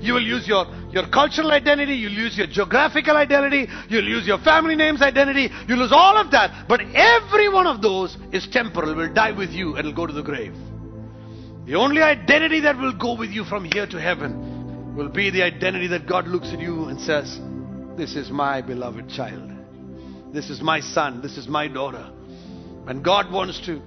You 0.00 0.14
will 0.14 0.26
use 0.26 0.48
your, 0.48 0.64
your 0.90 1.06
cultural 1.10 1.50
identity, 1.52 1.92
you'll 1.92 2.12
use 2.12 2.38
your 2.38 2.46
geographical 2.46 3.18
identity, 3.18 3.70
you'll 3.90 4.08
use 4.08 4.26
your 4.26 4.38
family 4.38 4.76
name's 4.76 5.02
identity, 5.02 5.50
you'll 5.68 5.80
use 5.80 5.92
all 5.92 6.16
of 6.16 6.30
that. 6.30 6.66
But 6.66 6.80
every 6.94 7.50
one 7.50 7.66
of 7.66 7.82
those 7.82 8.16
is 8.32 8.48
temporal, 8.50 8.94
will 8.94 9.12
die 9.12 9.32
with 9.32 9.50
you, 9.50 9.76
and 9.76 9.88
will 9.88 9.94
go 9.94 10.06
to 10.06 10.12
the 10.14 10.22
grave. 10.22 10.54
The 11.66 11.74
only 11.74 12.00
identity 12.00 12.60
that 12.60 12.78
will 12.78 12.96
go 12.96 13.14
with 13.14 13.28
you 13.28 13.44
from 13.44 13.66
here 13.66 13.86
to 13.86 14.00
heaven 14.00 14.96
will 14.96 15.10
be 15.10 15.28
the 15.28 15.42
identity 15.42 15.88
that 15.88 16.08
God 16.08 16.26
looks 16.26 16.48
at 16.48 16.60
you 16.60 16.84
and 16.86 16.98
says, 16.98 17.38
This 17.98 18.16
is 18.16 18.30
my 18.30 18.62
beloved 18.62 19.10
child. 19.10 19.50
This 20.32 20.48
is 20.48 20.62
my 20.62 20.80
son. 20.80 21.20
This 21.20 21.36
is 21.36 21.46
my 21.46 21.68
daughter. 21.68 22.10
And 22.86 23.04
God 23.04 23.30
wants 23.30 23.60
to 23.66 23.82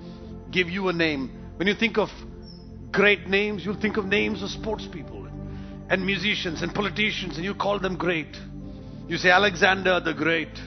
give 0.51 0.69
you 0.69 0.89
a 0.89 0.93
name. 0.93 1.42
When 1.57 1.67
you 1.67 1.75
think 1.75 1.97
of 1.97 2.09
great 2.91 3.27
names, 3.27 3.65
you'll 3.65 3.79
think 3.79 3.97
of 3.97 4.05
names 4.05 4.41
of 4.41 4.49
sports 4.49 4.87
people 4.91 5.27
and 5.89 6.05
musicians 6.05 6.61
and 6.61 6.73
politicians, 6.73 7.35
and 7.35 7.45
you 7.45 7.53
call 7.53 7.79
them 7.79 7.97
great. 7.97 8.35
You 9.07 9.17
say 9.17 9.29
Alexander 9.29 9.99
the 9.99 10.13
Great. 10.13 10.57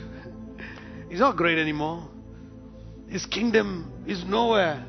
He's 1.11 1.20
not 1.20 1.37
great 1.37 1.59
anymore. 1.59 2.09
His 3.09 3.24
kingdom 3.26 4.05
is 4.07 4.24
nowhere 4.24 4.84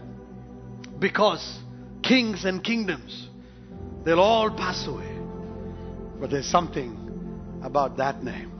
because 0.99 1.59
kings 2.03 2.45
and 2.45 2.63
kingdoms, 2.63 3.29
they'll 4.03 4.19
all 4.19 4.49
pass 4.51 4.85
away. 4.87 5.17
But 6.19 6.29
there's 6.31 6.49
something 6.49 7.59
about 7.63 7.97
that 7.97 8.23
name. 8.23 8.51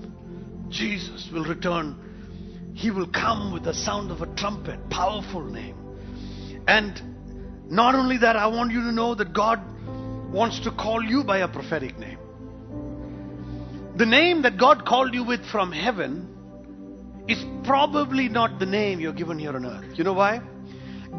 Jesus 0.70 1.30
will 1.32 1.46
return. 1.46 2.74
He 2.76 2.92
will 2.92 3.08
come 3.08 3.54
with 3.54 3.64
the 3.64 3.74
sound 3.74 4.12
of 4.12 4.22
a 4.22 4.28
trumpet, 4.36 4.90
powerful 4.90 5.44
name. 5.44 5.76
And 6.68 7.16
not 7.70 7.95
only 7.95 8.18
that, 8.20 8.36
I 8.36 8.47
want 8.47 8.72
you 8.72 8.82
to 8.82 8.91
know 8.91 9.15
that 9.15 9.34
God 9.34 9.61
wants 10.32 10.59
to 10.61 10.72
call 10.72 11.03
you 11.03 11.24
by 11.24 11.39
a 11.39 11.47
prophetic 11.47 11.97
name. 11.97 12.20
The 13.97 14.05
name 14.05 14.43
that 14.43 14.57
God 14.57 14.86
called 14.86 15.13
you 15.13 15.24
with 15.24 15.45
from 15.45 15.72
heaven 15.72 17.26
is 17.28 17.43
probably 17.65 18.30
not 18.30 18.59
the 18.59 18.65
name 18.65 18.99
you're 18.99 19.13
given 19.13 19.39
here 19.39 19.55
on 19.55 19.65
earth. 19.65 19.97
You 19.97 20.03
know 20.03 20.13
why? 20.13 20.39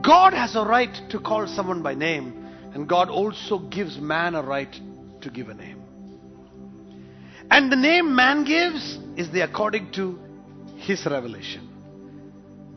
God 0.02 0.32
has 0.32 0.54
a 0.54 0.64
right 0.64 0.94
to 1.10 1.18
call 1.18 1.46
someone 1.46 1.82
by 1.82 1.94
name, 1.94 2.46
and 2.72 2.88
God 2.88 3.08
also 3.10 3.58
gives 3.58 3.98
man 3.98 4.34
a 4.34 4.42
right 4.42 4.74
to 5.22 5.30
give 5.30 5.48
a 5.48 5.54
name. 5.54 5.82
And 7.50 7.72
the 7.72 7.76
name 7.76 8.14
man 8.14 8.44
gives 8.44 8.98
is 9.16 9.30
the 9.30 9.40
according 9.40 9.92
to 9.92 10.18
his 10.76 11.04
revelation. 11.04 11.68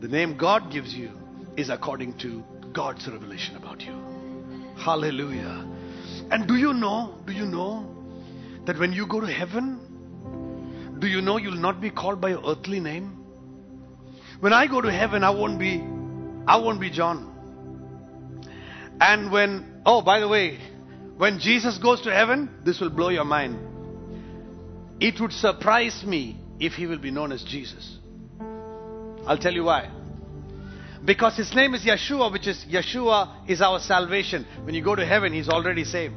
The 0.00 0.08
name 0.08 0.36
God 0.36 0.72
gives 0.72 0.92
you 0.92 1.12
is 1.56 1.68
according 1.68 2.18
to 2.18 2.42
God's 2.72 3.06
revelation 3.08 3.56
about 3.56 3.80
you. 3.80 3.94
Hallelujah. 4.76 5.68
And 6.30 6.48
do 6.48 6.56
you 6.56 6.72
know, 6.72 7.18
do 7.26 7.32
you 7.32 7.44
know 7.44 7.86
that 8.66 8.78
when 8.78 8.92
you 8.92 9.06
go 9.06 9.20
to 9.20 9.26
heaven, 9.26 10.96
do 10.98 11.06
you 11.06 11.20
know 11.20 11.36
you'll 11.36 11.54
not 11.54 11.80
be 11.80 11.90
called 11.90 12.20
by 12.20 12.30
your 12.30 12.42
earthly 12.46 12.80
name? 12.80 13.18
When 14.40 14.52
I 14.52 14.66
go 14.66 14.80
to 14.80 14.90
heaven, 14.90 15.22
I 15.22 15.30
won't 15.30 15.58
be, 15.58 15.80
I 16.46 16.56
won't 16.56 16.80
be 16.80 16.90
John. 16.90 17.28
And 19.00 19.30
when, 19.30 19.82
oh, 19.84 20.02
by 20.02 20.20
the 20.20 20.28
way, 20.28 20.58
when 21.16 21.38
Jesus 21.38 21.78
goes 21.78 22.00
to 22.02 22.12
heaven, 22.12 22.48
this 22.64 22.80
will 22.80 22.90
blow 22.90 23.08
your 23.08 23.24
mind. 23.24 23.58
It 25.00 25.20
would 25.20 25.32
surprise 25.32 26.02
me 26.06 26.36
if 26.60 26.74
he 26.74 26.86
will 26.86 26.98
be 26.98 27.10
known 27.10 27.32
as 27.32 27.42
Jesus. 27.42 27.98
I'll 29.26 29.38
tell 29.38 29.52
you 29.52 29.64
why. 29.64 29.90
Because 31.04 31.36
his 31.36 31.52
name 31.54 31.74
is 31.74 31.82
Yeshua, 31.82 32.30
which 32.30 32.46
is 32.46 32.64
Yeshua 32.70 33.48
is 33.48 33.60
our 33.60 33.80
salvation. 33.80 34.46
When 34.62 34.74
you 34.74 34.84
go 34.84 34.94
to 34.94 35.04
heaven, 35.04 35.32
he's 35.32 35.48
already 35.48 35.84
saved. 35.84 36.14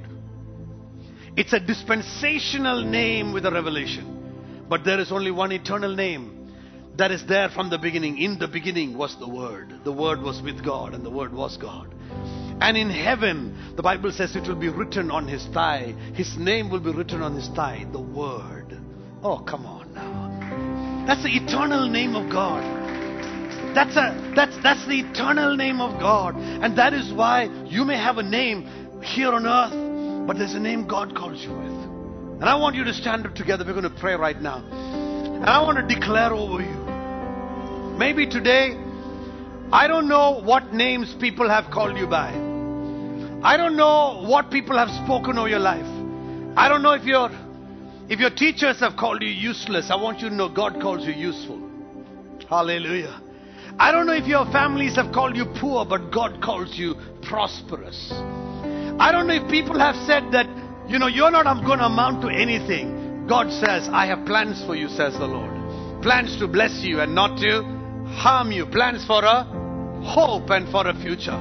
It's 1.35 1.53
a 1.53 1.59
dispensational 1.59 2.83
name 2.83 3.33
with 3.33 3.45
a 3.45 3.51
revelation. 3.51 4.63
But 4.69 4.83
there 4.85 4.99
is 4.99 5.11
only 5.11 5.31
one 5.31 5.51
eternal 5.51 5.95
name 5.95 6.53
that 6.97 7.11
is 7.11 7.25
there 7.25 7.49
from 7.49 7.69
the 7.69 7.77
beginning. 7.77 8.19
In 8.19 8.39
the 8.39 8.47
beginning 8.47 8.97
was 8.97 9.17
the 9.19 9.27
Word. 9.27 9.81
The 9.83 9.91
Word 9.91 10.21
was 10.21 10.41
with 10.41 10.63
God, 10.63 10.93
and 10.93 11.03
the 11.03 11.09
Word 11.09 11.33
was 11.33 11.57
God. 11.57 11.93
And 12.61 12.77
in 12.77 12.89
heaven, 12.89 13.73
the 13.75 13.83
Bible 13.83 14.11
says 14.11 14.35
it 14.35 14.47
will 14.47 14.55
be 14.55 14.69
written 14.69 15.11
on 15.11 15.27
his 15.27 15.45
thigh. 15.47 15.93
His 16.13 16.37
name 16.37 16.69
will 16.69 16.79
be 16.79 16.91
written 16.91 17.21
on 17.21 17.35
his 17.35 17.49
thigh. 17.49 17.85
The 17.91 17.99
Word. 17.99 18.77
Oh, 19.23 19.39
come 19.39 19.65
on 19.65 19.93
now. 19.93 21.05
That's 21.05 21.23
the 21.23 21.35
eternal 21.35 21.89
name 21.89 22.15
of 22.15 22.31
God. 22.31 22.84
That's 23.75 23.97
a 23.97 24.31
that's 24.33 24.55
that's 24.63 24.87
the 24.87 25.01
eternal 25.01 25.57
name 25.57 25.81
of 25.81 25.99
God. 25.99 26.35
And 26.37 26.77
that 26.77 26.93
is 26.93 27.11
why 27.11 27.49
you 27.65 27.83
may 27.83 27.97
have 27.97 28.17
a 28.17 28.23
name 28.23 29.01
here 29.03 29.33
on 29.33 29.45
earth, 29.45 30.27
but 30.27 30.37
there's 30.37 30.53
a 30.53 30.59
name 30.61 30.87
God 30.87 31.13
calls 31.13 31.43
you 31.43 31.51
with. 31.51 31.75
And 32.39 32.45
I 32.45 32.55
want 32.55 32.77
you 32.77 32.85
to 32.85 32.93
stand 32.93 33.25
up 33.25 33.35
together. 33.35 33.65
We're 33.65 33.73
going 33.73 33.83
to 33.83 33.99
pray 33.99 34.15
right 34.15 34.41
now. 34.41 34.63
And 34.65 35.45
I 35.45 35.61
want 35.61 35.77
to 35.77 35.93
declare 35.93 36.33
over 36.33 36.61
you. 36.61 37.97
Maybe 37.97 38.27
today, 38.27 38.77
I 39.73 39.87
don't 39.87 40.07
know 40.07 40.41
what 40.41 40.71
names 40.71 41.13
people 41.19 41.49
have 41.49 41.69
called 41.69 41.97
you 41.97 42.07
by. 42.07 42.29
I 43.43 43.57
don't 43.57 43.75
know 43.75 44.23
what 44.25 44.51
people 44.51 44.77
have 44.77 44.89
spoken 45.03 45.37
over 45.37 45.49
your 45.49 45.59
life. 45.59 45.85
I 46.57 46.69
don't 46.69 46.81
know 46.81 46.93
if 46.93 47.03
if 48.09 48.19
your 48.21 48.29
teachers 48.29 48.79
have 48.79 48.95
called 48.95 49.21
you 49.21 49.29
useless. 49.29 49.91
I 49.91 49.95
want 49.95 50.21
you 50.21 50.29
to 50.29 50.35
know 50.35 50.47
God 50.47 50.81
calls 50.81 51.05
you 51.05 51.13
useful. 51.13 51.59
Hallelujah. 52.47 53.24
I 53.77 53.91
don't 53.91 54.07
know 54.07 54.13
if 54.13 54.25
your 54.25 54.45
families 54.51 54.95
have 54.95 55.13
called 55.13 55.35
you 55.35 55.45
poor, 55.59 55.85
but 55.85 56.09
God 56.11 56.41
calls 56.41 56.77
you 56.77 56.95
prosperous. 57.21 58.09
I 58.11 59.11
don't 59.11 59.27
know 59.27 59.33
if 59.33 59.51
people 59.51 59.77
have 59.77 59.95
said 60.07 60.31
that, 60.31 60.47
you 60.87 60.97
know, 60.97 61.07
you're 61.07 61.31
not 61.31 61.43
going 61.65 61.79
to 61.79 61.85
amount 61.85 62.21
to 62.21 62.29
anything. 62.29 63.27
God 63.27 63.51
says, 63.51 63.89
I 63.91 64.05
have 64.05 64.25
plans 64.25 64.63
for 64.65 64.75
you, 64.75 64.87
says 64.87 65.13
the 65.13 65.27
Lord. 65.27 65.51
Plans 66.01 66.37
to 66.39 66.47
bless 66.47 66.83
you 66.83 67.01
and 67.01 67.13
not 67.13 67.37
to 67.39 67.63
harm 68.15 68.51
you. 68.51 68.65
Plans 68.65 69.03
for 69.05 69.25
a 69.25 69.43
hope 70.05 70.49
and 70.51 70.69
for 70.71 70.87
a 70.87 70.93
future. 70.93 71.35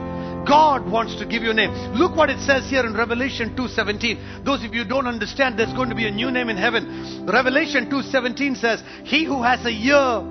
God 0.45 0.91
wants 0.91 1.15
to 1.17 1.27
give 1.27 1.43
you 1.43 1.51
a 1.51 1.55
name. 1.55 1.71
Look 1.95 2.17
what 2.17 2.31
it 2.31 2.41
says 2.41 2.69
here 2.69 2.85
in 2.85 2.95
Revelation 2.95 3.55
2:17. 3.57 4.45
Those 4.45 4.65
of 4.65 4.75
you 4.75 4.85
don't 4.85 5.07
understand, 5.07 5.59
there's 5.59 5.73
going 5.73 5.89
to 5.89 5.95
be 5.95 6.07
a 6.07 6.11
new 6.11 6.31
name 6.31 6.49
in 6.49 6.57
heaven. 6.57 7.27
Revelation 7.27 7.89
2:17 7.89 8.57
says, 8.57 8.83
"He 9.05 9.25
who 9.25 9.43
has 9.43 9.65
a 9.65 9.71
ear 9.71 10.23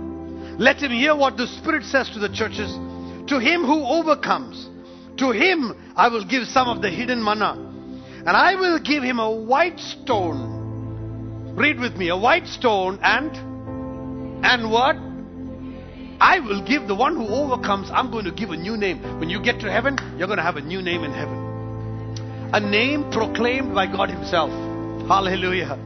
let 0.60 0.78
him 0.78 0.92
hear 0.92 1.16
what 1.16 1.38
the 1.38 1.48
Spirit 1.48 1.84
says 1.84 2.10
to 2.12 2.20
the 2.20 2.30
churches. 2.30 2.72
To 3.28 3.40
him 3.40 3.64
who 3.64 3.84
overcomes, 3.86 4.70
to 5.18 5.32
him 5.32 5.94
I 5.96 6.10
will 6.10 6.26
give 6.26 6.48
some 6.48 6.68
of 6.68 6.82
the 6.82 6.90
hidden 6.90 7.24
manna. 7.24 7.54
And 8.26 8.30
I 8.30 8.56
will 8.56 8.80
give 8.80 9.04
him 9.04 9.20
a 9.20 9.32
white 9.32 9.80
stone. 9.80 11.56
Read 11.56 11.80
with 11.80 11.96
me, 11.96 12.10
a 12.10 12.18
white 12.18 12.48
stone 12.48 13.00
and 13.02 13.36
and 14.46 14.72
what? 14.72 14.98
I 16.20 16.40
will 16.40 16.62
give 16.66 16.88
the 16.88 16.96
one 16.96 17.16
who 17.16 17.28
overcomes, 17.28 17.90
I'm 17.92 18.12
going 18.12 18.26
to 18.26 18.32
give 18.32 18.50
a 18.52 18.58
new 18.58 18.78
name. 18.78 19.20
When 19.20 19.30
you 19.30 19.42
get 19.42 19.60
to 19.62 19.72
heaven, 19.72 19.98
you're 20.18 20.28
going 20.28 20.38
to 20.38 20.44
have 20.44 20.58
a 20.58 20.62
new 20.62 20.82
name 20.82 21.04
in 21.04 21.12
heaven. 21.12 22.50
A 22.54 22.60
name 22.60 23.10
proclaimed 23.12 23.74
by 23.74 23.88
God 23.88 24.10
Himself. 24.10 24.52
Hallelujah. 25.08 25.78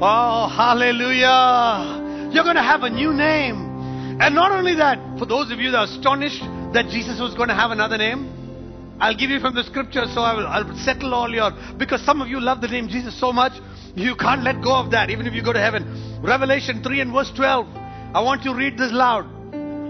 Oh, 0.00 0.48
hallelujah. 0.48 2.30
You're 2.32 2.44
going 2.44 2.56
to 2.56 2.62
have 2.62 2.82
a 2.82 2.90
new 2.90 3.12
name. 3.12 3.71
And 4.20 4.34
not 4.34 4.52
only 4.52 4.74
that, 4.76 5.18
for 5.18 5.26
those 5.26 5.50
of 5.50 5.58
you 5.58 5.70
that 5.70 5.78
are 5.78 5.84
astonished 5.84 6.42
that 6.72 6.88
Jesus 6.90 7.20
was 7.20 7.34
going 7.34 7.48
to 7.48 7.54
have 7.54 7.70
another 7.70 7.98
name, 7.98 8.96
I'll 9.00 9.16
give 9.16 9.30
you 9.30 9.40
from 9.40 9.54
the 9.54 9.64
scripture 9.64 10.04
so 10.14 10.20
I 10.20 10.34
will 10.34 10.46
I'll 10.46 10.76
settle 10.78 11.12
all 11.12 11.28
your 11.28 11.50
because 11.76 12.04
some 12.04 12.20
of 12.20 12.28
you 12.28 12.40
love 12.40 12.60
the 12.60 12.68
name 12.68 12.88
Jesus 12.88 13.18
so 13.18 13.32
much 13.32 13.52
you 13.94 14.14
can't 14.16 14.42
let 14.42 14.62
go 14.62 14.74
of 14.74 14.90
that 14.92 15.10
even 15.10 15.26
if 15.26 15.34
you 15.34 15.42
go 15.42 15.52
to 15.52 15.60
heaven. 15.60 16.20
Revelation 16.22 16.82
3 16.82 17.00
and 17.00 17.12
verse 17.12 17.30
12. 17.34 17.66
I 18.14 18.20
want 18.22 18.44
you 18.44 18.52
to 18.52 18.56
read 18.56 18.78
this 18.78 18.92
loud. 18.92 19.26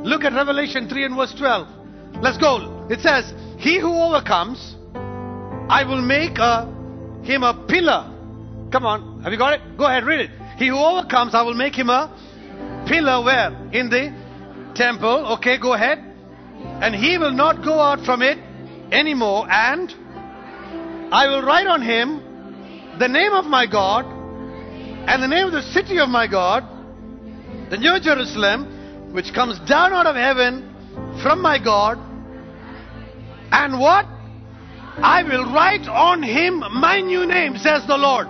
Look 0.04 0.24
at 0.24 0.32
Revelation 0.32 0.88
3 0.88 1.04
and 1.04 1.16
verse 1.16 1.34
12. 1.38 1.68
Let's 2.20 2.38
go. 2.38 2.86
It 2.90 3.00
says, 3.00 3.32
He 3.58 3.78
who 3.78 3.92
overcomes, 3.92 4.74
I 4.94 5.84
will 5.86 6.02
make 6.02 6.38
a, 6.38 6.66
him 7.22 7.44
a 7.44 7.54
pillar. 7.68 8.10
Come 8.72 8.86
on. 8.86 9.22
Have 9.22 9.32
you 9.32 9.38
got 9.38 9.54
it? 9.54 9.76
Go 9.78 9.86
ahead, 9.86 10.04
read 10.04 10.20
it. 10.20 10.30
He 10.56 10.68
who 10.68 10.78
overcomes, 10.78 11.34
I 11.34 11.42
will 11.42 11.54
make 11.54 11.74
him 11.74 11.88
a 11.88 12.10
pillar 12.87 13.22
where? 13.24 13.49
In 13.72 13.91
the 13.91 14.12
temple. 14.74 15.35
Okay, 15.39 15.59
go 15.59 15.74
ahead. 15.74 15.99
And 15.99 16.95
he 16.95 17.18
will 17.18 17.33
not 17.33 17.64
go 17.64 17.78
out 17.78 18.05
from 18.05 18.22
it 18.22 18.39
anymore. 18.93 19.47
And 19.51 19.93
I 21.12 21.26
will 21.28 21.43
write 21.43 21.66
on 21.66 21.83
him 21.83 22.99
the 22.99 23.09
name 23.09 23.33
of 23.33 23.45
my 23.45 23.66
God 23.66 24.05
and 24.05 25.22
the 25.22 25.28
name 25.28 25.47
of 25.47 25.53
the 25.53 25.62
city 25.62 25.99
of 25.99 26.09
my 26.09 26.26
God, 26.26 26.64
the 27.70 27.76
New 27.76 27.99
Jerusalem, 28.01 29.12
which 29.12 29.35
comes 29.35 29.59
down 29.68 29.93
out 29.93 30.07
of 30.07 30.14
heaven 30.16 30.68
from 31.22 31.43
my 31.43 31.59
God. 31.62 31.99
And 33.51 33.78
what? 33.80 34.07
I 34.97 35.22
will 35.22 35.53
write 35.53 35.89
on 35.89 36.22
him 36.22 36.59
my 36.59 37.01
new 37.01 37.26
name, 37.26 37.57
says 37.57 37.87
the 37.87 37.97
Lord. 37.97 38.28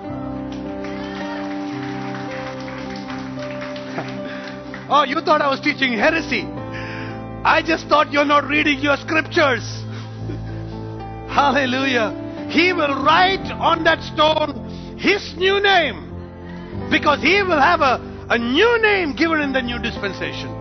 Oh, 4.95 5.05
you 5.05 5.23
thought 5.23 5.41
I 5.41 5.49
was 5.49 5.59
teaching 5.61 5.95
heresy. 5.95 6.43
I 6.45 7.63
just 7.65 7.87
thought 7.87 8.13
you're 8.13 8.27
not 8.27 8.45
reading 8.45 8.79
your 8.81 8.99
scriptures. 8.99 9.65
Hallelujah. 11.33 12.13
He 12.51 12.75
will 12.75 13.03
write 13.03 13.51
on 13.57 13.85
that 13.85 14.03
stone 14.03 14.99
his 14.99 15.33
new 15.39 15.63
name. 15.63 16.91
Because 16.91 17.23
he 17.23 17.41
will 17.43 17.59
have 17.59 17.81
a, 17.81 18.27
a 18.29 18.37
new 18.37 18.79
name 18.83 19.17
given 19.17 19.41
in 19.41 19.55
the 19.55 19.63
new 19.63 19.79
dispensation. 19.79 20.53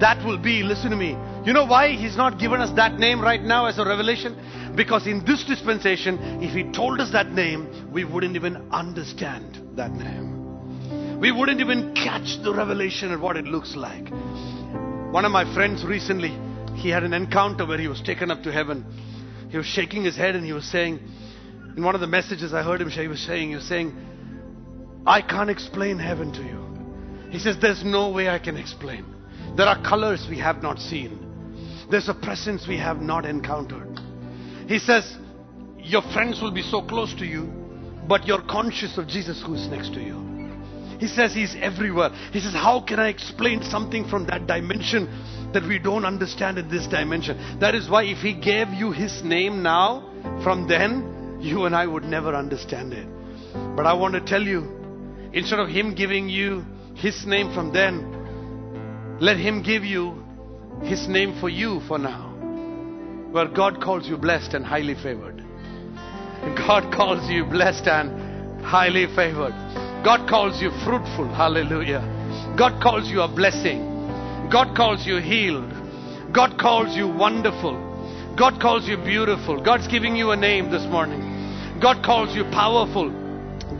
That 0.00 0.18
will 0.26 0.38
be, 0.38 0.64
listen 0.64 0.90
to 0.90 0.96
me. 0.96 1.16
You 1.46 1.52
know 1.52 1.64
why 1.64 1.92
he's 1.92 2.16
not 2.16 2.40
given 2.40 2.60
us 2.60 2.74
that 2.74 2.98
name 2.98 3.20
right 3.20 3.40
now 3.40 3.66
as 3.66 3.78
a 3.78 3.86
revelation? 3.86 4.34
Because 4.74 5.06
in 5.06 5.24
this 5.24 5.44
dispensation, 5.44 6.42
if 6.42 6.52
he 6.52 6.64
told 6.72 7.00
us 7.00 7.12
that 7.12 7.30
name, 7.30 7.92
we 7.92 8.04
wouldn't 8.04 8.34
even 8.34 8.68
understand 8.72 9.62
that 9.76 9.92
name. 9.92 10.35
We 11.20 11.32
wouldn't 11.32 11.60
even 11.60 11.94
catch 11.94 12.42
the 12.42 12.52
revelation 12.52 13.10
of 13.10 13.20
what 13.20 13.36
it 13.36 13.46
looks 13.46 13.74
like. 13.74 14.10
One 15.12 15.24
of 15.24 15.32
my 15.32 15.50
friends 15.54 15.82
recently, 15.82 16.36
he 16.74 16.90
had 16.90 17.04
an 17.04 17.14
encounter 17.14 17.64
where 17.64 17.78
he 17.78 17.88
was 17.88 18.02
taken 18.02 18.30
up 18.30 18.42
to 18.42 18.52
heaven. 18.52 18.84
He 19.50 19.56
was 19.56 19.66
shaking 19.66 20.04
his 20.04 20.14
head 20.14 20.36
and 20.36 20.44
he 20.44 20.52
was 20.52 20.66
saying, 20.66 21.00
in 21.76 21.82
one 21.82 21.94
of 21.94 22.02
the 22.02 22.06
messages 22.06 22.52
I 22.52 22.62
heard 22.62 22.82
him 22.82 22.90
say, 22.90 23.02
he 23.02 23.08
was 23.08 23.20
saying, 23.20 23.48
he 23.48 23.54
was 23.54 23.66
saying, 23.66 23.96
I 25.06 25.22
can't 25.22 25.48
explain 25.48 25.98
heaven 25.98 26.32
to 26.32 26.42
you. 26.42 27.30
He 27.30 27.38
says, 27.38 27.56
There's 27.60 27.84
no 27.84 28.10
way 28.10 28.28
I 28.28 28.38
can 28.38 28.56
explain. 28.56 29.04
There 29.56 29.66
are 29.66 29.82
colors 29.82 30.26
we 30.28 30.38
have 30.38 30.62
not 30.62 30.78
seen, 30.78 31.86
there's 31.90 32.08
a 32.08 32.14
presence 32.14 32.66
we 32.68 32.76
have 32.78 33.00
not 33.00 33.24
encountered. 33.24 34.00
He 34.68 34.78
says, 34.78 35.16
Your 35.78 36.02
friends 36.12 36.42
will 36.42 36.50
be 36.50 36.62
so 36.62 36.82
close 36.82 37.14
to 37.14 37.24
you, 37.24 37.44
but 38.08 38.26
you're 38.26 38.42
conscious 38.42 38.98
of 38.98 39.06
Jesus 39.06 39.42
who's 39.46 39.68
next 39.68 39.94
to 39.94 40.00
you. 40.00 40.25
He 40.98 41.06
says 41.06 41.34
He's 41.34 41.54
everywhere. 41.60 42.10
He 42.32 42.40
says, 42.40 42.52
How 42.52 42.80
can 42.80 42.98
I 42.98 43.08
explain 43.08 43.62
something 43.62 44.08
from 44.08 44.26
that 44.26 44.46
dimension 44.46 45.50
that 45.52 45.62
we 45.62 45.78
don't 45.78 46.04
understand 46.04 46.58
in 46.58 46.68
this 46.68 46.86
dimension? 46.86 47.58
That 47.60 47.74
is 47.74 47.88
why, 47.88 48.04
if 48.04 48.18
He 48.18 48.34
gave 48.34 48.68
you 48.68 48.92
His 48.92 49.22
name 49.22 49.62
now, 49.62 50.12
from 50.42 50.68
then, 50.68 51.38
you 51.40 51.64
and 51.64 51.74
I 51.74 51.86
would 51.86 52.04
never 52.04 52.34
understand 52.34 52.92
it. 52.92 53.06
But 53.76 53.86
I 53.86 53.92
want 53.92 54.14
to 54.14 54.20
tell 54.20 54.42
you, 54.42 55.30
instead 55.32 55.58
of 55.58 55.68
Him 55.68 55.94
giving 55.94 56.28
you 56.28 56.64
His 56.94 57.26
name 57.26 57.52
from 57.54 57.72
then, 57.72 59.18
let 59.20 59.36
Him 59.36 59.62
give 59.62 59.84
you 59.84 60.22
His 60.82 61.08
name 61.08 61.38
for 61.40 61.48
you 61.48 61.80
for 61.88 61.98
now. 61.98 62.32
Where 63.30 63.48
God 63.48 63.82
calls 63.82 64.06
you 64.08 64.16
blessed 64.16 64.54
and 64.54 64.64
highly 64.64 64.94
favored. 64.94 65.36
God 66.56 66.92
calls 66.94 67.28
you 67.30 67.44
blessed 67.44 67.86
and 67.86 68.64
highly 68.64 69.06
favored. 69.14 69.85
God 70.06 70.28
calls 70.28 70.62
you 70.62 70.70
fruitful. 70.84 71.26
Hallelujah. 71.34 71.98
God 72.56 72.80
calls 72.80 73.08
you 73.10 73.22
a 73.22 73.26
blessing. 73.26 73.80
God 74.52 74.76
calls 74.76 75.04
you 75.04 75.16
healed. 75.16 75.68
God 76.32 76.56
calls 76.60 76.94
you 76.94 77.08
wonderful. 77.08 77.74
God 78.38 78.60
calls 78.62 78.86
you 78.86 78.98
beautiful. 78.98 79.60
God's 79.60 79.88
giving 79.88 80.14
you 80.14 80.30
a 80.30 80.36
name 80.36 80.70
this 80.70 80.84
morning. 80.84 81.18
God 81.82 82.04
calls 82.04 82.36
you 82.36 82.44
powerful. 82.52 83.10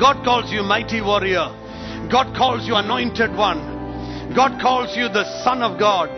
God 0.01 0.25
calls 0.25 0.51
you 0.51 0.65
mighty 0.65 1.01
warrior. 1.01 1.47
God 2.11 2.37
calls 2.37 2.67
you 2.67 2.75
anointed 2.75 3.31
one. 3.37 4.35
God 4.35 4.61
calls 4.61 4.97
you 4.97 5.07
the 5.09 5.23
son 5.45 5.63
of 5.63 5.79
God. 5.79 6.11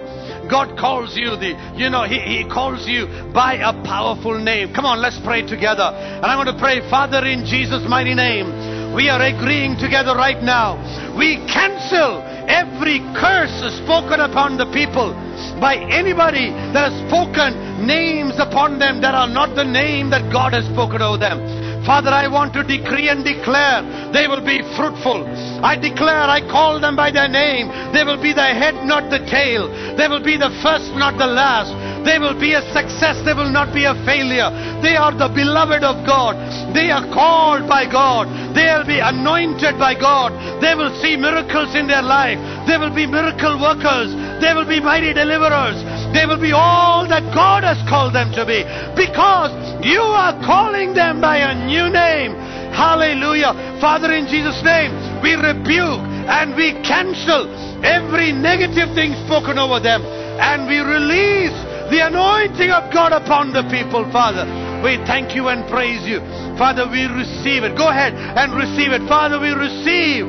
God 0.49 0.79
calls 0.79 1.17
you 1.19 1.37
the, 1.37 1.53
you 1.77 1.91
know, 1.91 2.05
he, 2.05 2.17
he 2.17 2.49
calls 2.49 2.89
you 2.89 3.05
by 3.35 3.61
a 3.61 3.77
powerful 3.85 4.39
name. 4.41 4.73
Come 4.73 4.87
on, 4.87 5.03
let's 5.03 5.21
pray 5.21 5.47
together. 5.47 5.93
And 5.93 6.25
I'm 6.25 6.43
going 6.43 6.57
to 6.57 6.59
pray, 6.59 6.81
Father, 6.89 7.27
in 7.27 7.45
Jesus' 7.45 7.85
mighty 7.87 8.15
name, 8.15 8.49
we 8.95 9.09
are 9.09 9.21
agreeing 9.21 9.77
together 9.77 10.15
right 10.15 10.43
now. 10.43 10.77
We 11.17 11.37
cancel 11.47 12.23
every 12.49 13.01
curse 13.15 13.53
spoken 13.85 14.21
upon 14.21 14.57
the 14.57 14.67
people 14.73 15.13
by 15.61 15.77
anybody 15.77 16.51
that 16.73 16.93
has 16.93 16.97
spoken 17.09 17.87
names 17.87 18.39
upon 18.39 18.79
them 18.79 19.01
that 19.03 19.15
are 19.15 19.29
not 19.29 19.55
the 19.55 19.65
name 19.65 20.11
that 20.11 20.33
God 20.33 20.53
has 20.53 20.65
spoken 20.67 21.03
over 21.03 21.19
them. 21.19 21.68
Father, 21.89 22.13
I 22.13 22.29
want 22.29 22.53
to 22.53 22.61
decree 22.61 23.09
and 23.09 23.25
declare 23.25 23.81
they 24.13 24.29
will 24.29 24.45
be 24.45 24.61
fruitful. 24.77 25.25
I 25.65 25.73
declare, 25.73 26.29
I 26.29 26.45
call 26.45 26.77
them 26.85 27.01
by 27.01 27.09
their 27.09 27.33
name. 27.33 27.73
They 27.97 28.05
will 28.05 28.21
be 28.21 28.37
the 28.37 28.45
head, 28.45 28.85
not 28.85 29.09
the 29.09 29.25
tail. 29.25 29.73
They 29.97 30.05
will 30.05 30.21
be 30.21 30.37
the 30.37 30.53
first, 30.61 30.93
not 31.01 31.17
the 31.17 31.25
last. 31.25 31.73
They 32.05 32.21
will 32.21 32.37
be 32.37 32.53
a 32.53 32.61
success. 32.77 33.25
They 33.25 33.33
will 33.33 33.49
not 33.49 33.73
be 33.73 33.89
a 33.89 33.97
failure. 34.05 34.53
They 34.85 35.01
are 35.01 35.17
the 35.17 35.33
beloved 35.33 35.81
of 35.81 36.05
God. 36.05 36.37
They 36.77 36.93
are 36.93 37.09
called 37.09 37.65
by 37.65 37.89
God. 37.89 38.29
They 38.53 38.69
will 38.69 38.85
be 38.85 39.01
anointed 39.01 39.81
by 39.81 39.97
God. 39.97 40.37
They 40.61 40.77
will 40.77 40.93
see 41.01 41.17
miracles 41.17 41.73
in 41.73 41.89
their 41.89 42.05
life. 42.05 42.37
They 42.69 42.77
will 42.77 42.93
be 42.93 43.09
miracle 43.09 43.57
workers. 43.57 44.13
They 44.45 44.53
will 44.53 44.69
be 44.69 44.85
mighty 44.85 45.17
deliverers. 45.17 45.81
They 46.13 46.25
will 46.25 46.41
be 46.41 46.53
all 46.53 47.07
that 47.09 47.23
God 47.35 47.65
has 47.65 47.77
called 47.89 48.15
them 48.15 48.33
to 48.33 48.45
be 48.49 48.65
because 48.97 49.53
you 49.85 50.01
are 50.01 50.33
calling 50.45 50.95
them 50.95 51.21
by 51.21 51.39
a 51.45 51.53
new 51.67 51.93
name. 51.93 52.33
Hallelujah. 52.73 53.53
Father, 53.81 54.13
in 54.13 54.27
Jesus' 54.27 54.63
name, 54.65 54.93
we 55.21 55.35
rebuke 55.35 56.01
and 56.29 56.57
we 56.57 56.73
cancel 56.85 57.49
every 57.85 58.33
negative 58.33 58.95
thing 58.95 59.13
spoken 59.27 59.59
over 59.59 59.81
them 59.81 60.01
and 60.05 60.67
we 60.67 60.79
release 60.81 61.57
the 61.91 62.05
anointing 62.05 62.71
of 62.71 62.93
God 62.93 63.13
upon 63.13 63.53
the 63.53 63.65
people, 63.73 64.05
Father. 64.13 64.45
We 64.85 64.97
thank 65.09 65.35
you 65.35 65.49
and 65.49 65.67
praise 65.69 66.07
you. 66.07 66.21
Father, 66.57 66.87
we 66.87 67.05
receive 67.09 67.65
it. 67.65 67.77
Go 67.77 67.89
ahead 67.89 68.15
and 68.15 68.55
receive 68.55 68.93
it. 68.93 69.03
Father, 69.09 69.41
we 69.41 69.51
receive 69.51 70.29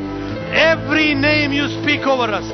every 0.56 1.14
name 1.14 1.52
you 1.52 1.68
speak 1.84 2.08
over 2.08 2.32
us, 2.32 2.48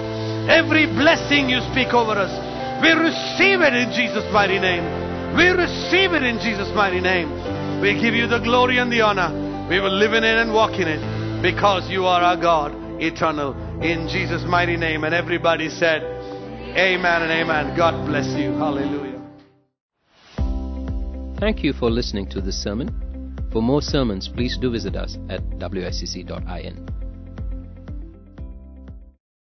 every 0.50 0.86
blessing 0.86 1.50
you 1.50 1.62
speak 1.72 1.94
over 1.94 2.14
us. 2.20 2.55
We 2.86 2.92
receive 2.92 3.62
it 3.62 3.74
in 3.74 3.90
Jesus' 3.98 4.32
mighty 4.32 4.60
name. 4.60 4.86
We 5.36 5.48
receive 5.50 6.14
it 6.14 6.22
in 6.22 6.38
Jesus' 6.38 6.70
mighty 6.76 7.02
name. 7.02 7.82
We 7.82 8.00
give 8.00 8.14
you 8.14 8.28
the 8.28 8.38
glory 8.38 8.78
and 8.78 8.94
the 8.94 9.02
honor. 9.02 9.34
We 9.68 9.80
will 9.80 9.92
live 9.92 10.14
in 10.14 10.24
it 10.24 10.38
and 10.38 10.54
walk 10.54 10.74
in 10.80 10.88
it 10.88 11.42
because 11.42 11.90
you 11.90 12.06
are 12.06 12.22
our 12.22 12.38
God, 12.38 12.76
eternal, 13.02 13.56
in 13.82 14.08
Jesus' 14.08 14.44
mighty 14.46 14.78
name. 14.78 15.04
And 15.04 15.16
everybody 15.16 15.68
said, 15.68 16.04
Amen 16.78 17.24
and 17.24 17.32
amen. 17.32 17.76
God 17.76 18.06
bless 18.06 18.28
you. 18.38 18.54
Hallelujah. 18.54 19.20
Thank 21.40 21.64
you 21.64 21.74
for 21.74 21.90
listening 21.90 22.30
to 22.30 22.40
this 22.40 22.62
sermon. 22.62 23.50
For 23.52 23.64
more 23.64 23.82
sermons, 23.82 24.28
please 24.28 24.60
do 24.62 24.70
visit 24.70 24.96
us 24.96 25.18
at 25.32 25.42
wicc.in. 25.58 27.05